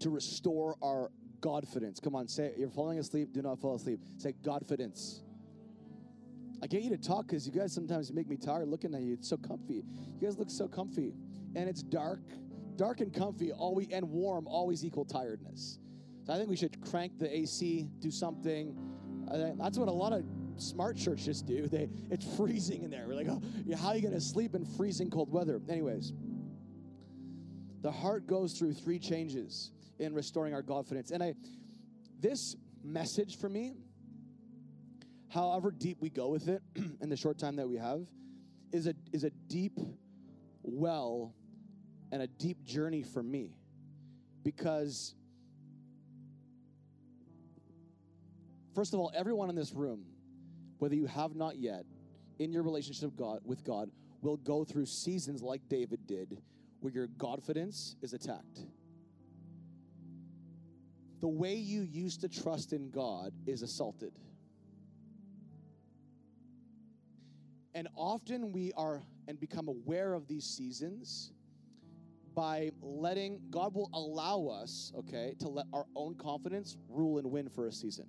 to 0.00 0.10
restore 0.10 0.74
our 0.82 1.10
godfidence. 1.40 2.02
Come 2.02 2.16
on 2.16 2.26
say 2.26 2.46
it. 2.46 2.54
you're 2.58 2.68
falling 2.68 2.98
asleep 2.98 3.32
do 3.32 3.40
not 3.40 3.60
fall 3.60 3.76
asleep. 3.76 4.00
Say 4.16 4.34
godfidence. 4.44 5.20
I 6.60 6.66
get 6.66 6.82
you 6.82 6.90
to 6.90 6.98
talk 6.98 7.28
because 7.28 7.46
you 7.46 7.52
guys 7.52 7.72
sometimes 7.72 8.12
make 8.12 8.28
me 8.28 8.36
tired 8.36 8.68
looking 8.68 8.94
at 8.94 9.02
you. 9.02 9.14
It's 9.14 9.28
so 9.28 9.36
comfy. 9.36 9.84
You 10.20 10.20
guys 10.20 10.36
look 10.36 10.50
so 10.50 10.66
comfy. 10.66 11.14
And 11.54 11.68
it's 11.68 11.82
dark 11.82 12.20
dark 12.78 13.00
and 13.00 13.12
comfy 13.12 13.52
always 13.52 13.88
and 13.92 14.08
warm 14.08 14.46
always 14.46 14.84
equal 14.84 15.04
tiredness 15.04 15.78
so 16.24 16.32
i 16.32 16.36
think 16.36 16.48
we 16.48 16.56
should 16.56 16.80
crank 16.90 17.18
the 17.18 17.38
ac 17.38 17.88
do 17.98 18.10
something 18.10 18.76
that's 19.58 19.76
what 19.76 19.88
a 19.88 19.92
lot 19.92 20.12
of 20.12 20.24
smart 20.60 20.96
churches 20.96 21.42
do. 21.42 21.68
They 21.68 21.88
it's 22.10 22.36
freezing 22.36 22.82
in 22.82 22.90
there. 22.90 23.06
We're 23.06 23.14
like, 23.14 23.28
oh, 23.28 23.42
how 23.76 23.88
are 23.88 23.96
you 23.96 24.02
to 24.14 24.20
sleep 24.20 24.54
in 24.54 24.64
freezing 24.64 25.10
cold 25.10 25.30
weather? 25.30 25.60
Anyways, 25.68 26.12
the 27.82 27.92
heart 27.92 28.26
goes 28.26 28.54
through 28.54 28.74
three 28.74 28.98
changes 28.98 29.72
in 29.98 30.14
restoring 30.14 30.54
our 30.54 30.62
confidence, 30.62 31.10
and 31.10 31.22
I 31.22 31.34
this 32.20 32.56
message 32.84 33.38
for 33.38 33.48
me, 33.48 33.74
however 35.28 35.70
deep 35.70 35.98
we 36.00 36.10
go 36.10 36.28
with 36.28 36.48
it 36.48 36.62
in 37.00 37.08
the 37.08 37.16
short 37.16 37.38
time 37.38 37.56
that 37.56 37.68
we 37.68 37.76
have, 37.76 38.06
is 38.72 38.86
a 38.86 38.94
is 39.12 39.24
a 39.24 39.30
deep 39.48 39.78
well 40.62 41.34
and 42.12 42.22
a 42.22 42.26
deep 42.26 42.64
journey 42.64 43.02
for 43.02 43.22
me 43.22 43.56
because 44.42 45.14
first 48.74 48.94
of 48.94 49.00
all 49.00 49.12
everyone 49.14 49.50
in 49.50 49.56
this 49.56 49.72
room 49.72 50.04
whether 50.78 50.94
you 50.94 51.06
have 51.06 51.34
not 51.34 51.56
yet, 51.56 51.84
in 52.38 52.52
your 52.52 52.62
relationship 52.62 53.16
God, 53.16 53.40
with 53.44 53.64
God, 53.64 53.90
will 54.22 54.36
go 54.36 54.64
through 54.64 54.86
seasons 54.86 55.42
like 55.42 55.60
David 55.68 56.06
did, 56.06 56.40
where 56.80 56.92
your 56.92 57.08
confidence 57.18 57.96
is 58.00 58.12
attacked. 58.12 58.60
The 61.20 61.28
way 61.28 61.54
you 61.56 61.82
used 61.82 62.20
to 62.20 62.28
trust 62.28 62.72
in 62.72 62.90
God 62.90 63.32
is 63.46 63.62
assaulted. 63.62 64.12
And 67.74 67.88
often 67.96 68.52
we 68.52 68.72
are 68.76 69.02
and 69.26 69.38
become 69.38 69.68
aware 69.68 70.14
of 70.14 70.26
these 70.26 70.44
seasons 70.44 71.32
by 72.38 72.70
letting 72.82 73.40
God 73.50 73.74
will 73.74 73.90
allow 73.92 74.46
us, 74.46 74.92
okay, 74.96 75.34
to 75.40 75.48
let 75.48 75.66
our 75.72 75.86
own 75.96 76.14
confidence 76.14 76.76
rule 76.88 77.18
and 77.18 77.28
win 77.32 77.48
for 77.48 77.66
a 77.66 77.72
season. 77.72 78.06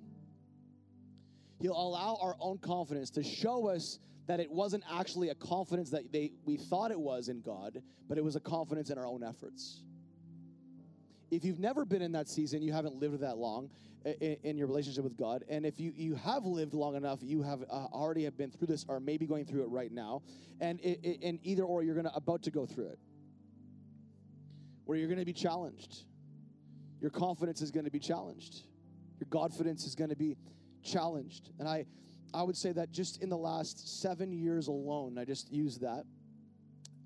He'll 1.59 1.71
allow 1.71 2.19
our 2.21 2.35
own 2.39 2.59
confidence 2.59 3.09
to 3.11 3.23
show 3.23 3.67
us 3.69 3.97
that 4.27 4.39
it 4.39 4.51
wasn't 4.51 4.83
actually 4.87 5.29
a 5.29 5.35
confidence 5.35 5.89
that 5.89 6.11
they, 6.11 6.33
we 6.45 6.57
thought 6.57 6.91
it 6.91 6.99
was 6.99 7.27
in 7.27 7.41
God, 7.41 7.81
but 8.07 8.19
it 8.19 8.23
was 8.23 8.35
a 8.35 8.39
confidence 8.39 8.91
in 8.91 8.99
our 8.99 9.07
own 9.07 9.23
efforts. 9.23 9.81
If 11.31 11.43
you've 11.43 11.59
never 11.59 11.83
been 11.83 12.03
in 12.03 12.11
that 12.11 12.29
season, 12.29 12.61
you 12.61 12.71
haven't 12.71 12.97
lived 12.97 13.21
that 13.21 13.39
long 13.39 13.71
in, 14.05 14.37
in 14.43 14.57
your 14.59 14.67
relationship 14.67 15.05
with 15.05 15.17
God. 15.17 15.43
And 15.49 15.65
if 15.65 15.79
you, 15.79 15.91
you 15.95 16.13
have 16.13 16.45
lived 16.45 16.75
long 16.75 16.95
enough, 16.95 17.17
you 17.23 17.41
have 17.41 17.63
uh, 17.63 17.87
already 17.91 18.25
have 18.25 18.37
been 18.37 18.51
through 18.51 18.67
this 18.67 18.85
or 18.87 18.99
maybe 18.99 19.25
going 19.25 19.45
through 19.45 19.63
it 19.63 19.69
right 19.69 19.91
now. 19.91 20.21
And, 20.61 20.79
it, 20.81 20.99
it, 21.01 21.19
and 21.23 21.39
either 21.41 21.63
or 21.63 21.81
you're 21.81 21.95
gonna 21.95 22.11
about 22.13 22.43
to 22.43 22.51
go 22.51 22.67
through 22.67 22.89
it. 22.89 22.99
Where 24.89 24.97
you're 24.97 25.07
gonna 25.07 25.23
be 25.23 25.33
challenged. 25.33 26.05
Your 26.99 27.11
confidence 27.11 27.61
is 27.61 27.69
gonna 27.69 27.91
be 27.91 27.99
challenged. 27.99 28.63
Your 29.19 29.27
confidence 29.29 29.85
is 29.85 29.93
gonna 29.93 30.15
be 30.15 30.35
challenged. 30.81 31.51
And 31.59 31.69
I, 31.69 31.85
I 32.33 32.41
would 32.41 32.57
say 32.57 32.71
that 32.71 32.91
just 32.91 33.21
in 33.21 33.29
the 33.29 33.37
last 33.37 34.01
seven 34.01 34.31
years 34.31 34.65
alone, 34.65 35.19
I 35.19 35.25
just 35.25 35.51
used 35.51 35.81
that. 35.81 36.05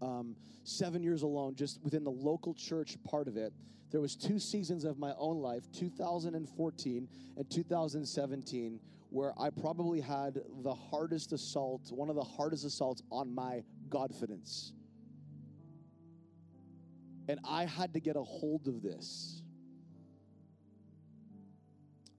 Um, 0.02 0.38
seven 0.64 1.04
years 1.04 1.24
alone, 1.24 1.56
just 1.56 1.84
within 1.84 2.06
the 2.06 2.10
local 2.10 2.54
church 2.54 2.96
part 3.04 3.28
of 3.28 3.36
it, 3.36 3.52
there 3.92 4.00
was 4.00 4.16
two 4.16 4.40
seasons 4.40 4.86
of 4.86 4.98
my 4.98 5.12
own 5.18 5.42
life, 5.42 5.70
2014 5.74 7.10
and 7.36 7.52
2017, 7.52 8.80
where 9.10 9.34
I 9.38 9.50
probably 9.50 10.00
had 10.00 10.40
the 10.64 10.74
hardest 10.74 11.34
assault, 11.34 11.92
one 11.92 12.10
of 12.10 12.16
the 12.16 12.24
hardest 12.24 12.64
assaults 12.64 13.04
on 13.12 13.36
my 13.36 13.62
confidence. 13.90 14.72
And 17.28 17.40
I 17.48 17.66
had 17.66 17.94
to 17.94 18.00
get 18.00 18.16
a 18.16 18.24
hold 18.24 18.68
of 18.68 18.82
this. 18.82 19.42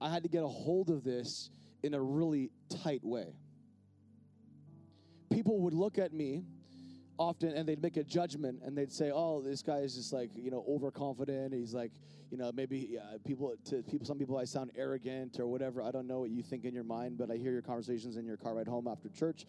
I 0.01 0.09
had 0.09 0.23
to 0.23 0.29
get 0.29 0.43
a 0.43 0.47
hold 0.47 0.89
of 0.89 1.03
this 1.03 1.49
in 1.83 1.93
a 1.93 2.01
really 2.01 2.51
tight 2.83 3.03
way. 3.03 3.35
People 5.31 5.59
would 5.61 5.73
look 5.73 5.97
at 5.97 6.13
me 6.13 6.43
often 7.17 7.49
and 7.49 7.67
they'd 7.67 7.81
make 7.81 7.97
a 7.97 8.03
judgment 8.03 8.59
and 8.63 8.77
they'd 8.77 8.91
say 8.91 9.11
oh 9.13 9.41
this 9.41 9.61
guy 9.61 9.77
is 9.77 9.95
just 9.95 10.11
like 10.11 10.29
you 10.35 10.51
know 10.51 10.65
overconfident 10.67 11.53
he's 11.53 11.73
like 11.73 11.91
you 12.29 12.37
know 12.37 12.51
maybe 12.53 12.97
uh, 12.99 13.17
people 13.25 13.55
to 13.63 13.81
people 13.83 14.05
some 14.05 14.17
people 14.17 14.37
i 14.37 14.43
sound 14.43 14.69
arrogant 14.75 15.39
or 15.39 15.47
whatever 15.47 15.81
i 15.81 15.91
don't 15.91 16.07
know 16.07 16.19
what 16.19 16.29
you 16.29 16.43
think 16.43 16.65
in 16.65 16.73
your 16.73 16.83
mind 16.83 17.17
but 17.17 17.31
i 17.31 17.35
hear 17.35 17.51
your 17.51 17.61
conversations 17.61 18.17
in 18.17 18.25
your 18.25 18.35
car 18.35 18.55
ride 18.55 18.67
home 18.67 18.87
after 18.87 19.07
church 19.09 19.45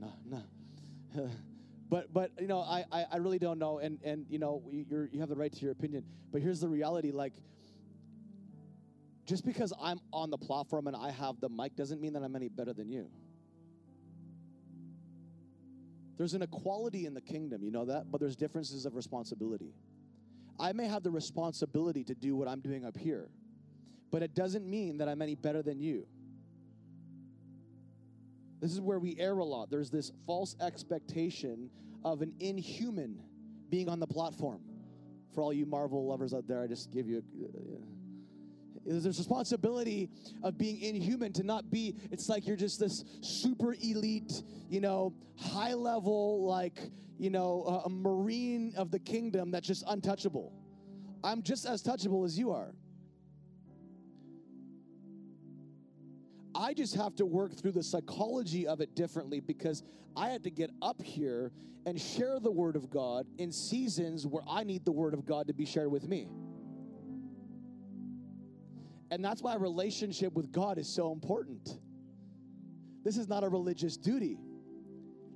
no 0.00 0.12
no 0.24 1.28
but 1.94 2.12
but 2.12 2.30
you 2.40 2.48
know 2.48 2.58
I, 2.58 2.84
I 2.90 3.06
i 3.12 3.16
really 3.18 3.38
don't 3.38 3.60
know 3.60 3.78
and 3.78 4.00
and 4.02 4.26
you 4.28 4.40
know 4.40 4.62
you're 4.72 5.08
you 5.12 5.20
have 5.20 5.28
the 5.28 5.36
right 5.36 5.52
to 5.52 5.60
your 5.60 5.70
opinion 5.70 6.04
but 6.32 6.42
here's 6.42 6.58
the 6.58 6.68
reality 6.68 7.12
like 7.12 7.34
just 9.28 9.44
because 9.44 9.72
i'm 9.80 10.00
on 10.12 10.30
the 10.30 10.38
platform 10.38 10.88
and 10.88 10.96
i 10.96 11.12
have 11.12 11.40
the 11.40 11.48
mic 11.48 11.76
doesn't 11.76 12.00
mean 12.00 12.14
that 12.14 12.24
i'm 12.24 12.34
any 12.34 12.48
better 12.48 12.72
than 12.72 12.88
you 12.88 13.08
there's 16.18 16.34
an 16.34 16.42
equality 16.42 17.06
in 17.06 17.14
the 17.14 17.20
kingdom, 17.20 17.64
you 17.64 17.72
know 17.72 17.84
that? 17.86 18.04
But 18.10 18.20
there's 18.20 18.36
differences 18.36 18.86
of 18.86 18.94
responsibility. 18.94 19.74
I 20.60 20.72
may 20.72 20.86
have 20.86 21.02
the 21.02 21.10
responsibility 21.10 22.04
to 22.04 22.14
do 22.14 22.36
what 22.36 22.46
I'm 22.46 22.60
doing 22.60 22.84
up 22.84 22.96
here, 22.96 23.30
but 24.12 24.22
it 24.22 24.32
doesn't 24.32 24.64
mean 24.64 24.98
that 24.98 25.08
I'm 25.08 25.20
any 25.22 25.34
better 25.34 25.60
than 25.60 25.80
you. 25.80 26.06
This 28.64 28.72
is 28.72 28.80
where 28.80 28.98
we 28.98 29.14
err 29.18 29.36
a 29.36 29.44
lot. 29.44 29.70
There's 29.70 29.90
this 29.90 30.10
false 30.24 30.56
expectation 30.58 31.68
of 32.02 32.22
an 32.22 32.32
inhuman 32.40 33.20
being 33.68 33.90
on 33.90 34.00
the 34.00 34.06
platform. 34.06 34.62
For 35.34 35.42
all 35.42 35.52
you 35.52 35.66
Marvel 35.66 36.06
lovers 36.06 36.32
out 36.32 36.48
there, 36.48 36.62
I 36.62 36.66
just 36.66 36.90
give 36.90 37.06
you 37.06 37.18
a, 37.18 37.44
uh, 37.44 37.78
there's 38.86 39.04
this 39.04 39.18
responsibility 39.18 40.08
of 40.42 40.56
being 40.56 40.80
inhuman 40.80 41.30
to 41.34 41.42
not 41.42 41.70
be, 41.70 41.94
it's 42.10 42.30
like 42.30 42.46
you're 42.46 42.56
just 42.56 42.80
this 42.80 43.04
super 43.20 43.74
elite, 43.82 44.32
you 44.70 44.80
know, 44.80 45.12
high 45.38 45.74
level, 45.74 46.46
like, 46.46 46.78
you 47.18 47.28
know, 47.28 47.82
a 47.84 47.90
marine 47.90 48.72
of 48.78 48.90
the 48.90 48.98
kingdom 48.98 49.50
that's 49.50 49.68
just 49.68 49.84
untouchable. 49.88 50.54
I'm 51.22 51.42
just 51.42 51.66
as 51.66 51.82
touchable 51.82 52.24
as 52.24 52.38
you 52.38 52.50
are. 52.50 52.72
I 56.54 56.74
just 56.74 56.94
have 56.96 57.14
to 57.16 57.26
work 57.26 57.54
through 57.54 57.72
the 57.72 57.82
psychology 57.82 58.66
of 58.66 58.80
it 58.80 58.94
differently 58.94 59.40
because 59.40 59.82
I 60.16 60.28
had 60.28 60.44
to 60.44 60.50
get 60.50 60.70
up 60.80 61.02
here 61.02 61.52
and 61.86 62.00
share 62.00 62.38
the 62.40 62.50
Word 62.50 62.76
of 62.76 62.90
God 62.90 63.26
in 63.38 63.52
seasons 63.52 64.26
where 64.26 64.42
I 64.48 64.64
need 64.64 64.84
the 64.84 64.92
Word 64.92 65.14
of 65.14 65.26
God 65.26 65.48
to 65.48 65.52
be 65.52 65.66
shared 65.66 65.90
with 65.90 66.08
me. 66.08 66.28
And 69.10 69.24
that's 69.24 69.42
why 69.42 69.54
relationship 69.56 70.32
with 70.32 70.50
God 70.50 70.78
is 70.78 70.88
so 70.88 71.12
important. 71.12 71.78
This 73.04 73.16
is 73.16 73.28
not 73.28 73.44
a 73.44 73.48
religious 73.48 73.96
duty. 73.96 74.38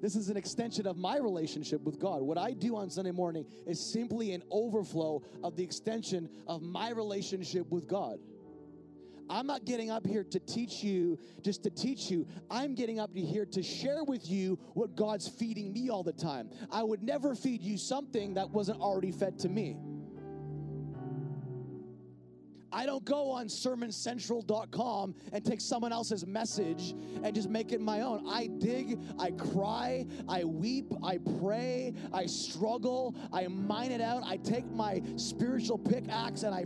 This 0.00 0.14
is 0.14 0.28
an 0.28 0.36
extension 0.36 0.86
of 0.86 0.96
my 0.96 1.18
relationship 1.18 1.82
with 1.82 1.98
God. 1.98 2.22
What 2.22 2.38
I 2.38 2.52
do 2.52 2.76
on 2.76 2.88
Sunday 2.88 3.10
morning 3.10 3.44
is 3.66 3.92
simply 3.92 4.32
an 4.32 4.42
overflow 4.50 5.22
of 5.42 5.56
the 5.56 5.64
extension 5.64 6.28
of 6.46 6.62
my 6.62 6.90
relationship 6.90 7.68
with 7.70 7.88
God. 7.88 8.18
I'm 9.30 9.46
not 9.46 9.64
getting 9.64 9.90
up 9.90 10.06
here 10.06 10.24
to 10.24 10.38
teach 10.40 10.82
you 10.82 11.18
just 11.42 11.62
to 11.64 11.70
teach 11.70 12.10
you. 12.10 12.26
I'm 12.50 12.74
getting 12.74 12.98
up 12.98 13.10
here 13.14 13.46
to 13.46 13.62
share 13.62 14.04
with 14.04 14.28
you 14.28 14.58
what 14.74 14.96
God's 14.96 15.28
feeding 15.28 15.72
me 15.72 15.90
all 15.90 16.02
the 16.02 16.12
time. 16.12 16.50
I 16.70 16.82
would 16.82 17.02
never 17.02 17.34
feed 17.34 17.62
you 17.62 17.76
something 17.76 18.34
that 18.34 18.50
wasn't 18.50 18.80
already 18.80 19.12
fed 19.12 19.38
to 19.40 19.48
me. 19.48 19.76
I 22.72 22.86
don't 22.86 23.04
go 23.04 23.30
on 23.30 23.46
sermoncentral.com 23.46 25.14
and 25.32 25.44
take 25.44 25.60
someone 25.60 25.92
else's 25.92 26.26
message 26.26 26.94
and 27.22 27.34
just 27.34 27.48
make 27.48 27.72
it 27.72 27.80
my 27.80 28.02
own. 28.02 28.26
I 28.28 28.48
dig, 28.58 28.98
I 29.18 29.30
cry, 29.30 30.06
I 30.28 30.44
weep, 30.44 30.92
I 31.02 31.18
pray, 31.40 31.94
I 32.12 32.26
struggle, 32.26 33.14
I 33.32 33.46
mine 33.48 33.90
it 33.90 34.00
out. 34.00 34.22
I 34.24 34.36
take 34.36 34.66
my 34.70 35.02
spiritual 35.16 35.78
pickaxe 35.78 36.42
and 36.42 36.54
I 36.54 36.64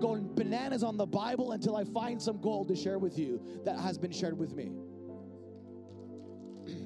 go 0.00 0.16
bananas 0.20 0.82
on 0.82 0.96
the 0.96 1.06
Bible 1.06 1.52
until 1.52 1.76
I 1.76 1.84
find 1.84 2.20
some 2.20 2.40
gold 2.40 2.68
to 2.68 2.76
share 2.76 2.98
with 2.98 3.18
you 3.18 3.40
that 3.64 3.78
has 3.78 3.96
been 3.96 4.12
shared 4.12 4.38
with 4.38 4.54
me. 4.54 4.72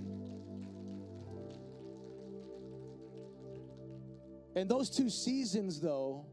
And 4.55 4.69
those 4.69 4.91
two 4.91 5.09
seasons, 5.09 5.81
though, 5.81 6.27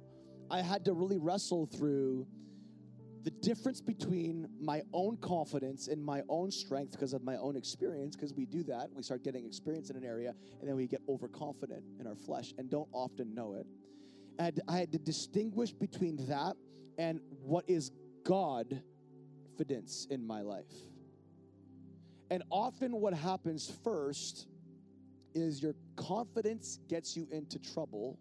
I 0.49 0.61
had 0.61 0.85
to 0.85 0.93
really 0.93 1.17
wrestle 1.17 1.65
through 1.67 2.27
the 3.23 3.31
difference 3.31 3.81
between 3.81 4.47
my 4.61 4.81
own 4.93 5.17
confidence 5.17 5.87
and 5.87 6.03
my 6.03 6.21
own 6.29 6.51
strength 6.51 6.91
because 6.91 7.13
of 7.13 7.21
my 7.21 7.35
own 7.37 7.55
experience, 7.55 8.15
because 8.15 8.33
we 8.33 8.45
do 8.45 8.63
that. 8.63 8.87
We 8.93 9.03
start 9.03 9.23
getting 9.23 9.45
experience 9.45 9.89
in 9.89 9.97
an 9.97 10.05
area 10.05 10.33
and 10.59 10.69
then 10.69 10.75
we 10.75 10.87
get 10.87 11.01
overconfident 11.07 11.83
in 11.99 12.07
our 12.07 12.15
flesh 12.15 12.53
and 12.57 12.69
don't 12.69 12.87
often 12.93 13.33
know 13.35 13.55
it. 13.55 13.67
And 14.39 14.61
I 14.67 14.77
had 14.77 14.91
to 14.93 14.97
distinguish 14.97 15.71
between 15.73 16.15
that 16.27 16.55
and 16.97 17.19
what 17.43 17.65
is 17.67 17.91
God 18.23 18.81
confidence 19.59 20.07
in 20.09 20.25
my 20.25 20.41
life. 20.41 20.65
And 22.31 22.43
often 22.49 22.93
what 23.01 23.13
happens 23.13 23.71
first 23.83 24.47
is 25.35 25.61
your 25.61 25.75
confidence 25.95 26.79
gets 26.87 27.15
you 27.15 27.27
into 27.31 27.59
trouble 27.59 28.17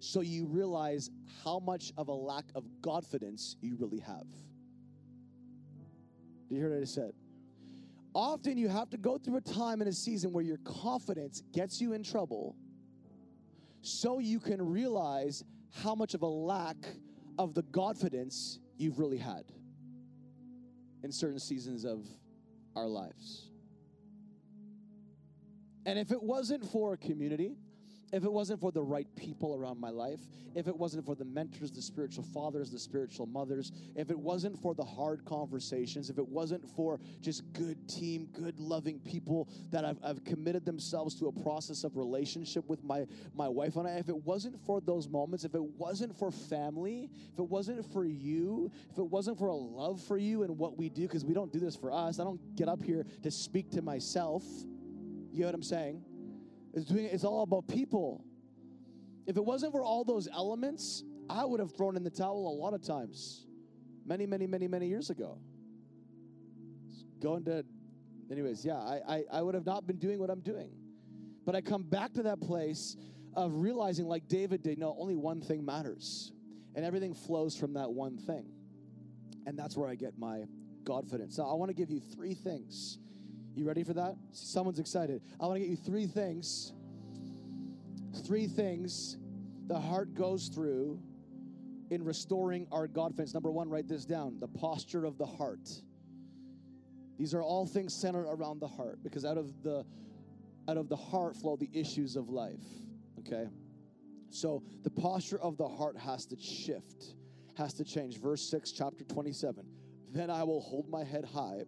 so 0.00 0.20
you 0.20 0.46
realize 0.46 1.10
how 1.44 1.58
much 1.58 1.92
of 1.96 2.08
a 2.08 2.12
lack 2.12 2.44
of 2.54 2.64
confidence 2.82 3.56
you 3.60 3.76
really 3.78 4.00
have. 4.00 4.26
Do 6.48 6.54
you 6.54 6.60
hear 6.60 6.70
what 6.70 6.80
I 6.80 6.84
said? 6.84 7.12
Often 8.14 8.58
you 8.58 8.68
have 8.68 8.90
to 8.90 8.96
go 8.96 9.18
through 9.18 9.36
a 9.36 9.40
time 9.40 9.82
in 9.82 9.88
a 9.88 9.92
season 9.92 10.32
where 10.32 10.44
your 10.44 10.58
confidence 10.58 11.42
gets 11.52 11.80
you 11.80 11.92
in 11.92 12.02
trouble 12.02 12.56
so 13.82 14.18
you 14.18 14.40
can 14.40 14.60
realize 14.60 15.44
how 15.82 15.94
much 15.94 16.14
of 16.14 16.22
a 16.22 16.26
lack 16.26 16.76
of 17.38 17.54
the 17.54 17.62
confidence 17.64 18.58
you've 18.76 18.98
really 18.98 19.18
had 19.18 19.44
in 21.02 21.12
certain 21.12 21.38
seasons 21.38 21.84
of 21.84 22.06
our 22.74 22.88
lives. 22.88 23.50
And 25.86 25.98
if 25.98 26.10
it 26.10 26.22
wasn't 26.22 26.64
for 26.64 26.94
a 26.94 26.96
community, 26.96 27.56
if 28.12 28.24
it 28.24 28.32
wasn't 28.32 28.60
for 28.60 28.72
the 28.72 28.82
right 28.82 29.06
people 29.16 29.54
around 29.54 29.78
my 29.78 29.90
life, 29.90 30.20
if 30.54 30.66
it 30.66 30.76
wasn't 30.76 31.04
for 31.04 31.14
the 31.14 31.24
mentors, 31.24 31.70
the 31.70 31.82
spiritual 31.82 32.24
fathers, 32.24 32.70
the 32.70 32.78
spiritual 32.78 33.26
mothers, 33.26 33.72
if 33.94 34.10
it 34.10 34.18
wasn't 34.18 34.58
for 34.60 34.74
the 34.74 34.84
hard 34.84 35.24
conversations, 35.24 36.10
if 36.10 36.18
it 36.18 36.26
wasn't 36.26 36.66
for 36.74 36.98
just 37.20 37.42
good 37.52 37.88
team, 37.88 38.28
good 38.32 38.58
loving 38.58 38.98
people 39.00 39.48
that 39.70 39.84
I've, 39.84 39.98
I've 40.02 40.24
committed 40.24 40.64
themselves 40.64 41.14
to 41.16 41.26
a 41.28 41.32
process 41.42 41.84
of 41.84 41.96
relationship 41.96 42.68
with 42.68 42.82
my, 42.82 43.06
my 43.34 43.48
wife 43.48 43.76
and 43.76 43.86
I, 43.86 43.92
if 43.92 44.08
it 44.08 44.24
wasn't 44.24 44.58
for 44.64 44.80
those 44.80 45.08
moments, 45.08 45.44
if 45.44 45.54
it 45.54 45.62
wasn't 45.62 46.18
for 46.18 46.30
family, 46.30 47.10
if 47.32 47.38
it 47.38 47.48
wasn't 47.48 47.84
for 47.92 48.04
you, 48.04 48.70
if 48.90 48.98
it 48.98 49.06
wasn't 49.08 49.38
for 49.38 49.48
a 49.48 49.54
love 49.54 50.00
for 50.02 50.16
you 50.16 50.42
and 50.42 50.58
what 50.58 50.76
we 50.76 50.88
do, 50.88 51.02
because 51.02 51.24
we 51.24 51.34
don't 51.34 51.52
do 51.52 51.60
this 51.60 51.76
for 51.76 51.92
us, 51.92 52.18
I 52.18 52.24
don't 52.24 52.56
get 52.56 52.68
up 52.68 52.82
here 52.82 53.04
to 53.22 53.30
speak 53.30 53.70
to 53.72 53.82
myself. 53.82 54.42
You 55.30 55.40
know 55.40 55.46
what 55.46 55.54
I'm 55.54 55.62
saying? 55.62 56.02
It's 56.74 56.84
doing 56.84 57.06
it's 57.06 57.24
all 57.24 57.42
about 57.42 57.66
people. 57.68 58.24
If 59.26 59.36
it 59.36 59.44
wasn't 59.44 59.72
for 59.72 59.82
all 59.82 60.04
those 60.04 60.28
elements, 60.28 61.04
I 61.28 61.44
would 61.44 61.60
have 61.60 61.76
thrown 61.76 61.96
in 61.96 62.02
the 62.02 62.10
towel 62.10 62.48
a 62.48 62.56
lot 62.60 62.72
of 62.72 62.82
times. 62.82 63.46
Many, 64.06 64.26
many, 64.26 64.46
many, 64.46 64.68
many 64.68 64.88
years 64.88 65.10
ago. 65.10 65.38
Going 67.20 67.44
to 67.44 67.64
anyways, 68.30 68.64
yeah, 68.64 68.76
I, 68.76 69.00
I, 69.08 69.24
I 69.32 69.42
would 69.42 69.54
have 69.54 69.66
not 69.66 69.86
been 69.86 69.98
doing 69.98 70.18
what 70.18 70.30
I'm 70.30 70.40
doing. 70.40 70.70
But 71.44 71.54
I 71.54 71.60
come 71.60 71.82
back 71.82 72.12
to 72.14 72.22
that 72.24 72.40
place 72.40 72.96
of 73.34 73.52
realizing, 73.54 74.06
like 74.06 74.28
David 74.28 74.62
did, 74.62 74.78
no, 74.78 74.96
only 74.98 75.16
one 75.16 75.40
thing 75.40 75.64
matters. 75.64 76.32
And 76.74 76.84
everything 76.84 77.14
flows 77.14 77.56
from 77.56 77.74
that 77.74 77.90
one 77.90 78.18
thing. 78.18 78.46
And 79.46 79.58
that's 79.58 79.76
where 79.76 79.88
I 79.88 79.94
get 79.94 80.18
my 80.18 80.44
confidence. 80.86 81.36
So 81.36 81.46
I 81.46 81.54
want 81.54 81.70
to 81.70 81.74
give 81.74 81.90
you 81.90 82.00
three 82.00 82.34
things 82.34 82.98
you 83.58 83.66
ready 83.66 83.82
for 83.82 83.94
that? 83.94 84.16
Someone's 84.30 84.78
excited. 84.78 85.20
I 85.40 85.46
want 85.46 85.56
to 85.56 85.60
get 85.60 85.68
you 85.68 85.76
three 85.76 86.06
things. 86.06 86.72
Three 88.26 88.46
things 88.46 89.16
the 89.66 89.78
heart 89.78 90.14
goes 90.14 90.48
through 90.48 90.98
in 91.90 92.04
restoring 92.04 92.66
our 92.72 92.86
confidence. 92.88 93.34
Number 93.34 93.50
one, 93.50 93.68
write 93.68 93.88
this 93.88 94.04
down 94.04 94.38
the 94.40 94.48
posture 94.48 95.04
of 95.04 95.18
the 95.18 95.26
heart. 95.26 95.68
These 97.18 97.34
are 97.34 97.42
all 97.42 97.66
things 97.66 97.92
centered 97.92 98.26
around 98.28 98.60
the 98.60 98.68
heart 98.68 99.02
because 99.02 99.24
out 99.24 99.38
of 99.38 99.62
the 99.62 99.84
out 100.68 100.76
of 100.76 100.88
the 100.88 100.96
heart 100.96 101.36
flow 101.36 101.56
the 101.56 101.70
issues 101.72 102.16
of 102.16 102.28
life. 102.28 102.62
Okay? 103.20 103.48
So 104.30 104.62
the 104.84 104.90
posture 104.90 105.40
of 105.40 105.56
the 105.56 105.66
heart 105.66 105.96
has 105.96 106.26
to 106.26 106.36
shift, 106.36 107.14
has 107.56 107.72
to 107.74 107.84
change. 107.84 108.20
Verse 108.20 108.42
6, 108.50 108.72
chapter 108.72 109.04
27. 109.04 109.64
Then 110.10 110.30
I 110.30 110.44
will 110.44 110.60
hold 110.60 110.88
my 110.88 111.04
head 111.04 111.24
high 111.24 111.62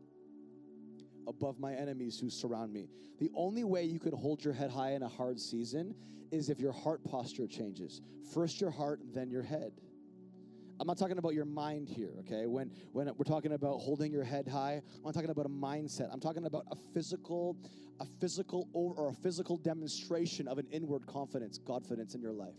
above 1.26 1.59
my 1.59 1.74
enemies 1.74 2.18
who 2.18 2.30
surround 2.30 2.72
me. 2.72 2.88
The 3.18 3.30
only 3.35 3.64
way 3.64 3.85
you 3.85 3.98
can 3.98 4.12
hold 4.12 4.44
your 4.44 4.54
head 4.54 4.70
high 4.70 4.92
in 4.92 5.02
a 5.02 5.09
hard 5.09 5.38
season 5.38 5.94
is 6.30 6.48
if 6.48 6.61
your 6.61 6.72
heart 6.72 7.02
posture 7.04 7.46
changes. 7.46 8.00
First 8.33 8.61
your 8.61 8.70
heart, 8.70 9.00
then 9.12 9.30
your 9.30 9.42
head. 9.42 9.72
I'm 10.80 10.87
not 10.87 10.96
talking 10.96 11.18
about 11.18 11.35
your 11.35 11.44
mind 11.44 11.88
here, 11.88 12.14
okay? 12.20 12.46
When 12.46 12.70
when 12.92 13.06
we're 13.18 13.24
talking 13.24 13.52
about 13.52 13.80
holding 13.80 14.11
your 14.11 14.24
head 14.24 14.48
high, 14.48 14.80
I'm 14.96 15.02
not 15.04 15.12
talking 15.12 15.28
about 15.28 15.44
a 15.44 15.50
mindset. 15.50 16.09
I'm 16.11 16.20
talking 16.20 16.46
about 16.46 16.64
a 16.70 16.76
physical, 16.94 17.59
a 18.00 18.06
physical 18.18 18.66
or 18.72 19.11
a 19.11 19.12
physical 19.12 19.59
demonstration 19.59 20.48
of 20.48 20.56
an 20.56 20.66
inward 20.72 21.06
confidence, 21.06 21.59
confidence 21.66 22.14
in 22.14 22.22
your 22.22 22.33
life. 22.33 22.54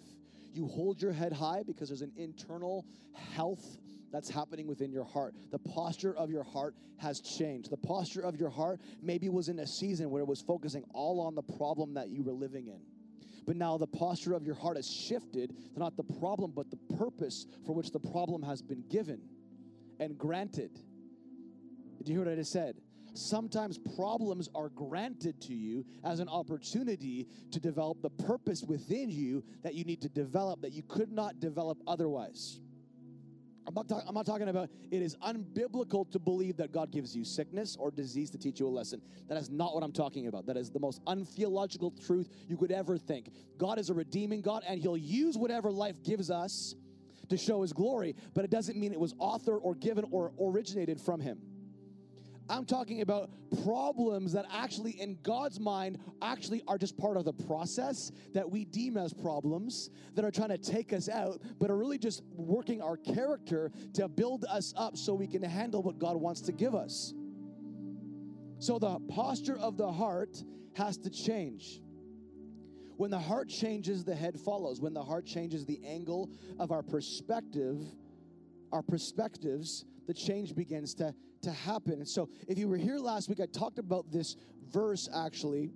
You 0.53 0.67
hold 0.67 1.01
your 1.01 1.13
head 1.13 1.33
high 1.33 1.63
because 1.65 1.89
there's 1.89 2.03
an 2.03 2.11
internal 2.15 2.85
health 3.33 3.77
that's 4.11 4.29
happening 4.29 4.67
within 4.67 4.91
your 4.91 5.05
heart. 5.05 5.35
The 5.51 5.59
posture 5.59 6.15
of 6.15 6.29
your 6.29 6.43
heart 6.43 6.75
has 6.97 7.21
changed. 7.21 7.71
The 7.71 7.77
posture 7.77 8.21
of 8.21 8.35
your 8.35 8.49
heart 8.49 8.81
maybe 9.01 9.29
was 9.29 9.47
in 9.47 9.59
a 9.59 9.67
season 9.67 10.09
where 10.09 10.21
it 10.21 10.27
was 10.27 10.41
focusing 10.41 10.83
all 10.93 11.19
on 11.21 11.35
the 11.35 11.41
problem 11.41 11.93
that 11.95 12.09
you 12.09 12.23
were 12.23 12.33
living 12.33 12.67
in. 12.67 12.81
But 13.45 13.55
now 13.55 13.77
the 13.77 13.87
posture 13.87 14.33
of 14.33 14.45
your 14.45 14.55
heart 14.55 14.75
has 14.75 14.89
shifted 14.89 15.53
to 15.73 15.79
not 15.79 15.97
the 15.97 16.03
problem, 16.03 16.51
but 16.55 16.69
the 16.69 16.95
purpose 16.97 17.47
for 17.65 17.73
which 17.73 17.91
the 17.91 17.99
problem 17.99 18.43
has 18.43 18.61
been 18.61 18.83
given 18.89 19.21
and 19.99 20.17
granted. 20.17 20.71
Did 21.97 22.07
you 22.07 22.15
hear 22.15 22.25
what 22.25 22.31
I 22.31 22.35
just 22.35 22.51
said? 22.51 22.75
Sometimes 23.13 23.77
problems 23.77 24.47
are 24.55 24.69
granted 24.69 25.41
to 25.41 25.53
you 25.53 25.85
as 26.03 26.19
an 26.19 26.29
opportunity 26.29 27.27
to 27.51 27.59
develop 27.59 28.01
the 28.01 28.09
purpose 28.09 28.63
within 28.63 29.09
you 29.09 29.43
that 29.63 29.75
you 29.75 29.83
need 29.83 30.01
to 30.01 30.09
develop 30.09 30.61
that 30.61 30.71
you 30.71 30.83
could 30.83 31.11
not 31.11 31.39
develop 31.39 31.77
otherwise. 31.87 32.59
I'm 33.67 33.73
not, 33.73 33.87
talk- 33.87 34.03
I'm 34.07 34.15
not 34.15 34.25
talking 34.25 34.49
about 34.49 34.69
it 34.89 35.01
is 35.01 35.15
unbiblical 35.17 36.09
to 36.11 36.19
believe 36.19 36.57
that 36.57 36.71
God 36.71 36.91
gives 36.91 37.15
you 37.15 37.23
sickness 37.23 37.75
or 37.79 37.91
disease 37.91 38.29
to 38.31 38.37
teach 38.37 38.59
you 38.59 38.67
a 38.67 38.69
lesson. 38.69 39.01
That 39.27 39.37
is 39.37 39.49
not 39.49 39.75
what 39.75 39.83
I'm 39.83 39.91
talking 39.91 40.27
about. 40.27 40.45
That 40.47 40.57
is 40.57 40.71
the 40.71 40.79
most 40.79 40.99
untheological 41.07 41.91
truth 42.05 42.29
you 42.47 42.57
could 42.57 42.71
ever 42.71 42.97
think. 42.97 43.29
God 43.57 43.77
is 43.77 43.89
a 43.89 43.93
redeeming 43.93 44.41
God, 44.41 44.63
and 44.67 44.81
He'll 44.81 44.97
use 44.97 45.37
whatever 45.37 45.71
life 45.71 46.01
gives 46.03 46.31
us 46.31 46.75
to 47.29 47.37
show 47.37 47.61
His 47.61 47.71
glory, 47.71 48.15
but 48.33 48.43
it 48.43 48.51
doesn't 48.51 48.77
mean 48.77 48.91
it 48.93 48.99
was 48.99 49.13
authored 49.13 49.59
or 49.61 49.75
given 49.75 50.05
or 50.11 50.33
originated 50.41 50.99
from 50.99 51.21
Him. 51.21 51.39
I'm 52.51 52.65
talking 52.65 53.01
about 53.01 53.29
problems 53.63 54.33
that 54.33 54.45
actually, 54.51 54.99
in 54.99 55.17
God's 55.23 55.57
mind, 55.59 55.99
actually 56.21 56.61
are 56.67 56.77
just 56.77 56.97
part 56.97 57.15
of 57.15 57.23
the 57.23 57.31
process 57.31 58.11
that 58.33 58.49
we 58.49 58.65
deem 58.65 58.97
as 58.97 59.13
problems 59.13 59.89
that 60.15 60.25
are 60.25 60.31
trying 60.31 60.49
to 60.49 60.57
take 60.57 60.91
us 60.91 61.07
out, 61.07 61.41
but 61.59 61.71
are 61.71 61.77
really 61.77 61.97
just 61.97 62.23
working 62.35 62.81
our 62.81 62.97
character 62.97 63.71
to 63.93 64.09
build 64.09 64.43
us 64.49 64.73
up 64.75 64.97
so 64.97 65.13
we 65.13 65.27
can 65.27 65.41
handle 65.41 65.81
what 65.81 65.97
God 65.97 66.17
wants 66.17 66.41
to 66.41 66.51
give 66.51 66.75
us. 66.75 67.13
So 68.59 68.77
the 68.77 68.99
posture 69.09 69.57
of 69.57 69.77
the 69.77 69.91
heart 69.91 70.43
has 70.73 70.97
to 70.99 71.09
change. 71.09 71.81
When 72.97 73.11
the 73.11 73.19
heart 73.19 73.47
changes, 73.47 74.03
the 74.03 74.13
head 74.13 74.37
follows. 74.37 74.81
When 74.81 74.93
the 74.93 75.01
heart 75.01 75.25
changes 75.25 75.65
the 75.65 75.79
angle 75.85 76.29
of 76.59 76.71
our 76.71 76.83
perspective, 76.83 77.77
our 78.73 78.83
perspectives, 78.83 79.85
the 80.05 80.13
change 80.13 80.53
begins 80.53 80.93
to 80.95 81.15
to 81.43 81.51
happen. 81.51 81.93
And 81.93 82.07
so, 82.07 82.29
if 82.47 82.57
you 82.57 82.67
were 82.67 82.77
here 82.77 82.97
last 82.97 83.29
week, 83.29 83.39
I 83.39 83.45
talked 83.45 83.79
about 83.79 84.11
this 84.11 84.35
verse 84.71 85.09
actually, 85.13 85.71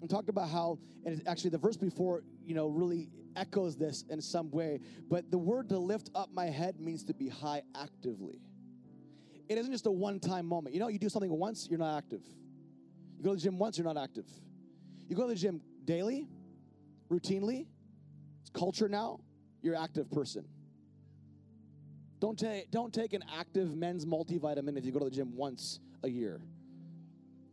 and 0.00 0.08
talked 0.08 0.28
about 0.28 0.48
how, 0.48 0.78
and 1.04 1.22
actually 1.26 1.50
the 1.50 1.58
verse 1.58 1.76
before, 1.76 2.22
you 2.44 2.54
know, 2.54 2.68
really 2.68 3.08
echoes 3.36 3.76
this 3.76 4.04
in 4.08 4.20
some 4.20 4.50
way. 4.50 4.80
But 5.08 5.30
the 5.30 5.38
word 5.38 5.68
to 5.70 5.78
lift 5.78 6.10
up 6.14 6.30
my 6.32 6.46
head 6.46 6.80
means 6.80 7.04
to 7.04 7.14
be 7.14 7.28
high 7.28 7.62
actively. 7.80 8.40
It 9.48 9.58
isn't 9.58 9.72
just 9.72 9.86
a 9.86 9.90
one 9.90 10.20
time 10.20 10.46
moment. 10.46 10.74
You 10.74 10.80
know, 10.80 10.88
you 10.88 10.98
do 10.98 11.08
something 11.08 11.30
once, 11.30 11.68
you're 11.68 11.78
not 11.78 11.96
active. 11.96 12.22
You 13.18 13.24
go 13.24 13.30
to 13.30 13.36
the 13.36 13.42
gym 13.42 13.58
once, 13.58 13.76
you're 13.76 13.86
not 13.92 14.02
active. 14.02 14.26
You 15.08 15.16
go 15.16 15.22
to 15.22 15.28
the 15.28 15.34
gym 15.34 15.60
daily, 15.84 16.28
routinely, 17.10 17.66
it's 18.40 18.50
culture 18.50 18.88
now, 18.88 19.20
you're 19.60 19.74
an 19.74 19.82
active 19.82 20.10
person. 20.10 20.44
Don't 22.20 22.38
take 22.38 22.70
don't 22.70 22.92
take 22.92 23.14
an 23.14 23.24
active 23.34 23.74
men's 23.74 24.04
multivitamin 24.04 24.76
if 24.76 24.84
you 24.84 24.92
go 24.92 24.98
to 24.98 25.06
the 25.06 25.10
gym 25.10 25.34
once 25.34 25.80
a 26.02 26.08
year. 26.08 26.40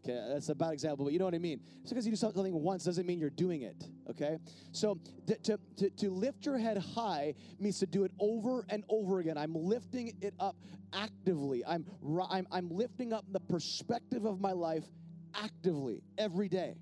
Okay, 0.04 0.26
that's 0.30 0.48
a 0.50 0.56
bad 0.56 0.72
example, 0.72 1.06
but 1.06 1.12
you 1.12 1.20
know 1.20 1.26
what 1.26 1.36
I 1.36 1.40
mean. 1.40 1.60
Just 1.82 1.90
because 1.90 2.06
you 2.06 2.12
do 2.12 2.16
something 2.16 2.54
once 2.54 2.86
doesn't 2.86 3.06
mean 3.06 3.20
you're 3.20 3.30
doing 3.30 3.64
it. 3.64 3.76
Okay, 4.10 4.38
so 4.72 5.00
to, 5.28 5.60
to, 5.78 5.90
to 5.90 6.10
lift 6.10 6.46
your 6.46 6.58
head 6.58 6.78
high 6.78 7.34
means 7.60 7.80
to 7.80 7.86
do 7.86 8.06
it 8.06 8.12
over 8.20 8.66
and 8.70 8.86
over 8.88 9.20
again. 9.20 9.38
I'm 9.38 9.54
lifting 9.54 10.16
it 10.22 10.34
up 10.40 10.56
actively. 10.94 11.66
I'm 11.66 11.86
I'm 12.30 12.48
I'm 12.52 12.70
lifting 12.70 13.12
up 13.12 13.26
the 13.32 13.40
perspective 13.40 14.26
of 14.26 14.40
my 14.40 14.54
life 14.54 14.86
actively 15.34 16.04
every 16.18 16.48
day. 16.48 16.76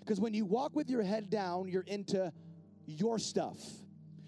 Because 0.00 0.20
when 0.20 0.34
you 0.34 0.44
walk 0.44 0.76
with 0.76 0.90
your 0.90 1.02
head 1.02 1.30
down, 1.30 1.68
you're 1.68 1.82
into 1.82 2.32
your 2.86 3.18
stuff. 3.18 3.58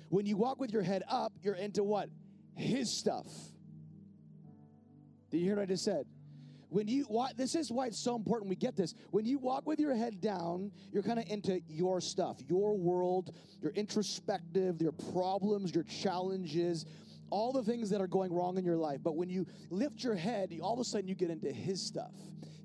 When 0.09 0.25
you 0.25 0.37
walk 0.37 0.59
with 0.59 0.73
your 0.73 0.83
head 0.83 1.03
up, 1.09 1.33
you're 1.43 1.55
into 1.55 1.85
what? 1.85 2.09
His 2.57 2.99
stuff. 2.99 3.27
Did 5.31 5.39
you 5.39 5.45
hear 5.45 5.57
what 5.57 5.63
I 5.63 5.67
just 5.67 5.85
said? 5.85 6.07
When 6.69 6.89
you 6.89 7.07
this 7.37 7.55
is 7.55 7.71
why 7.71 7.87
it's 7.87 8.03
so 8.03 8.17
important 8.17 8.51
we 8.51 8.57
get 8.57 8.77
this. 8.77 8.93
When 9.11 9.25
you 9.25 9.39
walk 9.39 9.67
with 9.67 9.79
your 9.79 9.95
head 9.95 10.21
down, 10.21 10.73
you're 10.93 11.03
kind 11.03 11.19
of 11.19 11.27
into 11.29 11.61
your 11.69 12.01
stuff, 12.01 12.37
your 12.49 12.77
world, 12.77 13.31
your 13.63 13.73
introspective, 13.73 14.81
your 14.81 14.93
problems, 15.13 15.75
your 15.75 15.85
challenges, 15.85 16.85
all 17.31 17.53
the 17.53 17.63
things 17.63 17.91
that 17.91 18.01
are 18.01 18.07
going 18.07 18.33
wrong 18.33 18.59
in 18.59 18.65
your 18.65 18.77
life. 18.77 19.01
But 19.03 19.17
when 19.17 19.29
you 19.29 19.47
lift 19.71 20.03
your 20.03 20.15
head, 20.15 20.57
all 20.63 20.75
of 20.75 20.81
a 20.81 20.85
sudden 20.85 21.09
you 21.09 21.15
get 21.15 21.31
into 21.31 21.51
his 21.51 21.81
stuff, 21.81 22.13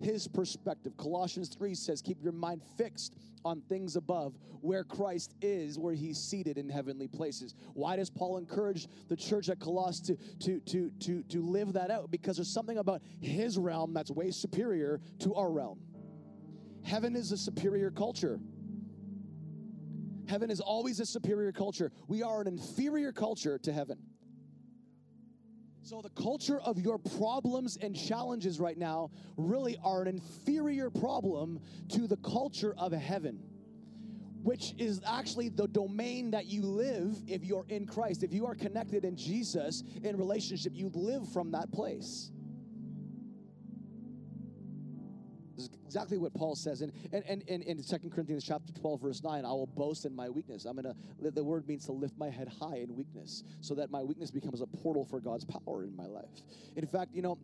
his 0.01 0.27
perspective. 0.27 0.95
Colossians 0.97 1.49
3 1.49 1.73
says, 1.75 2.01
Keep 2.01 2.23
your 2.23 2.33
mind 2.33 2.61
fixed 2.77 3.15
on 3.43 3.61
things 3.61 3.95
above, 3.95 4.37
where 4.61 4.83
Christ 4.83 5.33
is, 5.41 5.79
where 5.79 5.93
he's 5.93 6.17
seated 6.17 6.57
in 6.57 6.69
heavenly 6.69 7.07
places. 7.07 7.55
Why 7.73 7.95
does 7.95 8.09
Paul 8.09 8.37
encourage 8.37 8.87
the 9.07 9.15
church 9.15 9.49
at 9.49 9.59
Colossus 9.59 10.01
to, 10.01 10.17
to, 10.39 10.59
to, 10.59 10.91
to, 10.99 11.23
to 11.23 11.41
live 11.41 11.73
that 11.73 11.89
out? 11.89 12.11
Because 12.11 12.37
there's 12.37 12.53
something 12.53 12.77
about 12.77 13.01
his 13.19 13.57
realm 13.57 13.93
that's 13.93 14.11
way 14.11 14.31
superior 14.31 15.01
to 15.19 15.33
our 15.33 15.51
realm. 15.51 15.79
Heaven 16.83 17.15
is 17.15 17.31
a 17.31 17.37
superior 17.37 17.91
culture. 17.91 18.39
Heaven 20.27 20.49
is 20.49 20.61
always 20.61 20.99
a 20.99 21.05
superior 21.05 21.51
culture. 21.51 21.91
We 22.07 22.23
are 22.23 22.41
an 22.41 22.47
inferior 22.47 23.11
culture 23.11 23.57
to 23.59 23.73
heaven. 23.73 23.97
So, 25.83 25.99
the 25.99 26.09
culture 26.09 26.59
of 26.59 26.79
your 26.79 26.99
problems 26.99 27.77
and 27.77 27.95
challenges 27.95 28.59
right 28.59 28.77
now 28.77 29.09
really 29.35 29.77
are 29.83 30.03
an 30.03 30.07
inferior 30.07 30.91
problem 30.91 31.59
to 31.89 32.07
the 32.07 32.17
culture 32.17 32.75
of 32.77 32.91
heaven, 32.91 33.39
which 34.43 34.75
is 34.77 35.01
actually 35.07 35.49
the 35.49 35.67
domain 35.67 36.29
that 36.31 36.45
you 36.45 36.61
live 36.61 37.17
if 37.27 37.43
you're 37.43 37.65
in 37.69 37.87
Christ. 37.87 38.21
If 38.21 38.31
you 38.31 38.45
are 38.45 38.53
connected 38.53 39.05
in 39.05 39.17
Jesus 39.17 39.83
in 40.03 40.17
relationship, 40.17 40.73
you 40.75 40.91
live 40.93 41.27
from 41.33 41.51
that 41.51 41.71
place. 41.71 42.31
Exactly 45.91 46.17
what 46.17 46.33
Paul 46.33 46.55
says. 46.55 46.79
And 46.79 46.93
in 47.11 47.83
2 47.83 48.09
Corinthians 48.09 48.45
chapter 48.45 48.71
12, 48.71 49.01
verse 49.01 49.21
9, 49.21 49.43
I 49.43 49.49
will 49.49 49.67
boast 49.67 50.05
in 50.05 50.15
my 50.15 50.29
weakness. 50.29 50.63
I'm 50.63 50.77
to, 50.77 50.95
the 51.19 51.43
word 51.43 51.67
means 51.67 51.85
to 51.87 51.91
lift 51.91 52.17
my 52.17 52.29
head 52.29 52.47
high 52.61 52.77
in 52.77 52.95
weakness 52.95 53.43
so 53.59 53.75
that 53.75 53.91
my 53.91 54.01
weakness 54.01 54.31
becomes 54.31 54.61
a 54.61 54.67
portal 54.67 55.03
for 55.03 55.19
God's 55.19 55.43
power 55.43 55.83
in 55.83 55.93
my 55.93 56.05
life. 56.05 56.29
In 56.77 56.87
fact, 56.87 57.13
you 57.13 57.21
know, 57.21 57.37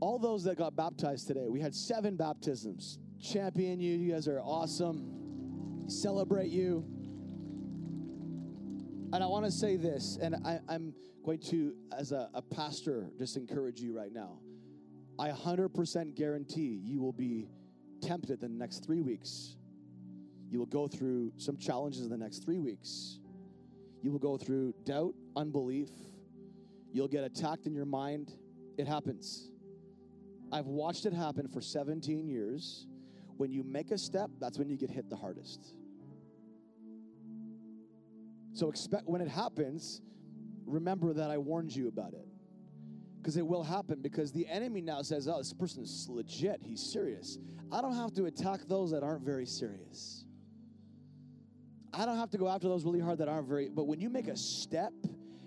all 0.00 0.18
those 0.18 0.42
that 0.44 0.58
got 0.58 0.74
baptized 0.74 1.28
today, 1.28 1.46
we 1.48 1.60
had 1.60 1.76
seven 1.76 2.16
baptisms. 2.16 2.98
Champion 3.22 3.78
you, 3.78 3.96
you 3.96 4.12
guys 4.12 4.26
are 4.26 4.40
awesome. 4.40 5.84
Celebrate 5.86 6.48
you. 6.50 6.84
And 9.12 9.22
I 9.22 9.28
want 9.28 9.44
to 9.44 9.52
say 9.52 9.76
this, 9.76 10.18
and 10.20 10.34
I, 10.44 10.58
am 10.68 10.92
going 11.24 11.38
to, 11.50 11.72
as 11.96 12.10
a, 12.10 12.28
a 12.34 12.42
pastor, 12.42 13.12
just 13.16 13.36
encourage 13.36 13.80
you 13.80 13.96
right 13.96 14.12
now. 14.12 14.40
I 15.18 15.30
100% 15.30 16.14
guarantee 16.14 16.80
you 16.84 17.00
will 17.00 17.12
be 17.12 17.48
tempted 18.02 18.42
in 18.42 18.52
the 18.52 18.58
next 18.58 18.84
three 18.84 19.00
weeks. 19.00 19.56
You 20.50 20.58
will 20.58 20.66
go 20.66 20.86
through 20.86 21.32
some 21.38 21.56
challenges 21.56 22.02
in 22.02 22.10
the 22.10 22.18
next 22.18 22.44
three 22.44 22.58
weeks. 22.58 23.18
You 24.02 24.12
will 24.12 24.18
go 24.18 24.36
through 24.36 24.74
doubt, 24.84 25.14
unbelief. 25.34 25.88
You'll 26.92 27.08
get 27.08 27.24
attacked 27.24 27.66
in 27.66 27.74
your 27.74 27.86
mind. 27.86 28.32
It 28.76 28.86
happens. 28.86 29.50
I've 30.52 30.66
watched 30.66 31.06
it 31.06 31.14
happen 31.14 31.48
for 31.48 31.60
17 31.60 32.28
years. 32.28 32.86
When 33.38 33.50
you 33.50 33.64
make 33.64 33.90
a 33.90 33.98
step, 33.98 34.30
that's 34.38 34.58
when 34.58 34.68
you 34.68 34.76
get 34.76 34.90
hit 34.90 35.08
the 35.08 35.16
hardest. 35.16 35.76
So 38.52 38.68
expect 38.68 39.06
when 39.06 39.20
it 39.20 39.28
happens, 39.28 40.02
remember 40.66 41.12
that 41.14 41.30
I 41.30 41.38
warned 41.38 41.74
you 41.74 41.88
about 41.88 42.12
it 42.12 42.26
because 43.26 43.36
it 43.36 43.44
will 43.44 43.64
happen 43.64 43.98
because 44.00 44.30
the 44.30 44.46
enemy 44.46 44.80
now 44.80 45.02
says, 45.02 45.26
oh, 45.26 45.38
this 45.38 45.52
person 45.52 45.82
is 45.82 46.06
legit. 46.08 46.60
He's 46.62 46.80
serious. 46.80 47.38
I 47.72 47.80
don't 47.80 47.96
have 47.96 48.12
to 48.14 48.26
attack 48.26 48.60
those 48.68 48.92
that 48.92 49.02
aren't 49.02 49.24
very 49.24 49.46
serious. 49.46 50.24
I 51.92 52.06
don't 52.06 52.18
have 52.18 52.30
to 52.30 52.38
go 52.38 52.46
after 52.46 52.68
those 52.68 52.84
really 52.84 53.00
hard 53.00 53.18
that 53.18 53.26
aren't 53.26 53.48
very, 53.48 53.68
but 53.68 53.88
when 53.88 54.00
you 54.00 54.10
make 54.10 54.28
a 54.28 54.36
step, 54.36 54.92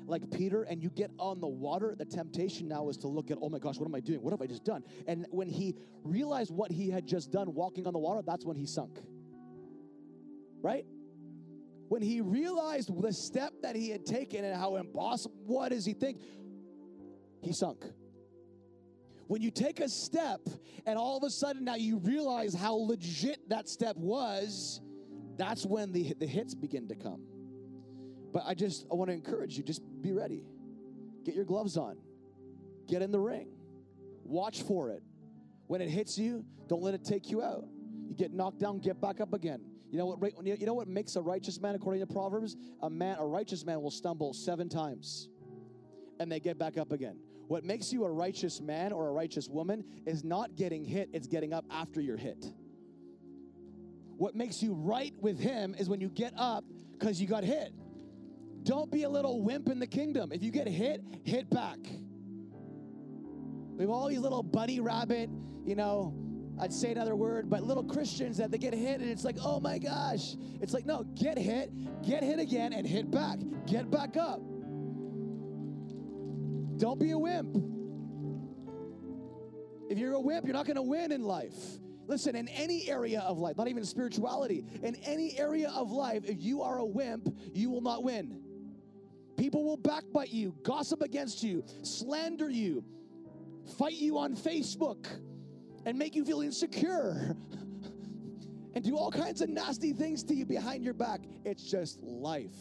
like 0.07 0.29
Peter 0.29 0.63
and 0.63 0.83
you 0.83 0.89
get 0.89 1.09
on 1.17 1.39
the 1.39 1.47
water, 1.47 1.95
the 1.97 2.03
temptation 2.03 2.67
now 2.67 2.89
is 2.89 2.97
to 2.97 3.07
look 3.07 3.31
at, 3.31 3.37
oh 3.41 3.47
my 3.47 3.59
gosh, 3.59 3.77
what 3.77 3.87
am 3.87 3.95
I 3.95 4.01
doing? 4.01 4.21
What 4.21 4.31
have 4.31 4.41
I 4.41 4.47
just 4.47 4.65
done? 4.65 4.83
And 5.07 5.25
when 5.29 5.47
he 5.47 5.73
realized 6.03 6.51
what 6.51 6.73
he 6.73 6.89
had 6.89 7.07
just 7.07 7.31
done 7.31 7.53
walking 7.53 7.87
on 7.87 7.93
the 7.93 7.99
water, 7.99 8.21
that's 8.25 8.43
when 8.43 8.57
he 8.57 8.65
sunk. 8.65 8.99
Right? 10.61 10.83
when 11.89 12.03
he 12.03 12.21
realized 12.21 12.89
the 13.01 13.11
step 13.11 13.51
that 13.63 13.75
he 13.75 13.89
had 13.89 14.05
taken 14.05 14.45
and 14.45 14.55
how 14.55 14.75
impossible, 14.75 15.35
what 15.45 15.69
does 15.69 15.85
he 15.85 15.93
think? 15.93 16.21
He 17.41 17.53
sunk. 17.53 17.83
When 19.27 19.41
you 19.41 19.51
take 19.51 19.79
a 19.79 19.87
step 19.87 20.41
and 20.85 20.97
all 20.97 21.17
of 21.17 21.23
a 21.23 21.29
sudden 21.29 21.63
now 21.63 21.75
you 21.75 21.99
realize 21.99 22.53
how 22.53 22.73
legit 22.73 23.47
that 23.49 23.69
step 23.69 23.95
was, 23.95 24.81
that's 25.37 25.65
when 25.65 25.91
the, 25.91 26.13
the 26.19 26.25
hits 26.25 26.55
begin 26.55 26.87
to 26.87 26.95
come. 26.95 27.23
But 28.33 28.43
I 28.45 28.53
just, 28.53 28.85
I 28.91 28.95
want 28.95 29.09
to 29.09 29.13
encourage 29.13 29.57
you, 29.57 29.63
just 29.63 29.81
be 30.01 30.11
ready. 30.11 30.43
Get 31.23 31.35
your 31.35 31.45
gloves 31.45 31.77
on. 31.77 31.97
Get 32.87 33.01
in 33.01 33.11
the 33.11 33.19
ring. 33.19 33.49
Watch 34.23 34.63
for 34.63 34.89
it. 34.89 35.03
When 35.67 35.81
it 35.81 35.89
hits 35.89 36.17
you, 36.17 36.43
don't 36.67 36.81
let 36.81 36.93
it 36.93 37.03
take 37.03 37.29
you 37.29 37.41
out. 37.41 37.65
You 38.07 38.15
get 38.15 38.33
knocked 38.33 38.59
down, 38.59 38.79
get 38.79 38.99
back 38.99 39.21
up 39.21 39.33
again. 39.33 39.61
You 39.91 39.97
know 39.97 40.07
what? 40.07 40.45
You 40.45 40.65
know 40.65 40.73
what 40.73 40.87
makes 40.87 41.15
a 41.15 41.21
righteous 41.21 41.59
man, 41.59 41.75
according 41.75 42.01
to 42.01 42.07
Proverbs? 42.11 42.55
A 42.81 42.89
man, 42.89 43.17
a 43.19 43.25
righteous 43.25 43.65
man, 43.65 43.81
will 43.81 43.91
stumble 43.91 44.33
seven 44.33 44.69
times, 44.69 45.29
and 46.19 46.31
they 46.31 46.39
get 46.39 46.59
back 46.59 46.77
up 46.77 46.91
again. 46.91 47.17
What 47.49 47.63
makes 47.63 47.91
you 47.91 48.05
a 48.05 48.11
righteous 48.11 48.61
man 48.61 48.91
or 48.91 49.07
a 49.07 49.11
righteous 49.11 49.49
woman 49.49 49.83
is 50.05 50.23
not 50.23 50.55
getting 50.55 50.85
hit; 50.85 51.09
it's 51.13 51.25
getting 51.25 51.51
up 51.51 51.65
after 51.71 51.99
you're 51.99 52.15
hit. 52.15 52.45
What 54.17 54.35
makes 54.35 54.61
you 54.61 54.75
right 54.75 55.15
with 55.19 55.39
Him 55.39 55.75
is 55.79 55.89
when 55.89 55.99
you 55.99 56.09
get 56.09 56.31
up 56.37 56.63
because 56.91 57.19
you 57.19 57.25
got 57.25 57.43
hit. 57.43 57.73
Don't 58.61 58.91
be 58.91 59.01
a 59.01 59.09
little 59.09 59.41
wimp 59.41 59.67
in 59.67 59.79
the 59.79 59.87
kingdom. 59.87 60.31
If 60.31 60.43
you 60.43 60.51
get 60.51 60.67
hit, 60.67 61.03
hit 61.23 61.49
back. 61.49 61.79
We 63.71 63.81
have 63.83 63.89
all 63.89 64.09
these 64.09 64.19
little 64.19 64.43
bunny 64.43 64.79
rabbit, 64.79 65.31
you 65.65 65.73
know, 65.73 66.13
I'd 66.61 66.71
say 66.71 66.91
another 66.91 67.15
word, 67.15 67.49
but 67.49 67.63
little 67.63 67.83
Christians 67.83 68.37
that 68.37 68.51
they 68.51 68.59
get 68.59 68.75
hit 68.75 69.01
and 69.01 69.09
it's 69.09 69.23
like, 69.23 69.37
oh 69.43 69.59
my 69.59 69.79
gosh. 69.79 70.35
It's 70.61 70.73
like, 70.73 70.85
no, 70.85 71.03
get 71.15 71.39
hit, 71.39 71.71
get 72.03 72.21
hit 72.21 72.37
again, 72.37 72.73
and 72.73 72.85
hit 72.85 73.09
back. 73.09 73.39
Get 73.65 73.89
back 73.89 74.17
up. 74.17 74.39
Don't 76.79 76.97
be 76.97 77.11
a 77.11 77.19
wimp. 77.19 77.57
If 79.89 79.97
you're 79.97 80.13
a 80.13 80.19
wimp, 80.19 80.45
you're 80.45 80.53
not 80.53 80.65
going 80.65 80.77
to 80.77 80.81
win 80.81 81.11
in 81.11 81.23
life. 81.23 81.53
Listen, 82.07 82.35
in 82.35 82.47
any 82.47 82.89
area 82.89 83.19
of 83.19 83.37
life, 83.37 83.57
not 83.57 83.67
even 83.67 83.83
spirituality, 83.83 84.65
in 84.81 84.95
any 85.03 85.37
area 85.37 85.69
of 85.75 85.91
life, 85.91 86.23
if 86.25 86.41
you 86.41 86.61
are 86.61 86.79
a 86.79 86.85
wimp, 86.85 87.27
you 87.53 87.69
will 87.69 87.81
not 87.81 88.03
win. 88.03 88.41
People 89.37 89.65
will 89.65 89.77
backbite 89.77 90.31
you, 90.31 90.55
gossip 90.63 91.01
against 91.01 91.43
you, 91.43 91.63
slander 91.83 92.49
you, 92.49 92.83
fight 93.77 93.93
you 93.93 94.17
on 94.17 94.35
Facebook 94.35 95.05
and 95.85 95.97
make 95.97 96.15
you 96.15 96.23
feel 96.23 96.41
insecure 96.41 97.35
and 98.73 98.83
do 98.83 98.95
all 98.95 99.11
kinds 99.11 99.41
of 99.41 99.49
nasty 99.49 99.91
things 99.91 100.23
to 100.23 100.33
you 100.33 100.45
behind 100.45 100.83
your 100.83 100.93
back. 100.93 101.21
It's 101.43 101.63
just 101.63 102.01
life. 102.01 102.55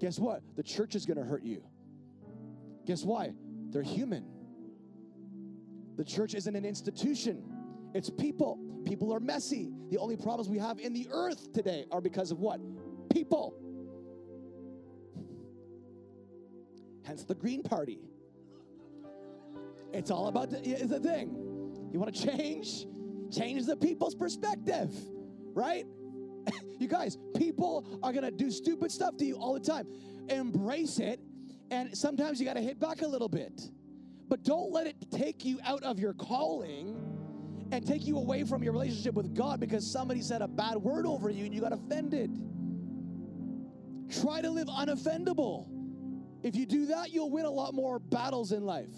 Guess 0.00 0.18
what? 0.18 0.42
The 0.56 0.62
church 0.62 0.94
is 0.94 1.04
going 1.04 1.18
to 1.18 1.24
hurt 1.24 1.42
you. 1.42 1.62
Guess 2.88 3.04
why? 3.04 3.34
They're 3.68 3.82
human. 3.82 4.24
The 5.98 6.04
church 6.04 6.32
isn't 6.32 6.56
an 6.56 6.64
institution, 6.64 7.44
it's 7.94 8.08
people. 8.08 8.58
People 8.86 9.12
are 9.12 9.20
messy. 9.20 9.70
The 9.90 9.98
only 9.98 10.16
problems 10.16 10.48
we 10.48 10.56
have 10.56 10.78
in 10.78 10.94
the 10.94 11.06
earth 11.10 11.52
today 11.52 11.84
are 11.90 12.00
because 12.00 12.30
of 12.30 12.38
what? 12.38 12.58
People. 13.12 13.54
Hence 17.04 17.24
the 17.24 17.34
Green 17.34 17.62
Party. 17.62 17.98
It's 19.92 20.10
all 20.10 20.28
about 20.28 20.48
the, 20.48 20.66
it's 20.66 20.86
the 20.86 21.00
thing. 21.00 21.28
You 21.92 22.00
want 22.00 22.14
to 22.14 22.26
change? 22.26 22.86
Change 23.30 23.66
the 23.66 23.76
people's 23.76 24.14
perspective, 24.14 24.94
right? 25.52 25.84
you 26.78 26.88
guys, 26.88 27.18
people 27.36 27.84
are 28.02 28.12
going 28.12 28.24
to 28.24 28.30
do 28.30 28.50
stupid 28.50 28.90
stuff 28.90 29.18
to 29.18 29.26
you 29.26 29.36
all 29.36 29.52
the 29.52 29.60
time. 29.60 29.86
Embrace 30.30 30.98
it, 31.00 31.20
and 31.70 31.96
sometimes 31.96 32.40
you 32.40 32.46
got 32.46 32.54
to 32.54 32.62
hit 32.62 32.78
back 32.78 33.02
a 33.02 33.06
little 33.06 33.28
bit. 33.28 33.70
But 34.28 34.42
don't 34.42 34.72
let 34.72 34.86
it 34.86 34.96
take 35.10 35.44
you 35.44 35.58
out 35.64 35.82
of 35.82 35.98
your 35.98 36.12
calling 36.14 36.96
and 37.72 37.86
take 37.86 38.06
you 38.06 38.16
away 38.18 38.44
from 38.44 38.62
your 38.62 38.72
relationship 38.72 39.14
with 39.14 39.34
God 39.34 39.60
because 39.60 39.90
somebody 39.90 40.22
said 40.22 40.42
a 40.42 40.48
bad 40.48 40.76
word 40.76 41.06
over 41.06 41.30
you 41.30 41.44
and 41.44 41.54
you 41.54 41.60
got 41.60 41.72
offended. 41.72 42.30
Try 44.20 44.40
to 44.40 44.50
live 44.50 44.68
unoffendable. 44.68 45.66
If 46.42 46.56
you 46.56 46.66
do 46.66 46.86
that, 46.86 47.12
you'll 47.12 47.30
win 47.30 47.44
a 47.44 47.50
lot 47.50 47.74
more 47.74 47.98
battles 47.98 48.52
in 48.52 48.64
life. 48.64 48.96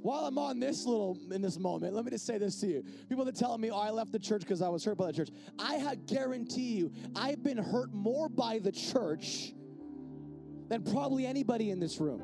While 0.00 0.26
I'm 0.26 0.38
on 0.38 0.60
this 0.60 0.86
little, 0.86 1.18
in 1.30 1.42
this 1.42 1.58
moment, 1.58 1.94
let 1.94 2.04
me 2.04 2.10
just 2.10 2.24
say 2.26 2.38
this 2.38 2.60
to 2.60 2.66
you. 2.66 2.84
People 3.08 3.24
that 3.24 3.34
tell 3.34 3.58
me, 3.58 3.70
oh, 3.70 3.78
I 3.78 3.90
left 3.90 4.12
the 4.12 4.18
church 4.18 4.42
because 4.42 4.62
I 4.62 4.68
was 4.68 4.84
hurt 4.84 4.96
by 4.96 5.06
the 5.08 5.12
church. 5.12 5.30
I 5.58 5.96
guarantee 6.06 6.76
you, 6.76 6.92
I've 7.16 7.42
been 7.42 7.58
hurt 7.58 7.92
more 7.92 8.28
by 8.28 8.58
the 8.58 8.72
church 8.72 9.52
than 10.68 10.82
probably 10.82 11.26
anybody 11.26 11.70
in 11.70 11.80
this 11.80 11.98
room. 11.98 12.22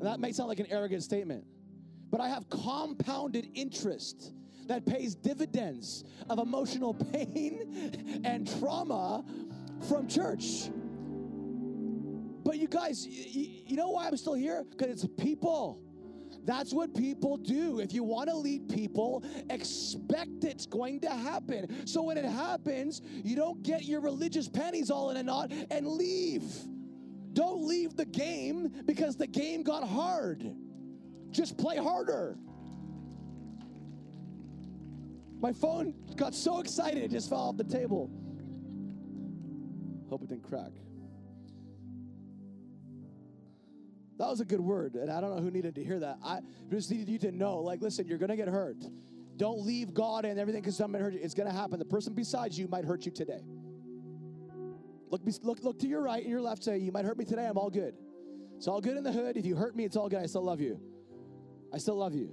And 0.00 0.02
that 0.02 0.18
may 0.18 0.32
sound 0.32 0.48
like 0.48 0.58
an 0.58 0.66
arrogant 0.68 1.04
statement, 1.04 1.44
but 2.10 2.20
I 2.20 2.28
have 2.28 2.48
compounded 2.50 3.50
interest 3.54 4.32
that 4.66 4.84
pays 4.84 5.14
dividends 5.14 6.04
of 6.28 6.38
emotional 6.38 6.94
pain 7.12 8.20
and 8.24 8.50
trauma 8.60 9.24
from 9.88 10.08
church. 10.08 10.70
But 12.44 12.58
you 12.58 12.68
guys, 12.68 13.06
you, 13.06 13.62
you 13.66 13.76
know 13.76 13.90
why 13.90 14.06
I'm 14.06 14.16
still 14.16 14.34
here? 14.34 14.64
Because 14.68 15.04
it's 15.04 15.06
people. 15.22 15.80
That's 16.44 16.72
what 16.72 16.94
people 16.94 17.36
do. 17.36 17.78
If 17.78 17.92
you 17.92 18.02
want 18.02 18.28
to 18.28 18.36
lead 18.36 18.68
people, 18.68 19.24
expect 19.48 20.42
it's 20.42 20.66
going 20.66 21.00
to 21.00 21.10
happen. 21.10 21.86
So 21.86 22.02
when 22.02 22.18
it 22.18 22.24
happens, 22.24 23.00
you 23.22 23.36
don't 23.36 23.62
get 23.62 23.84
your 23.84 24.00
religious 24.00 24.48
panties 24.48 24.90
all 24.90 25.10
in 25.10 25.18
a 25.18 25.22
knot 25.22 25.52
and 25.70 25.86
leave. 25.86 26.42
Don't 27.32 27.66
leave 27.66 27.96
the 27.96 28.04
game 28.04 28.72
because 28.86 29.16
the 29.16 29.26
game 29.26 29.62
got 29.62 29.86
hard. 29.86 30.52
Just 31.30 31.56
play 31.56 31.76
harder. 31.76 32.36
My 35.40 35.52
phone 35.52 35.94
got 36.16 36.34
so 36.34 36.60
excited, 36.60 37.02
it 37.02 37.10
just 37.10 37.28
fell 37.28 37.38
off 37.38 37.56
the 37.56 37.64
table. 37.64 38.10
Hope 40.08 40.22
it 40.22 40.28
didn't 40.28 40.44
crack. 40.44 40.72
That 44.22 44.28
was 44.28 44.40
a 44.40 44.44
good 44.44 44.60
word, 44.60 44.94
and 44.94 45.10
I 45.10 45.20
don't 45.20 45.34
know 45.34 45.42
who 45.42 45.50
needed 45.50 45.74
to 45.74 45.82
hear 45.82 45.98
that. 45.98 46.16
I 46.24 46.42
just 46.70 46.92
needed 46.92 47.08
you 47.08 47.18
to 47.18 47.32
know, 47.32 47.58
like, 47.58 47.82
listen, 47.82 48.06
you're 48.06 48.18
gonna 48.18 48.36
get 48.36 48.46
hurt. 48.46 48.76
Don't 49.36 49.66
leave 49.66 49.94
God 49.94 50.24
and 50.24 50.38
everything 50.38 50.62
because 50.62 50.76
somebody 50.76 51.02
hurt 51.02 51.14
you. 51.14 51.18
It's 51.20 51.34
gonna 51.34 51.52
happen. 51.52 51.80
The 51.80 51.84
person 51.84 52.14
beside 52.14 52.54
you 52.54 52.68
might 52.68 52.84
hurt 52.84 53.04
you 53.04 53.10
today. 53.10 53.40
Look, 55.10 55.22
look, 55.42 55.64
look 55.64 55.80
to 55.80 55.88
your 55.88 56.02
right 56.02 56.22
and 56.22 56.30
your 56.30 56.40
left. 56.40 56.62
Say, 56.62 56.78
you 56.78 56.92
might 56.92 57.04
hurt 57.04 57.18
me 57.18 57.24
today. 57.24 57.48
I'm 57.48 57.58
all 57.58 57.68
good. 57.68 57.96
It's 58.56 58.68
all 58.68 58.80
good 58.80 58.96
in 58.96 59.02
the 59.02 59.10
hood. 59.10 59.36
If 59.36 59.44
you 59.44 59.56
hurt 59.56 59.74
me, 59.74 59.84
it's 59.84 59.96
all 59.96 60.08
good. 60.08 60.20
I 60.20 60.26
still 60.26 60.44
love 60.44 60.60
you. 60.60 60.80
I 61.74 61.78
still 61.78 61.96
love 61.96 62.14
you. 62.14 62.32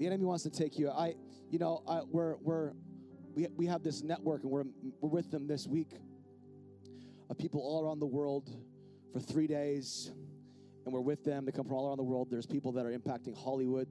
The 0.00 0.08
enemy 0.08 0.24
wants 0.24 0.42
to 0.42 0.50
take 0.50 0.76
you. 0.76 0.90
I, 0.90 1.14
you 1.50 1.60
know, 1.60 1.84
I, 1.86 2.00
we're 2.10 2.34
we're 2.38 2.72
we, 3.34 3.46
we 3.56 3.66
have 3.66 3.82
this 3.82 4.02
network, 4.02 4.42
and 4.42 4.50
we're, 4.50 4.64
we're 5.00 5.08
with 5.08 5.30
them 5.30 5.46
this 5.46 5.66
week 5.66 5.92
of 7.30 7.38
people 7.38 7.60
all 7.60 7.84
around 7.84 7.98
the 7.98 8.06
world 8.06 8.50
for 9.12 9.20
three 9.20 9.46
days, 9.46 10.12
and 10.84 10.92
we're 10.92 11.00
with 11.00 11.24
them. 11.24 11.44
They 11.44 11.52
come 11.52 11.66
from 11.66 11.76
all 11.76 11.88
around 11.88 11.98
the 11.98 12.02
world. 12.04 12.28
There's 12.30 12.46
people 12.46 12.72
that 12.72 12.84
are 12.84 12.96
impacting 12.96 13.36
Hollywood, 13.36 13.88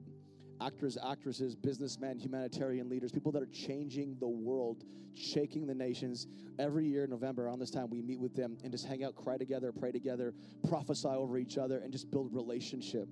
actors, 0.60 0.96
actresses, 1.04 1.56
businessmen, 1.56 2.18
humanitarian 2.18 2.88
leaders, 2.88 3.10
people 3.10 3.32
that 3.32 3.42
are 3.42 3.50
changing 3.52 4.16
the 4.20 4.28
world, 4.28 4.84
shaking 5.14 5.66
the 5.66 5.74
nations. 5.74 6.28
Every 6.58 6.86
year, 6.86 7.06
November, 7.06 7.46
around 7.46 7.58
this 7.58 7.70
time, 7.70 7.90
we 7.90 8.00
meet 8.00 8.20
with 8.20 8.36
them 8.36 8.58
and 8.62 8.70
just 8.70 8.86
hang 8.86 9.02
out, 9.02 9.16
cry 9.16 9.38
together, 9.38 9.72
pray 9.72 9.90
together, 9.90 10.34
prophesy 10.68 11.08
over 11.08 11.38
each 11.38 11.58
other, 11.58 11.78
and 11.78 11.92
just 11.92 12.10
build 12.10 12.32
relationship 12.32 13.08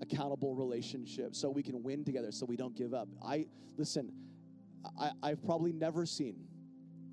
accountable 0.00 0.54
relationship 0.54 1.34
so 1.34 1.50
we 1.50 1.60
can 1.60 1.82
win 1.82 2.04
together 2.04 2.30
so 2.30 2.46
we 2.46 2.56
don't 2.56 2.76
give 2.76 2.94
up 2.94 3.08
i 3.20 3.44
listen 3.76 4.12
I, 4.98 5.10
I've 5.22 5.44
probably 5.44 5.72
never 5.72 6.06
seen 6.06 6.36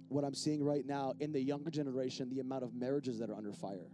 what 0.10 0.24
I'm 0.24 0.34
seeing 0.36 0.64
right 0.64 0.86
now 0.86 1.14
in 1.20 1.32
the 1.32 1.42
younger 1.42 1.70
generation, 1.70 2.30
the 2.30 2.40
amount 2.40 2.64
of 2.64 2.74
marriages 2.74 3.20
that 3.20 3.30
are 3.30 3.36
under 3.36 3.54
fire. 3.54 3.90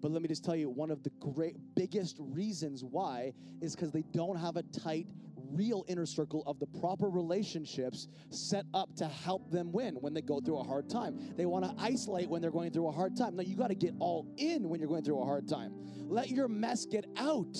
But 0.00 0.12
let 0.12 0.22
me 0.22 0.28
just 0.28 0.44
tell 0.44 0.56
you, 0.56 0.70
one 0.70 0.90
of 0.90 1.02
the 1.02 1.10
great 1.18 1.56
biggest 1.74 2.16
reasons 2.20 2.84
why 2.84 3.32
is 3.60 3.74
because 3.74 3.90
they 3.90 4.04
don't 4.12 4.36
have 4.36 4.56
a 4.56 4.62
tight, 4.62 5.06
real 5.50 5.84
inner 5.88 6.06
circle 6.06 6.44
of 6.46 6.60
the 6.60 6.66
proper 6.66 7.08
relationships 7.08 8.06
set 8.30 8.64
up 8.74 8.94
to 8.96 9.06
help 9.06 9.50
them 9.50 9.72
win 9.72 9.94
when 9.96 10.14
they 10.14 10.20
go 10.20 10.40
through 10.40 10.58
a 10.58 10.64
hard 10.64 10.88
time. 10.88 11.18
They 11.36 11.46
want 11.46 11.64
to 11.64 11.74
isolate 11.82 12.28
when 12.28 12.42
they're 12.42 12.50
going 12.50 12.70
through 12.70 12.88
a 12.88 12.92
hard 12.92 13.16
time. 13.16 13.34
No, 13.34 13.42
you 13.42 13.56
got 13.56 13.68
to 13.68 13.74
get 13.74 13.94
all 13.98 14.28
in 14.36 14.68
when 14.68 14.78
you're 14.78 14.88
going 14.88 15.04
through 15.04 15.20
a 15.20 15.24
hard 15.24 15.48
time. 15.48 15.72
Let 16.08 16.30
your 16.30 16.48
mess 16.48 16.84
get 16.84 17.06
out. 17.16 17.56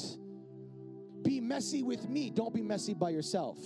Be 1.23 1.41
messy 1.41 1.83
with 1.83 2.09
me, 2.09 2.31
don't 2.31 2.55
be 2.55 2.63
messy 2.63 2.95
by 2.95 3.11
yourself. 3.11 3.59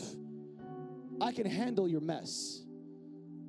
I 1.23 1.31
can 1.31 1.47
handle 1.47 1.89
your 1.89 2.01
mess. 2.01 2.63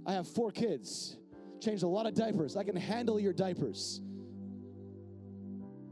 I 0.05 0.13
have 0.13 0.27
four 0.27 0.51
kids. 0.51 1.17
changed 1.59 1.83
a 1.83 1.87
lot 1.87 2.05
of 2.05 2.13
diapers. 2.13 2.55
I 2.55 2.63
can 2.63 2.75
handle 2.75 3.19
your 3.19 3.33
diapers. 3.33 3.99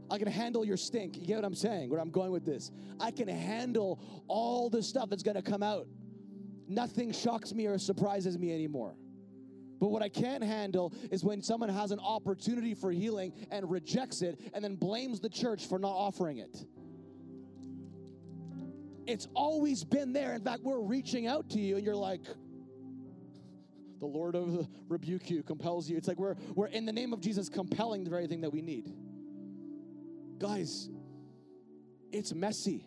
I 0.08 0.18
can 0.18 0.28
handle 0.28 0.64
your 0.64 0.76
stink. 0.76 1.16
You 1.16 1.26
get 1.26 1.36
what 1.36 1.44
I'm 1.44 1.54
saying? 1.54 1.90
Where 1.90 1.98
I'm 1.98 2.10
going 2.10 2.30
with 2.30 2.44
this. 2.44 2.70
I 3.00 3.10
can 3.10 3.26
handle 3.26 3.98
all 4.28 4.70
the 4.70 4.82
stuff 4.82 5.08
that's 5.10 5.22
going 5.22 5.36
to 5.36 5.42
come 5.42 5.62
out. 5.62 5.88
Nothing 6.68 7.10
shocks 7.10 7.52
me 7.52 7.66
or 7.66 7.78
surprises 7.78 8.38
me 8.38 8.52
anymore. 8.54 8.94
But 9.80 9.88
what 9.88 10.02
I 10.02 10.08
can't 10.08 10.44
handle 10.44 10.92
is 11.10 11.24
when 11.24 11.42
someone 11.42 11.68
has 11.68 11.90
an 11.90 11.98
opportunity 11.98 12.74
for 12.74 12.92
healing 12.92 13.32
and 13.50 13.68
rejects 13.68 14.22
it 14.22 14.38
and 14.54 14.62
then 14.62 14.76
blames 14.76 15.18
the 15.18 15.28
church 15.28 15.66
for 15.66 15.80
not 15.80 15.90
offering 15.90 16.38
it. 16.38 16.64
It's 19.06 19.26
always 19.34 19.84
been 19.84 20.12
there. 20.12 20.34
In 20.34 20.42
fact, 20.42 20.62
we're 20.62 20.80
reaching 20.80 21.26
out 21.26 21.50
to 21.50 21.60
you 21.60 21.76
and 21.76 21.84
you're 21.84 21.96
like, 21.96 22.22
the 24.00 24.06
Lord 24.06 24.34
of 24.34 24.52
the 24.52 24.68
rebuke 24.88 25.30
you, 25.30 25.42
compels 25.42 25.88
you. 25.88 25.96
It's 25.96 26.08
like 26.08 26.18
we're, 26.18 26.34
we're 26.54 26.66
in 26.66 26.86
the 26.86 26.92
name 26.92 27.12
of 27.12 27.20
Jesus 27.20 27.48
compelling 27.48 28.04
the 28.04 28.10
very 28.10 28.26
thing 28.26 28.40
that 28.40 28.52
we 28.52 28.60
need. 28.60 28.92
Guys, 30.38 30.88
it's 32.10 32.34
messy. 32.34 32.84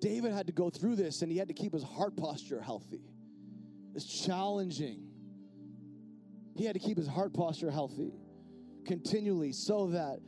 David 0.00 0.32
had 0.32 0.46
to 0.46 0.52
go 0.52 0.70
through 0.70 0.96
this 0.96 1.22
and 1.22 1.32
he 1.32 1.38
had 1.38 1.48
to 1.48 1.54
keep 1.54 1.72
his 1.72 1.82
heart 1.82 2.16
posture 2.16 2.60
healthy. 2.60 3.02
It's 3.94 4.24
challenging. 4.24 5.08
He 6.54 6.64
had 6.64 6.74
to 6.74 6.80
keep 6.80 6.96
his 6.96 7.08
heart 7.08 7.34
posture 7.34 7.70
healthy 7.70 8.12
continually 8.86 9.52
so 9.52 9.88
that 9.88 10.18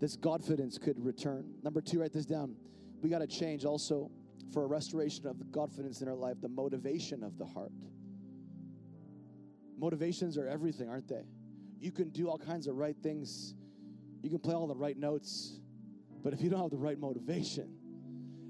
this 0.00 0.16
confidence 0.16 0.78
could 0.78 1.02
return. 1.02 1.54
Number 1.62 1.80
two, 1.80 2.00
write 2.00 2.12
this 2.12 2.26
down. 2.26 2.56
We 3.04 3.10
got 3.10 3.18
to 3.18 3.26
change 3.26 3.66
also 3.66 4.10
for 4.50 4.64
a 4.64 4.66
restoration 4.66 5.26
of 5.26 5.36
confidence 5.52 6.00
in 6.00 6.08
our 6.08 6.14
life, 6.14 6.36
the 6.40 6.48
motivation 6.48 7.22
of 7.22 7.36
the 7.36 7.44
heart. 7.44 7.70
Motivations 9.76 10.38
are 10.38 10.48
everything, 10.48 10.88
aren't 10.88 11.08
they? 11.08 11.26
You 11.78 11.92
can 11.92 12.08
do 12.08 12.30
all 12.30 12.38
kinds 12.38 12.66
of 12.66 12.76
right 12.76 12.96
things, 13.02 13.56
you 14.22 14.30
can 14.30 14.38
play 14.38 14.54
all 14.54 14.66
the 14.66 14.74
right 14.74 14.96
notes, 14.96 15.60
but 16.22 16.32
if 16.32 16.40
you 16.40 16.48
don't 16.48 16.62
have 16.62 16.70
the 16.70 16.78
right 16.78 16.98
motivation, 16.98 17.76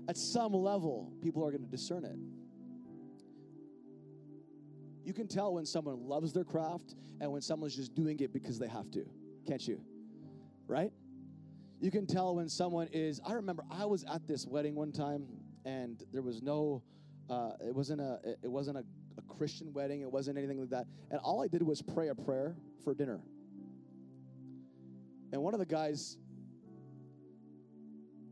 at 0.08 0.16
some 0.16 0.52
level, 0.52 1.12
people 1.20 1.44
are 1.44 1.50
going 1.50 1.64
to 1.64 1.70
discern 1.70 2.04
it. 2.04 2.16
You 5.04 5.14
can 5.14 5.26
tell 5.26 5.52
when 5.52 5.66
someone 5.66 6.06
loves 6.06 6.32
their 6.32 6.44
craft 6.44 6.94
and 7.20 7.32
when 7.32 7.42
someone's 7.42 7.74
just 7.74 7.92
doing 7.96 8.20
it 8.20 8.32
because 8.32 8.60
they 8.60 8.68
have 8.68 8.88
to, 8.92 9.04
can't 9.48 9.66
you? 9.66 9.80
Right? 10.68 10.92
You 11.84 11.90
can 11.90 12.06
tell 12.06 12.36
when 12.36 12.48
someone 12.48 12.88
is. 12.94 13.20
I 13.26 13.34
remember 13.34 13.62
I 13.70 13.84
was 13.84 14.04
at 14.04 14.26
this 14.26 14.46
wedding 14.46 14.74
one 14.74 14.90
time, 14.90 15.26
and 15.66 16.02
there 16.14 16.22
was 16.22 16.40
no. 16.40 16.82
Uh, 17.28 17.50
it 17.60 17.74
wasn't 17.74 18.00
a. 18.00 18.20
It 18.42 18.50
wasn't 18.50 18.78
a, 18.78 18.84
a 19.18 19.22
Christian 19.36 19.70
wedding. 19.74 20.00
It 20.00 20.10
wasn't 20.10 20.38
anything 20.38 20.58
like 20.58 20.70
that. 20.70 20.86
And 21.10 21.20
all 21.22 21.42
I 21.42 21.46
did 21.46 21.62
was 21.62 21.82
pray 21.82 22.08
a 22.08 22.14
prayer 22.14 22.56
for 22.84 22.94
dinner. 22.94 23.20
And 25.34 25.42
one 25.42 25.52
of 25.52 25.60
the 25.60 25.66
guys 25.66 26.16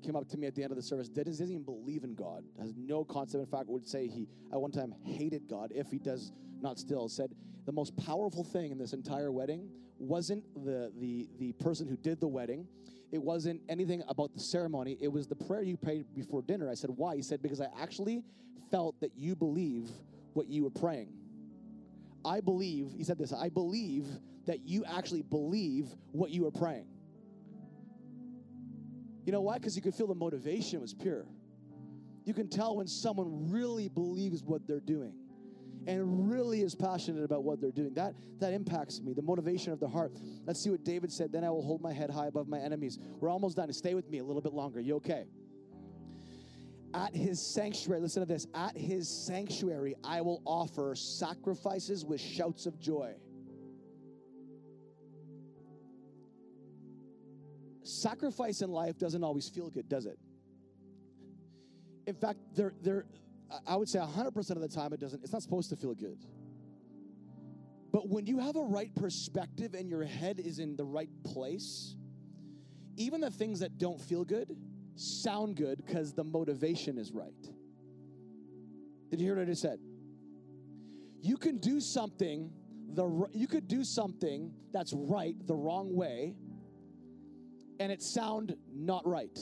came 0.02 0.16
up 0.16 0.30
to 0.30 0.38
me 0.38 0.46
at 0.46 0.54
the 0.54 0.62
end 0.62 0.72
of 0.72 0.76
the 0.76 0.82
service, 0.82 1.10
doesn't 1.10 1.50
even 1.50 1.62
believe 1.62 2.04
in 2.04 2.14
God, 2.14 2.44
has 2.58 2.72
no 2.74 3.04
concept. 3.04 3.44
In 3.44 3.50
fact, 3.50 3.68
would 3.68 3.86
say 3.86 4.08
he 4.08 4.28
at 4.50 4.58
one 4.58 4.70
time 4.70 4.94
hated 5.04 5.46
God 5.46 5.72
if 5.74 5.90
he 5.90 5.98
does 5.98 6.32
not 6.62 6.78
still. 6.78 7.06
Said 7.06 7.34
the 7.66 7.72
most 7.72 7.94
powerful 7.98 8.44
thing 8.44 8.72
in 8.72 8.78
this 8.78 8.94
entire 8.94 9.30
wedding 9.30 9.68
wasn't 9.98 10.42
the 10.64 10.90
the 10.98 11.28
the 11.38 11.52
person 11.52 11.86
who 11.86 11.98
did 11.98 12.18
the 12.18 12.28
wedding. 12.28 12.66
It 13.12 13.22
wasn't 13.22 13.60
anything 13.68 14.02
about 14.08 14.32
the 14.32 14.40
ceremony. 14.40 14.96
It 15.00 15.08
was 15.08 15.26
the 15.26 15.36
prayer 15.36 15.62
you 15.62 15.76
prayed 15.76 16.06
before 16.14 16.40
dinner. 16.40 16.70
I 16.70 16.74
said, 16.74 16.90
why? 16.90 17.14
He 17.14 17.22
said, 17.22 17.42
because 17.42 17.60
I 17.60 17.68
actually 17.78 18.22
felt 18.70 18.98
that 19.00 19.12
you 19.14 19.36
believe 19.36 19.90
what 20.32 20.48
you 20.48 20.64
were 20.64 20.70
praying. 20.70 21.12
I 22.24 22.40
believe, 22.40 22.92
he 22.96 23.04
said 23.04 23.18
this, 23.18 23.32
I 23.32 23.50
believe 23.50 24.06
that 24.46 24.66
you 24.66 24.84
actually 24.86 25.22
believe 25.22 25.88
what 26.12 26.30
you 26.30 26.44
were 26.44 26.50
praying. 26.50 26.86
You 29.26 29.32
know 29.32 29.42
why? 29.42 29.58
Because 29.58 29.76
you 29.76 29.82
could 29.82 29.94
feel 29.94 30.06
the 30.06 30.14
motivation 30.14 30.80
was 30.80 30.94
pure. 30.94 31.26
You 32.24 32.32
can 32.32 32.48
tell 32.48 32.76
when 32.76 32.88
someone 32.88 33.50
really 33.50 33.88
believes 33.88 34.42
what 34.42 34.66
they're 34.66 34.80
doing 34.80 35.14
and 35.86 36.30
really 36.30 36.62
is 36.62 36.74
passionate 36.74 37.24
about 37.24 37.44
what 37.44 37.60
they're 37.60 37.70
doing. 37.70 37.94
That 37.94 38.14
that 38.40 38.52
impacts 38.52 39.00
me. 39.00 39.12
The 39.12 39.22
motivation 39.22 39.72
of 39.72 39.80
the 39.80 39.88
heart. 39.88 40.12
Let's 40.46 40.62
see 40.62 40.70
what 40.70 40.84
David 40.84 41.12
said. 41.12 41.32
Then 41.32 41.44
I 41.44 41.50
will 41.50 41.62
hold 41.62 41.80
my 41.80 41.92
head 41.92 42.10
high 42.10 42.26
above 42.26 42.48
my 42.48 42.58
enemies. 42.58 42.98
We're 43.20 43.30
almost 43.30 43.56
done. 43.56 43.72
Stay 43.72 43.94
with 43.94 44.08
me 44.10 44.18
a 44.18 44.24
little 44.24 44.42
bit 44.42 44.52
longer. 44.52 44.80
You 44.80 44.96
okay? 44.96 45.26
At 46.94 47.14
his 47.14 47.40
sanctuary, 47.40 48.02
listen 48.02 48.20
to 48.20 48.26
this. 48.26 48.46
At 48.54 48.76
his 48.76 49.08
sanctuary, 49.08 49.94
I 50.04 50.20
will 50.20 50.42
offer 50.44 50.94
sacrifices 50.94 52.04
with 52.04 52.20
shouts 52.20 52.66
of 52.66 52.78
joy. 52.78 53.14
sacrifice 57.84 58.62
in 58.62 58.70
life 58.70 58.98
doesn't 58.98 59.22
always 59.22 59.48
feel 59.48 59.70
good, 59.70 59.88
does 59.88 60.06
it? 60.06 60.18
In 62.06 62.14
fact, 62.14 62.38
there, 62.54 62.74
there, 62.82 63.06
I 63.66 63.76
would 63.76 63.88
say 63.88 63.98
100% 63.98 64.50
of 64.50 64.60
the 64.60 64.68
time 64.68 64.92
it 64.92 65.00
doesn't, 65.00 65.22
it's 65.22 65.32
not 65.32 65.42
supposed 65.42 65.70
to 65.70 65.76
feel 65.76 65.94
good. 65.94 66.24
But 67.92 68.08
when 68.08 68.26
you 68.26 68.38
have 68.38 68.56
a 68.56 68.62
right 68.62 68.94
perspective 68.94 69.74
and 69.74 69.88
your 69.88 70.04
head 70.04 70.40
is 70.40 70.58
in 70.58 70.76
the 70.76 70.84
right 70.84 71.10
place, 71.24 71.96
even 72.96 73.20
the 73.20 73.30
things 73.30 73.60
that 73.60 73.78
don't 73.78 74.00
feel 74.00 74.24
good 74.24 74.56
sound 74.96 75.56
good 75.56 75.84
because 75.84 76.12
the 76.12 76.24
motivation 76.24 76.98
is 76.98 77.12
right. 77.12 77.32
Did 79.10 79.20
you 79.20 79.26
hear 79.26 79.36
what 79.36 79.42
I 79.42 79.46
just 79.46 79.62
said? 79.62 79.78
You 81.20 81.36
can 81.36 81.58
do 81.58 81.80
something 81.80 82.50
the 82.94 83.26
you 83.32 83.46
could 83.46 83.68
do 83.68 83.84
something 83.84 84.52
that's 84.72 84.92
right 84.92 85.34
the 85.46 85.54
wrong 85.54 85.94
way 85.94 86.34
and 87.80 87.90
it 87.90 88.02
sound 88.02 88.54
not 88.74 89.06
right. 89.06 89.38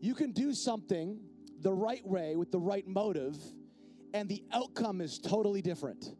You 0.00 0.14
can 0.14 0.32
do 0.32 0.52
something 0.52 1.18
the 1.60 1.72
right 1.72 2.06
way 2.06 2.36
with 2.36 2.50
the 2.50 2.60
right 2.60 2.86
motive, 2.86 3.36
and 4.14 4.28
the 4.28 4.42
outcome 4.52 5.00
is 5.00 5.18
totally 5.18 5.62
different. 5.62 6.14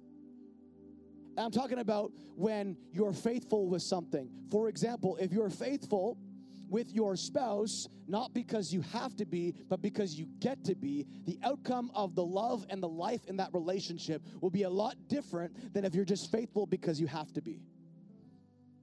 I'm 1.38 1.50
talking 1.50 1.78
about 1.78 2.12
when 2.34 2.76
you're 2.92 3.12
faithful 3.12 3.68
with 3.68 3.82
something. 3.82 4.30
For 4.50 4.68
example, 4.68 5.16
if 5.16 5.32
you're 5.32 5.50
faithful 5.50 6.18
with 6.68 6.92
your 6.92 7.16
spouse, 7.16 7.88
not 8.08 8.32
because 8.32 8.72
you 8.72 8.80
have 8.80 9.16
to 9.16 9.26
be, 9.26 9.54
but 9.68 9.82
because 9.82 10.14
you 10.14 10.26
get 10.40 10.64
to 10.64 10.74
be, 10.74 11.06
the 11.26 11.38
outcome 11.42 11.90
of 11.94 12.14
the 12.14 12.24
love 12.24 12.66
and 12.70 12.82
the 12.82 12.88
life 12.88 13.24
in 13.26 13.36
that 13.36 13.52
relationship 13.52 14.22
will 14.40 14.50
be 14.50 14.62
a 14.62 14.70
lot 14.70 14.96
different 15.08 15.74
than 15.74 15.84
if 15.84 15.94
you're 15.94 16.04
just 16.04 16.30
faithful 16.30 16.66
because 16.66 17.00
you 17.00 17.06
have 17.06 17.32
to 17.32 17.42
be. 17.42 17.60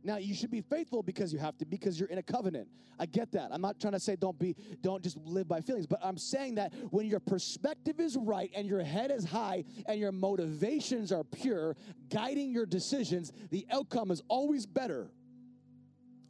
Now 0.04 0.18
you 0.18 0.36
should 0.36 0.52
be 0.52 0.62
faithful 0.62 1.02
because 1.02 1.32
you 1.32 1.40
have 1.40 1.58
to, 1.60 1.66
because 1.66 2.00
you're 2.00 2.10
in 2.10 2.18
a 2.18 2.24
covenant. 2.24 2.68
I 3.00 3.06
get 3.06 3.32
that. 3.32 3.50
I'm 3.52 3.62
not 3.62 3.80
trying 3.80 3.94
to 3.94 4.00
say 4.00 4.16
don't 4.16 4.38
be, 4.38 4.56
don't 4.82 5.02
just 5.02 5.18
live 5.18 5.48
by 5.48 5.62
feelings, 5.62 5.88
but 5.88 6.00
I'm 6.04 6.18
saying 6.18 6.56
that 6.56 6.74
when 6.92 7.08
your 7.08 7.22
perspective 7.22 8.00
is 8.00 8.18
right 8.18 8.52
and 8.54 8.68
your 8.68 8.84
head 8.84 9.12
is 9.12 9.24
high 9.24 9.64
and 9.88 10.00
your 10.00 10.12
motivations 10.12 11.12
are 11.12 11.24
pure, 11.24 11.78
guiding 12.10 12.52
your 12.52 12.66
decisions, 12.66 13.32
the 13.50 13.66
outcome 13.72 14.12
is 14.12 14.22
always 14.28 14.66
better 14.66 15.10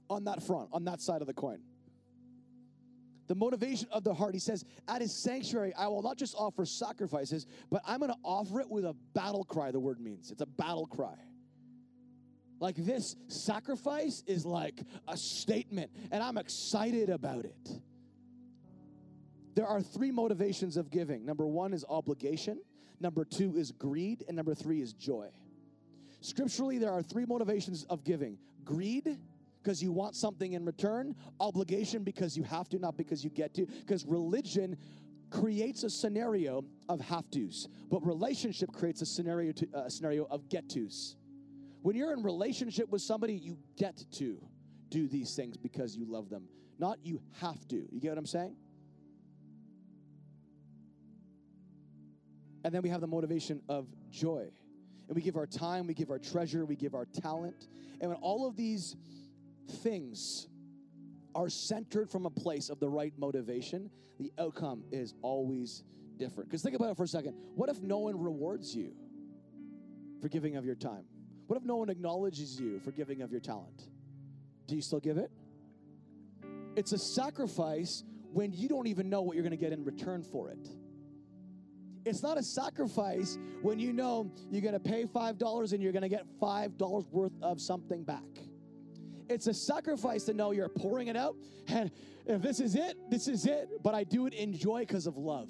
on 0.10 0.26
that 0.26 0.44
front, 0.44 0.70
on 0.72 0.86
that 0.86 1.02
side 1.02 1.22
of 1.22 1.28
the 1.28 1.34
coin. 1.34 1.60
The 3.28 3.36
motivation 3.36 3.88
of 3.92 4.04
the 4.04 4.14
heart, 4.14 4.34
he 4.34 4.40
says, 4.40 4.66
at 4.88 5.02
his 5.02 5.16
sanctuary, 5.16 5.74
I 5.76 5.88
will 5.88 6.04
not 6.04 6.18
just 6.18 6.36
offer 6.38 6.66
sacrifices, 6.66 7.48
but 7.72 7.82
I'm 7.88 8.00
going 8.00 8.12
to 8.12 8.18
offer 8.24 8.60
it 8.60 8.70
with 8.70 8.86
a 8.86 8.94
battle 9.14 9.46
cry, 9.46 9.72
the 9.72 9.80
word 9.80 10.00
means. 10.00 10.30
It's 10.30 10.42
a 10.42 10.46
battle 10.46 10.86
cry. 10.86 11.16
Like 12.64 12.78
this 12.78 13.18
sacrifice 13.28 14.24
is 14.26 14.46
like 14.46 14.80
a 15.10 15.18
statement, 15.18 15.92
and 16.14 16.24
I'm 16.24 16.38
excited 16.38 17.10
about 17.10 17.44
it. 17.44 17.70
There 19.54 19.68
are 19.68 19.82
three 19.82 20.12
motivations 20.12 20.78
of 20.78 20.90
giving 20.90 21.26
number 21.26 21.46
one 21.46 21.74
is 21.74 21.84
obligation, 21.90 22.62
number 23.02 23.26
two 23.26 23.58
is 23.58 23.74
greed, 23.74 24.24
and 24.30 24.38
number 24.38 24.56
three 24.56 24.82
is 24.82 24.94
joy. 24.94 25.28
Scripturally, 26.22 26.78
there 26.78 26.94
are 26.94 27.04
three 27.04 27.26
motivations 27.26 27.84
of 27.90 28.06
giving 28.06 28.38
greed, 28.64 29.20
because 29.62 29.84
you 29.84 29.92
want 29.92 30.16
something 30.16 30.54
in 30.54 30.64
return, 30.64 31.18
obligation, 31.42 32.02
because 32.02 32.38
you 32.38 32.44
have 32.44 32.70
to, 32.70 32.80
not 32.80 32.96
because 32.96 33.26
you 33.26 33.30
get 33.30 33.54
to, 33.56 33.66
because 33.66 34.06
religion 34.06 34.78
creates 35.30 35.84
a 35.84 35.90
scenario 35.90 36.64
of 36.88 37.02
have 37.02 37.30
tos, 37.30 37.68
but 37.92 38.00
relationship 38.06 38.72
creates 38.72 39.02
a 39.02 39.06
scenario 39.06 39.52
to, 39.52 39.68
uh, 39.74 39.90
scenario 39.90 40.26
of 40.32 40.48
get 40.48 40.70
tos. 40.70 41.18
When 41.84 41.98
you're 41.98 42.14
in 42.14 42.24
relationship 42.24 42.90
with 42.90 43.02
somebody, 43.02 43.34
you 43.34 43.58
get 43.78 44.02
to 44.14 44.38
do 44.90 45.08
these 45.08 45.36
things 45.36 45.58
because 45.58 45.98
you 45.98 46.06
love 46.06 46.30
them, 46.30 46.48
not 46.80 46.98
you 47.04 47.22
have 47.42 47.68
to. 47.68 47.76
You 47.76 48.00
get 48.00 48.10
what 48.10 48.18
I'm 48.18 48.26
saying? 48.26 48.56
And 52.64 52.74
then 52.74 52.82
we 52.82 52.90
have 52.90 53.02
the 53.02 53.08
motivation 53.08 53.62
of 53.68 53.88
joy. 54.10 54.48
And 55.10 55.16
we 55.16 55.22
give 55.22 55.36
our 55.36 55.46
time, 55.46 55.86
we 55.86 55.94
give 55.94 56.10
our 56.10 56.20
treasure, 56.20 56.66
we 56.66 56.78
give 56.78 56.96
our 56.96 57.06
talent. 57.06 57.68
And 58.00 58.10
when 58.10 58.18
all 58.22 58.48
of 58.48 58.56
these 58.56 58.96
things 59.82 60.48
are 61.36 61.50
centered 61.50 62.10
from 62.10 62.26
a 62.26 62.30
place 62.30 62.70
of 62.70 62.80
the 62.80 62.88
right 62.88 63.14
motivation, 63.18 63.90
the 64.20 64.32
outcome 64.40 64.86
is 64.94 65.14
always 65.22 65.84
different. 66.16 66.50
Because 66.50 66.62
think 66.62 66.78
about 66.78 66.92
it 66.92 66.96
for 66.96 67.04
a 67.04 67.08
second. 67.08 67.36
What 67.56 67.70
if 67.70 67.82
no 67.82 67.98
one 67.98 68.18
rewards 68.18 68.74
you 68.74 68.94
for 70.22 70.30
giving 70.30 70.56
of 70.56 70.64
your 70.64 70.76
time? 70.76 71.04
What 71.48 71.58
if 71.58 71.64
no 71.64 71.76
one 71.76 71.90
acknowledges 71.90 72.60
you 72.60 72.80
for 72.80 72.92
giving 72.92 73.22
of 73.22 73.32
your 73.32 73.42
talent? 73.42 73.90
Do 74.68 74.76
you 74.76 74.82
still 74.82 75.00
give 75.00 75.18
it? 75.18 75.32
It's 76.76 76.92
a 76.94 76.98
sacrifice 76.98 78.04
when 78.32 78.52
you 78.52 78.68
don't 78.68 78.88
even 78.88 79.10
know 79.10 79.22
what 79.22 79.36
you're 79.36 79.44
going 79.44 79.52
to 79.52 79.58
get 79.58 79.74
in 79.74 79.84
return 79.84 80.24
for 80.24 80.50
it. 80.50 80.68
It's 82.06 82.24
not 82.24 82.38
a 82.38 82.44
sacrifice 82.44 83.38
when 83.62 83.80
you 83.80 83.94
know 83.94 84.32
you're 84.52 84.62
going 84.62 84.74
to 84.74 84.80
pay 84.80 85.06
$5 85.06 85.74
and 85.74 85.82
you're 85.82 85.92
going 85.92 86.02
to 86.02 86.10
get 86.10 86.26
$5 86.42 87.12
worth 87.12 87.32
of 87.42 87.62
something 87.62 88.04
back. 88.04 88.24
It's 89.30 89.48
a 89.48 89.54
sacrifice 89.54 90.24
to 90.26 90.34
know 90.34 90.52
you're 90.52 90.70
pouring 90.70 91.08
it 91.08 91.16
out. 91.16 91.36
And 91.68 91.92
if 92.26 92.42
this 92.42 92.60
is 92.60 92.76
it, 92.76 92.98
this 93.10 93.28
is 93.28 93.46
it. 93.46 93.70
But 93.82 93.94
I 93.94 94.04
do 94.04 94.26
it 94.26 94.34
in 94.34 94.54
joy 94.54 94.82
because 94.82 95.08
of 95.08 95.18
love. 95.18 95.50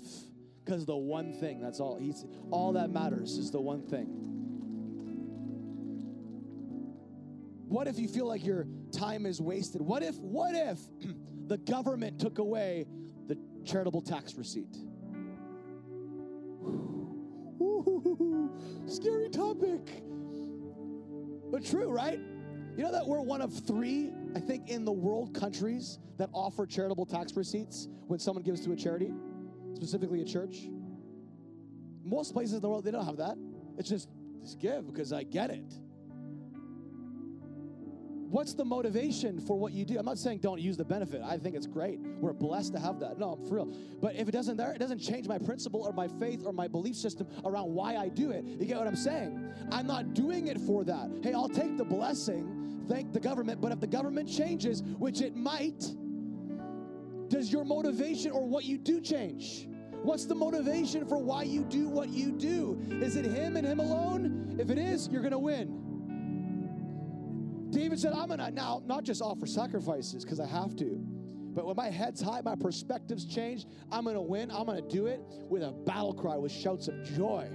Because 0.63 0.85
the 0.85 0.95
one 0.95 1.33
thing, 1.33 1.59
that's 1.59 1.79
all. 1.79 1.97
He's, 1.97 2.25
all 2.51 2.73
that 2.73 2.91
matters 2.91 3.37
is 3.37 3.49
the 3.49 3.59
one 3.59 3.81
thing. 3.81 4.42
What 7.73 7.87
if 7.87 7.97
you 7.97 8.07
feel 8.07 8.27
like 8.27 8.45
your 8.45 8.67
time 8.91 9.25
is 9.25 9.41
wasted? 9.41 9.81
What 9.81 10.03
if, 10.03 10.15
what 10.19 10.53
if 10.53 10.77
the 11.47 11.57
government 11.57 12.19
took 12.19 12.37
away 12.37 12.85
the 13.25 13.35
charitable 13.65 14.03
tax 14.03 14.35
receipt? 14.35 14.77
Ooh, 17.59 18.51
scary 18.85 19.27
topic. 19.27 20.03
But 21.49 21.65
true, 21.65 21.89
right? 21.89 22.19
You 22.77 22.83
know 22.83 22.91
that 22.91 23.07
we're 23.07 23.21
one 23.21 23.41
of 23.41 23.51
three, 23.65 24.11
I 24.35 24.39
think, 24.39 24.69
in 24.69 24.85
the 24.85 24.91
world 24.91 25.33
countries 25.33 25.97
that 26.19 26.29
offer 26.31 26.67
charitable 26.67 27.07
tax 27.07 27.35
receipts 27.35 27.87
when 28.05 28.19
someone 28.19 28.43
gives 28.43 28.61
to 28.65 28.71
a 28.73 28.75
charity, 28.75 29.11
specifically 29.73 30.21
a 30.21 30.25
church. 30.25 30.67
Most 32.03 32.33
places 32.33 32.53
in 32.53 32.61
the 32.61 32.69
world, 32.69 32.85
they 32.85 32.91
don't 32.91 33.03
have 33.03 33.17
that. 33.17 33.35
It's 33.79 33.89
just, 33.89 34.09
just 34.43 34.59
give 34.59 34.85
because 34.85 35.11
I 35.11 35.23
get 35.23 35.49
it. 35.49 35.73
What's 38.33 38.55
the 38.55 38.65
motivation 38.65 39.39
for 39.39 39.59
what 39.59 39.73
you 39.73 39.85
do? 39.85 39.99
I'm 39.99 40.05
not 40.05 40.17
saying 40.17 40.39
don't 40.39 40.59
use 40.59 40.75
the 40.75 40.83
benefit. 40.83 41.21
I 41.23 41.37
think 41.37 41.55
it's 41.55 41.67
great. 41.67 41.99
We're 41.99 42.33
blessed 42.33 42.73
to 42.73 42.79
have 42.79 42.99
that. 42.99 43.19
No, 43.19 43.33
I'm 43.33 43.47
for 43.47 43.57
real. 43.57 43.77
But 44.01 44.15
if 44.15 44.27
it 44.27 44.31
doesn't 44.31 44.57
there, 44.57 44.73
it 44.73 44.79
doesn't 44.79 44.97
change 44.97 45.27
my 45.27 45.37
principle 45.37 45.83
or 45.83 45.93
my 45.93 46.07
faith 46.07 46.41
or 46.43 46.51
my 46.51 46.67
belief 46.67 46.95
system 46.95 47.27
around 47.45 47.71
why 47.71 47.95
I 47.95 48.09
do 48.09 48.31
it. 48.31 48.43
You 48.43 48.65
get 48.65 48.79
what 48.79 48.87
I'm 48.87 48.95
saying? 48.95 49.53
I'm 49.71 49.85
not 49.85 50.15
doing 50.15 50.47
it 50.47 50.59
for 50.61 50.83
that. 50.83 51.11
Hey, 51.21 51.35
I'll 51.35 51.47
take 51.47 51.77
the 51.77 51.85
blessing, 51.85 52.83
thank 52.89 53.13
the 53.13 53.19
government, 53.19 53.61
but 53.61 53.71
if 53.71 53.79
the 53.79 53.85
government 53.85 54.27
changes, 54.27 54.81
which 54.81 55.21
it 55.21 55.35
might, 55.35 55.85
does 57.27 57.51
your 57.51 57.65
motivation 57.65 58.31
or 58.31 58.47
what 58.47 58.65
you 58.65 58.79
do 58.79 58.99
change? 58.99 59.67
What's 60.01 60.25
the 60.25 60.33
motivation 60.33 61.05
for 61.05 61.19
why 61.19 61.43
you 61.43 61.65
do 61.65 61.87
what 61.87 62.09
you 62.09 62.31
do? 62.31 62.81
Is 62.99 63.15
it 63.15 63.25
Him 63.25 63.57
and 63.57 63.67
Him 63.67 63.79
alone? 63.79 64.57
If 64.59 64.71
it 64.71 64.79
is, 64.79 65.07
you're 65.09 65.21
going 65.21 65.33
to 65.33 65.37
win. 65.37 65.82
David 67.73 67.99
said, 67.99 68.13
I'm 68.13 68.27
going 68.27 68.39
to 68.39 68.51
now 68.51 68.83
not 68.85 69.03
just 69.03 69.21
offer 69.21 69.47
sacrifices 69.47 70.23
because 70.23 70.39
I 70.39 70.45
have 70.45 70.75
to, 70.75 70.99
but 71.55 71.65
when 71.65 71.75
my 71.75 71.89
head's 71.89 72.21
high, 72.21 72.41
my 72.41 72.55
perspective's 72.55 73.25
changed, 73.25 73.67
I'm 73.91 74.03
going 74.03 74.15
to 74.15 74.21
win. 74.21 74.51
I'm 74.51 74.65
going 74.65 74.81
to 74.81 74.87
do 74.87 75.07
it 75.07 75.21
with 75.49 75.63
a 75.63 75.71
battle 75.71 76.13
cry, 76.13 76.35
with 76.37 76.51
shouts 76.51 76.87
of 76.87 77.03
joy. 77.03 77.47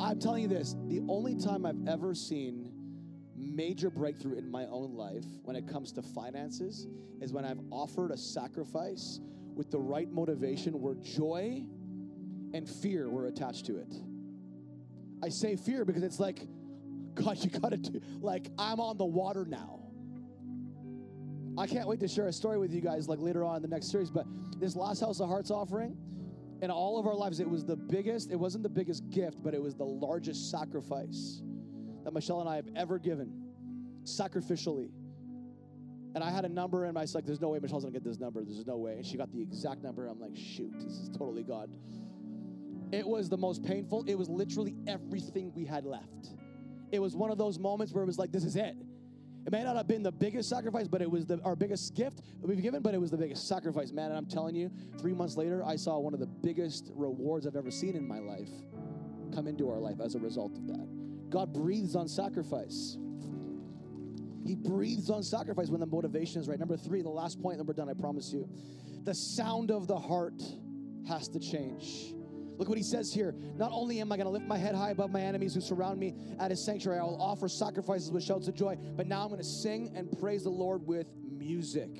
I'm 0.00 0.20
telling 0.20 0.42
you 0.42 0.48
this 0.48 0.76
the 0.86 1.02
only 1.08 1.34
time 1.34 1.66
I've 1.66 1.88
ever 1.88 2.14
seen 2.14 2.72
major 3.34 3.90
breakthrough 3.90 4.38
in 4.38 4.50
my 4.50 4.66
own 4.66 4.94
life 4.94 5.24
when 5.42 5.56
it 5.56 5.66
comes 5.66 5.92
to 5.92 6.02
finances 6.02 6.86
is 7.20 7.32
when 7.32 7.44
I've 7.44 7.60
offered 7.70 8.12
a 8.12 8.16
sacrifice 8.16 9.20
with 9.54 9.70
the 9.70 9.78
right 9.80 10.10
motivation 10.10 10.80
where 10.80 10.94
joy 10.94 11.64
and 12.54 12.68
fear 12.68 13.08
were 13.10 13.26
attached 13.26 13.66
to 13.66 13.78
it. 13.78 13.92
I 15.22 15.28
say 15.28 15.56
fear 15.56 15.84
because 15.84 16.02
it's 16.02 16.20
like, 16.20 16.46
God, 17.14 17.38
you 17.42 17.50
gotta 17.50 17.76
do, 17.76 18.00
like, 18.20 18.48
I'm 18.58 18.80
on 18.80 18.98
the 18.98 19.04
water 19.04 19.44
now. 19.46 19.80
I 21.58 21.66
can't 21.66 21.88
wait 21.88 22.00
to 22.00 22.08
share 22.08 22.26
a 22.26 22.32
story 22.32 22.58
with 22.58 22.72
you 22.72 22.82
guys, 22.82 23.08
like 23.08 23.18
later 23.18 23.42
on 23.42 23.56
in 23.56 23.62
the 23.62 23.68
next 23.68 23.90
series. 23.90 24.10
But 24.10 24.26
this 24.58 24.76
last 24.76 25.00
House 25.00 25.20
of 25.20 25.28
Hearts 25.28 25.50
offering, 25.50 25.96
in 26.60 26.70
all 26.70 26.98
of 26.98 27.06
our 27.06 27.14
lives, 27.14 27.40
it 27.40 27.48
was 27.48 27.64
the 27.64 27.76
biggest, 27.76 28.30
it 28.30 28.36
wasn't 28.36 28.62
the 28.62 28.68
biggest 28.68 29.08
gift, 29.10 29.42
but 29.42 29.54
it 29.54 29.62
was 29.62 29.74
the 29.74 29.84
largest 29.84 30.50
sacrifice 30.50 31.42
that 32.04 32.12
Michelle 32.12 32.40
and 32.40 32.48
I 32.48 32.56
have 32.56 32.68
ever 32.76 32.98
given 32.98 33.32
sacrificially. 34.04 34.90
And 36.14 36.24
I 36.24 36.30
had 36.30 36.44
a 36.44 36.48
number, 36.48 36.84
and 36.84 36.96
I 36.96 37.02
was 37.02 37.14
like, 37.14 37.26
there's 37.26 37.40
no 37.40 37.48
way 37.48 37.58
Michelle's 37.58 37.84
gonna 37.84 37.92
get 37.92 38.04
this 38.04 38.18
number. 38.18 38.42
There's 38.42 38.66
no 38.66 38.76
way. 38.76 38.94
And 38.96 39.04
she 39.04 39.16
got 39.16 39.30
the 39.32 39.40
exact 39.40 39.82
number. 39.82 40.06
I'm 40.06 40.20
like, 40.20 40.36
shoot, 40.36 40.72
this 40.78 40.92
is 40.92 41.10
totally 41.10 41.42
God. 41.42 41.70
It 42.92 43.06
was 43.06 43.28
the 43.28 43.36
most 43.36 43.62
painful. 43.64 44.04
It 44.06 44.16
was 44.16 44.28
literally 44.28 44.74
everything 44.86 45.52
we 45.54 45.64
had 45.64 45.84
left. 45.84 46.30
It 46.92 47.00
was 47.00 47.16
one 47.16 47.30
of 47.30 47.38
those 47.38 47.58
moments 47.58 47.92
where 47.92 48.02
it 48.02 48.06
was 48.06 48.18
like, 48.18 48.32
this 48.32 48.44
is 48.44 48.56
it. 48.56 48.76
It 49.46 49.52
may 49.52 49.62
not 49.62 49.76
have 49.76 49.86
been 49.86 50.02
the 50.02 50.12
biggest 50.12 50.48
sacrifice, 50.48 50.88
but 50.88 51.00
it 51.00 51.10
was 51.10 51.24
the, 51.24 51.40
our 51.44 51.54
biggest 51.54 51.94
gift 51.94 52.20
we've 52.40 52.60
given, 52.60 52.82
but 52.82 52.94
it 52.94 53.00
was 53.00 53.12
the 53.12 53.16
biggest 53.16 53.46
sacrifice, 53.46 53.92
man. 53.92 54.10
And 54.10 54.18
I'm 54.18 54.26
telling 54.26 54.56
you, 54.56 54.72
three 54.98 55.12
months 55.12 55.36
later, 55.36 55.64
I 55.64 55.76
saw 55.76 55.98
one 55.98 56.14
of 56.14 56.20
the 56.20 56.26
biggest 56.26 56.90
rewards 56.94 57.46
I've 57.46 57.54
ever 57.54 57.70
seen 57.70 57.94
in 57.94 58.06
my 58.06 58.18
life 58.18 58.50
come 59.32 59.46
into 59.46 59.70
our 59.70 59.78
life 59.78 60.00
as 60.04 60.16
a 60.16 60.18
result 60.18 60.56
of 60.56 60.66
that. 60.66 61.30
God 61.30 61.52
breathes 61.52 61.94
on 61.94 62.08
sacrifice. 62.08 62.98
He 64.44 64.56
breathes 64.56 65.10
on 65.10 65.22
sacrifice 65.22 65.68
when 65.68 65.80
the 65.80 65.86
motivation 65.86 66.40
is 66.40 66.48
right. 66.48 66.58
Number 66.58 66.76
three, 66.76 67.02
the 67.02 67.08
last 67.08 67.40
point, 67.40 67.58
and 67.58 67.68
we're 67.68 67.74
done, 67.74 67.88
I 67.88 67.94
promise 67.94 68.32
you. 68.32 68.48
The 69.04 69.14
sound 69.14 69.70
of 69.70 69.86
the 69.86 69.98
heart 69.98 70.42
has 71.06 71.28
to 71.28 71.38
change. 71.38 72.15
Look 72.58 72.68
what 72.68 72.78
he 72.78 72.84
says 72.84 73.12
here. 73.12 73.34
Not 73.56 73.70
only 73.72 74.00
am 74.00 74.10
I 74.12 74.16
going 74.16 74.26
to 74.26 74.30
lift 74.30 74.46
my 74.46 74.56
head 74.56 74.74
high 74.74 74.90
above 74.90 75.10
my 75.10 75.20
enemies 75.20 75.54
who 75.54 75.60
surround 75.60 76.00
me 76.00 76.14
at 76.38 76.50
his 76.50 76.64
sanctuary, 76.64 76.98
I 76.98 77.02
will 77.02 77.20
offer 77.20 77.48
sacrifices 77.48 78.10
with 78.10 78.22
shouts 78.22 78.48
of 78.48 78.54
joy, 78.54 78.78
but 78.96 79.06
now 79.06 79.22
I'm 79.22 79.28
going 79.28 79.40
to 79.40 79.44
sing 79.44 79.92
and 79.94 80.10
praise 80.18 80.44
the 80.44 80.50
Lord 80.50 80.86
with 80.86 81.06
music. 81.30 81.90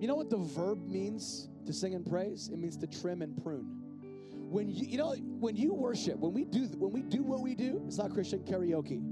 You 0.00 0.08
know 0.08 0.16
what 0.16 0.28
the 0.28 0.38
verb 0.38 0.86
means 0.86 1.48
to 1.66 1.72
sing 1.72 1.94
and 1.94 2.04
praise? 2.04 2.50
It 2.52 2.58
means 2.58 2.76
to 2.78 2.86
trim 2.86 3.22
and 3.22 3.42
prune. 3.42 3.80
When 4.32 4.68
you, 4.68 4.86
you 4.86 4.98
know, 4.98 5.12
when 5.14 5.56
you 5.56 5.72
worship, 5.72 6.18
when 6.18 6.32
we 6.32 6.44
do, 6.44 6.66
when 6.78 6.92
we 6.92 7.02
do 7.02 7.22
what 7.22 7.40
we 7.40 7.54
do, 7.54 7.82
it's 7.86 7.98
not 7.98 8.12
Christian 8.12 8.40
karaoke. 8.40 9.02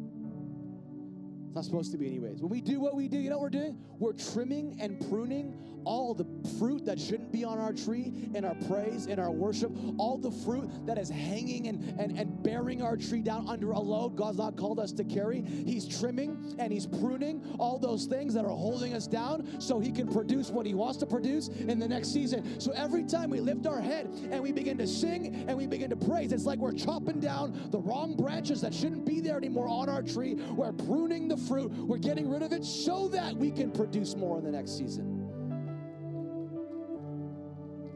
It's 1.47 1.55
not 1.55 1.65
supposed 1.65 1.93
to 1.93 1.99
be, 1.99 2.07
anyways. 2.07 2.41
When 2.41 2.51
we 2.51 2.61
do 2.61 2.81
what 2.81 2.95
we 2.95 3.09
do, 3.09 3.19
you 3.19 3.31
know 3.31 3.37
what 3.37 3.43
we're 3.43 3.61
doing? 3.61 3.79
We're 3.99 4.13
trimming 4.13 4.77
and 4.81 4.99
pruning 5.11 5.55
all 5.85 6.15
the 6.15 6.27
fruit 6.59 6.85
that 6.87 7.01
shouldn't 7.01 7.33
be 7.33 7.45
on 7.45 7.59
our 7.59 7.73
tree 7.73 8.13
in 8.35 8.45
our 8.45 8.57
praise, 8.69 9.07
in 9.07 9.19
our 9.19 9.31
worship, 9.31 9.73
all 9.99 10.17
the 10.17 10.31
fruit 10.31 10.71
that 10.87 10.99
is 10.99 11.09
hanging 11.09 11.69
and, 11.69 12.01
and, 12.01 12.19
and 12.19 12.43
bearing 12.43 12.83
our 12.83 12.97
tree 12.97 13.23
down 13.23 13.49
under 13.49 13.73
a 13.73 13.79
load 13.79 14.17
God's 14.17 14.39
not 14.39 14.57
called 14.57 14.79
us 14.79 14.93
to 14.93 15.05
carry. 15.05 15.43
He's 15.43 15.87
trimming 15.87 16.55
and 16.59 16.73
He's 16.73 16.87
pruning 16.87 17.43
all 17.59 17.79
those 17.79 18.07
things 18.07 18.35
that 18.35 18.45
are 18.45 18.57
holding 18.57 18.95
us 18.95 19.07
down 19.07 19.61
so 19.61 19.81
He 19.81 19.91
can 19.91 20.09
produce 20.09 20.51
what 20.51 20.67
He 20.67 20.75
wants 20.75 20.99
to 20.99 21.07
produce 21.07 21.49
in 21.49 21.79
the 21.79 21.89
next 21.89 22.13
season. 22.13 22.61
So 22.61 22.73
every 22.73 23.05
time 23.05 23.31
we 23.31 23.41
lift 23.41 23.67
our 23.67 23.81
head 23.81 24.07
and 24.31 24.43
we 24.43 24.53
begin 24.53 24.79
to 24.79 24.87
sing 24.87 25.45
and 25.49 25.57
we 25.57 25.67
begin 25.67 25.91
to 25.91 25.97
praise, 25.97 26.33
it's 26.33 26.45
like 26.45 26.59
we're 26.59 26.73
chopping 26.73 27.21
down 27.21 27.69
the 27.71 27.79
wrong 27.79 28.17
branches 28.17 28.61
that 28.61 28.75
shouldn't 28.75 29.05
be 29.05 29.21
there 29.21 29.37
anymore 29.37 29.69
on 29.69 29.89
our 29.89 30.03
tree. 30.03 30.35
We're 30.35 30.73
pruning 30.73 31.29
the 31.29 31.37
fruit, 31.37 31.71
we're 31.73 31.99
getting 31.99 32.29
rid 32.31 32.43
of 32.43 32.53
it 32.53 32.65
so 32.65 33.09
that 33.09 33.37
we 33.37 33.51
can 33.51 33.71
produce 33.71 34.17
more 34.17 34.39
in 34.39 34.45
the 34.45 34.53
next 34.53 34.77
season. 34.77 35.12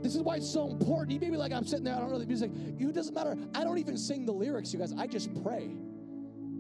This 0.07 0.15
is 0.15 0.23
why 0.23 0.37
it's 0.37 0.49
so 0.49 0.71
important. 0.71 1.11
You 1.11 1.19
may 1.19 1.31
be 1.31 1.37
like, 1.37 1.51
I'm 1.51 1.67
sitting 1.67 1.83
there, 1.83 1.97
I 1.97 1.99
don't 1.99 2.13
know 2.13 2.19
the 2.21 2.27
music. 2.27 2.53
It 2.79 2.95
doesn't 2.95 3.13
matter. 3.13 3.37
I 3.57 3.65
don't 3.65 3.79
even 3.79 3.97
sing 3.97 4.25
the 4.25 4.31
lyrics, 4.31 4.73
you 4.73 4.79
guys. 4.79 4.93
I 4.97 5.09
just 5.09 5.31
pray 5.43 5.67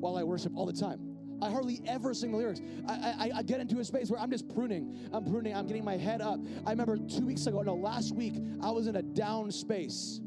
while 0.01 0.16
I 0.16 0.24
worship 0.24 0.51
all 0.57 0.66
the 0.66 0.72
time. 0.72 0.99
I 1.40 1.49
hardly 1.49 1.80
ever 1.86 2.12
sing 2.12 2.32
the 2.32 2.38
lyrics. 2.38 2.61
I, 2.88 2.92
I, 2.92 3.30
I, 3.36 3.42
get 3.44 3.61
into 3.61 3.78
a 3.78 3.84
space 3.84 4.11
where 4.11 4.18
I'm 4.18 4.32
just 4.32 4.53
pruning. 4.53 5.09
I'm 5.12 5.24
pruning. 5.24 5.55
I'm 5.55 5.68
getting 5.68 5.84
my 5.84 5.97
head 5.97 6.20
up. 6.20 6.40
I 6.66 6.70
remember 6.70 6.97
two 6.97 7.24
weeks 7.24 7.47
ago, 7.47 7.62
no, 7.62 7.76
last 7.76 8.16
week, 8.16 8.34
I 8.61 8.72
was 8.72 8.88
in 8.88 8.97
a 8.97 9.03
down 9.03 9.53
space. 9.53 10.20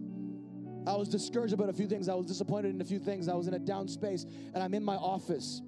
I 0.87 0.95
was 0.95 1.09
discouraged 1.09 1.51
about 1.51 1.67
a 1.67 1.73
few 1.73 1.87
things. 1.87 2.07
I 2.07 2.15
was 2.15 2.25
disappointed 2.25 2.73
in 2.73 2.79
a 2.79 2.85
few 2.85 2.99
things. 2.99 3.27
I 3.27 3.33
was 3.33 3.49
in 3.49 3.53
a 3.53 3.59
down 3.59 3.89
space, 3.89 4.25
and 4.53 4.63
I'm 4.63 4.73
in 4.73 4.83
my 4.85 4.95
office. 4.95 5.61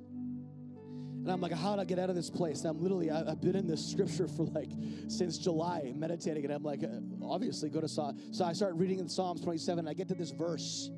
And 1.24 1.32
I'm 1.32 1.40
like, 1.40 1.52
how 1.52 1.76
do 1.76 1.82
I 1.82 1.86
get 1.86 2.00
out 2.00 2.10
of 2.10 2.16
this 2.16 2.32
place? 2.32 2.62
And 2.62 2.70
I'm 2.72 2.82
literally, 2.82 3.12
I, 3.12 3.30
have 3.30 3.42
been 3.42 3.56
in 3.56 3.68
this 3.68 3.86
scripture 3.86 4.28
for 4.28 4.44
like 4.46 4.72
since 5.08 5.38
July, 5.38 5.94
meditating. 5.96 6.46
And 6.46 6.54
I'm 6.54 6.64
like, 6.64 6.84
uh, 6.84 6.88
obviously, 7.24 7.70
go 7.70 7.80
to 7.80 7.88
Psalm. 7.88 8.18
So 8.32 8.44
I 8.44 8.54
start 8.54 8.74
reading 8.76 8.98
in 8.98 9.08
Psalms 9.08 9.40
27. 9.42 9.80
And 9.80 9.90
I 9.90 9.94
get 9.94 10.08
to 10.08 10.16
this 10.16 10.32
verse 10.32 10.90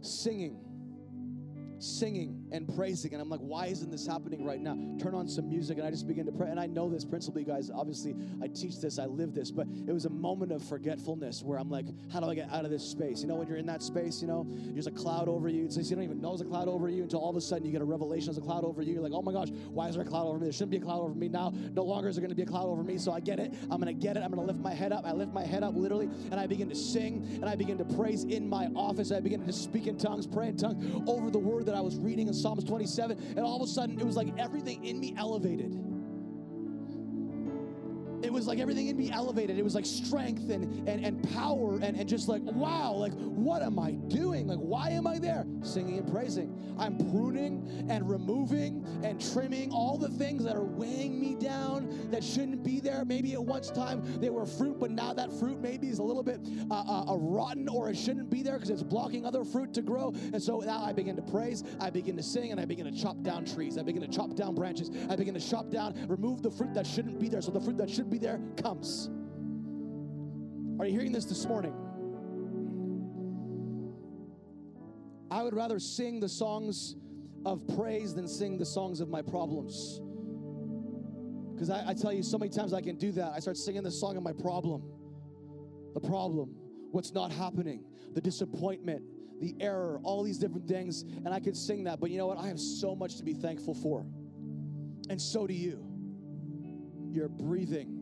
singing 0.00 0.62
singing 1.78 2.45
and 2.52 2.74
praising. 2.74 3.12
And 3.12 3.22
I'm 3.22 3.28
like, 3.28 3.40
why 3.40 3.66
isn't 3.66 3.90
this 3.90 4.06
happening 4.06 4.44
right 4.44 4.60
now? 4.60 4.76
Turn 5.02 5.14
on 5.14 5.28
some 5.28 5.48
music 5.48 5.78
and 5.78 5.86
I 5.86 5.90
just 5.90 6.06
begin 6.06 6.26
to 6.26 6.32
pray. 6.32 6.48
And 6.48 6.60
I 6.60 6.66
know 6.66 6.88
this 6.88 7.04
principle, 7.04 7.40
you 7.40 7.46
guys. 7.46 7.70
Obviously, 7.74 8.14
I 8.42 8.48
teach 8.48 8.80
this, 8.80 8.98
I 8.98 9.06
live 9.06 9.34
this, 9.34 9.50
but 9.50 9.66
it 9.86 9.92
was 9.92 10.04
a 10.04 10.10
moment 10.10 10.52
of 10.52 10.62
forgetfulness 10.62 11.42
where 11.42 11.58
I'm 11.58 11.70
like, 11.70 11.86
how 12.12 12.20
do 12.20 12.26
I 12.26 12.34
get 12.34 12.50
out 12.52 12.64
of 12.64 12.70
this 12.70 12.84
space? 12.84 13.22
You 13.22 13.28
know, 13.28 13.36
when 13.36 13.48
you're 13.48 13.58
in 13.58 13.66
that 13.66 13.82
space, 13.82 14.20
you 14.20 14.28
know, 14.28 14.46
there's 14.48 14.86
a 14.86 14.92
cloud 14.92 15.28
over 15.28 15.48
you. 15.48 15.64
It's 15.64 15.76
like 15.76 15.88
you 15.88 15.96
don't 15.96 16.04
even 16.04 16.20
know 16.20 16.30
there's 16.30 16.40
a 16.42 16.44
cloud 16.44 16.68
over 16.68 16.88
you 16.88 17.02
until 17.02 17.20
all 17.20 17.30
of 17.30 17.36
a 17.36 17.40
sudden 17.40 17.64
you 17.64 17.72
get 17.72 17.82
a 17.82 17.84
revelation 17.84 18.26
there's 18.26 18.38
a 18.38 18.40
cloud 18.40 18.64
over 18.64 18.82
you. 18.82 18.94
You're 18.94 19.02
like, 19.02 19.12
oh 19.12 19.22
my 19.22 19.32
gosh, 19.32 19.48
why 19.70 19.88
is 19.88 19.94
there 19.94 20.02
a 20.02 20.06
cloud 20.06 20.26
over 20.26 20.38
me? 20.38 20.44
There 20.44 20.52
shouldn't 20.52 20.70
be 20.70 20.76
a 20.76 20.80
cloud 20.80 21.00
over 21.00 21.14
me 21.14 21.28
now. 21.28 21.52
No 21.74 21.82
longer 21.82 22.08
is 22.08 22.16
there 22.16 22.22
going 22.22 22.30
to 22.30 22.36
be 22.36 22.42
a 22.42 22.46
cloud 22.46 22.66
over 22.66 22.82
me. 22.82 22.98
So 22.98 23.12
I 23.12 23.20
get 23.20 23.38
it. 23.38 23.52
I'm 23.70 23.80
going 23.80 23.86
to 23.86 23.92
get 23.92 24.16
it. 24.16 24.22
I'm 24.22 24.30
going 24.30 24.46
to 24.46 24.52
lift 24.52 24.62
my 24.62 24.72
head 24.72 24.92
up. 24.92 25.04
I 25.04 25.12
lift 25.12 25.32
my 25.32 25.44
head 25.44 25.62
up 25.62 25.74
literally 25.74 26.06
and 26.30 26.34
I 26.34 26.46
begin 26.46 26.68
to 26.68 26.74
sing 26.74 27.28
and 27.34 27.44
I 27.44 27.56
begin 27.56 27.78
to 27.78 27.84
praise 27.84 28.24
in 28.24 28.48
my 28.48 28.66
office. 28.74 29.12
I 29.12 29.20
begin 29.20 29.44
to 29.46 29.52
speak 29.52 29.86
in 29.86 29.96
tongues, 29.96 30.26
pray 30.26 30.48
in 30.48 30.56
tongues 30.56 30.84
over 31.06 31.30
the 31.30 31.38
word 31.38 31.66
that 31.66 31.74
I 31.74 31.80
was 31.80 31.96
reading 31.96 32.28
in 32.28 32.34
Psalms 32.42 32.64
27. 32.64 33.18
And 33.36 33.40
all 33.40 33.56
of 33.56 33.62
a 33.62 33.66
sudden, 33.66 33.98
it 33.98 34.04
was 34.04 34.16
like 34.16 34.28
everything 34.38 34.84
in 34.84 34.98
me 34.98 35.14
elevated. 35.16 35.72
Was 38.36 38.46
like 38.46 38.58
everything 38.58 38.88
in 38.88 38.98
me 38.98 39.10
elevated. 39.10 39.58
It 39.58 39.64
was 39.64 39.74
like 39.74 39.86
strength 39.86 40.50
and, 40.50 40.86
and, 40.86 41.02
and 41.02 41.32
power 41.32 41.76
and, 41.76 41.96
and 41.96 42.06
just 42.06 42.28
like, 42.28 42.42
wow, 42.42 42.92
like, 42.92 43.14
what 43.14 43.62
am 43.62 43.78
I 43.78 43.92
doing? 43.92 44.46
Like, 44.46 44.58
why 44.58 44.90
am 44.90 45.06
I 45.06 45.18
there? 45.18 45.46
Singing 45.62 45.96
and 45.96 46.12
praising. 46.12 46.54
I'm 46.78 46.98
pruning 46.98 47.86
and 47.88 48.06
removing 48.06 48.84
and 49.02 49.18
trimming 49.32 49.72
all 49.72 49.96
the 49.96 50.10
things 50.10 50.44
that 50.44 50.54
are 50.54 50.64
weighing 50.64 51.18
me 51.18 51.34
down 51.34 52.10
that 52.10 52.22
shouldn't 52.22 52.62
be 52.62 52.78
there. 52.78 53.06
Maybe 53.06 53.32
at 53.32 53.42
once 53.42 53.70
time 53.70 54.20
they 54.20 54.28
were 54.28 54.44
fruit, 54.44 54.78
but 54.78 54.90
now 54.90 55.14
that 55.14 55.32
fruit 55.32 55.58
maybe 55.58 55.88
is 55.88 55.98
a 55.98 56.02
little 56.02 56.22
bit 56.22 56.46
uh, 56.70 56.74
uh, 56.74 57.12
uh 57.12 57.16
rotten 57.16 57.70
or 57.70 57.88
it 57.88 57.96
shouldn't 57.96 58.28
be 58.28 58.42
there 58.42 58.54
because 58.54 58.68
it's 58.68 58.82
blocking 58.82 59.24
other 59.24 59.44
fruit 59.44 59.72
to 59.72 59.80
grow. 59.80 60.12
And 60.34 60.42
so 60.42 60.60
now 60.60 60.82
I 60.82 60.92
begin 60.92 61.16
to 61.16 61.22
praise, 61.22 61.64
I 61.80 61.88
begin 61.88 62.18
to 62.18 62.22
sing, 62.22 62.52
and 62.52 62.60
I 62.60 62.66
begin 62.66 62.84
to 62.84 63.02
chop 63.02 63.22
down 63.22 63.46
trees. 63.46 63.78
I 63.78 63.82
begin 63.82 64.02
to 64.02 64.08
chop 64.08 64.34
down 64.34 64.54
branches. 64.54 64.90
I 65.08 65.16
begin 65.16 65.32
to 65.32 65.40
chop 65.40 65.70
down, 65.70 65.94
remove 66.06 66.42
the 66.42 66.50
fruit 66.50 66.74
that 66.74 66.86
shouldn't 66.86 67.18
be 67.18 67.30
there. 67.30 67.40
So 67.40 67.50
the 67.50 67.60
fruit 67.60 67.78
that 67.78 67.88
should 67.88 68.10
be 68.10 68.18
there 68.18 68.25
comes. 68.60 69.10
Are 70.78 70.86
you 70.86 70.92
hearing 70.92 71.12
this 71.12 71.24
this 71.24 71.46
morning? 71.46 71.74
I 75.30 75.42
would 75.42 75.54
rather 75.54 75.78
sing 75.78 76.20
the 76.20 76.28
songs 76.28 76.96
of 77.44 77.66
praise 77.76 78.14
than 78.14 78.28
sing 78.28 78.58
the 78.58 78.66
songs 78.66 79.00
of 79.00 79.08
my 79.08 79.22
problems. 79.22 80.00
Because 81.54 81.70
I, 81.70 81.90
I, 81.90 81.94
tell 81.94 82.12
you, 82.12 82.22
so 82.22 82.36
many 82.38 82.50
times 82.50 82.72
I 82.74 82.80
can 82.80 82.96
do 82.96 83.12
that. 83.12 83.32
I 83.34 83.38
start 83.38 83.56
singing 83.56 83.82
the 83.82 83.90
song 83.90 84.16
of 84.16 84.22
my 84.22 84.32
problem, 84.32 84.82
the 85.94 86.00
problem, 86.00 86.54
what's 86.90 87.12
not 87.12 87.32
happening, 87.32 87.84
the 88.12 88.20
disappointment, 88.20 89.02
the 89.40 89.54
error, 89.60 90.00
all 90.02 90.22
these 90.22 90.38
different 90.38 90.68
things, 90.68 91.02
and 91.02 91.28
I 91.28 91.40
can 91.40 91.54
sing 91.54 91.84
that. 91.84 92.00
But 92.00 92.10
you 92.10 92.18
know 92.18 92.26
what? 92.26 92.38
I 92.38 92.48
have 92.48 92.60
so 92.60 92.94
much 92.94 93.16
to 93.16 93.24
be 93.24 93.32
thankful 93.32 93.74
for. 93.74 94.04
And 95.08 95.20
so 95.20 95.46
do 95.46 95.54
you. 95.54 95.86
You're 97.10 97.28
breathing. 97.28 97.95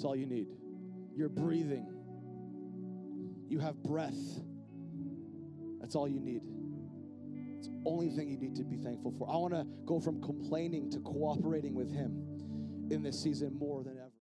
That's 0.00 0.06
all 0.06 0.16
you 0.16 0.24
need. 0.24 0.46
You're 1.14 1.28
breathing. 1.28 1.86
You 3.50 3.58
have 3.58 3.82
breath. 3.82 4.16
That's 5.78 5.94
all 5.94 6.08
you 6.08 6.20
need. 6.20 6.40
It's 7.58 7.68
the 7.68 7.82
only 7.84 8.08
thing 8.08 8.30
you 8.30 8.38
need 8.38 8.56
to 8.56 8.64
be 8.64 8.78
thankful 8.78 9.12
for. 9.18 9.28
I 9.30 9.36
want 9.36 9.52
to 9.52 9.66
go 9.84 10.00
from 10.00 10.22
complaining 10.22 10.90
to 10.92 11.00
cooperating 11.00 11.74
with 11.74 11.92
Him 11.92 12.88
in 12.90 13.02
this 13.02 13.22
season 13.22 13.54
more 13.58 13.84
than 13.84 13.98
ever. 13.98 14.09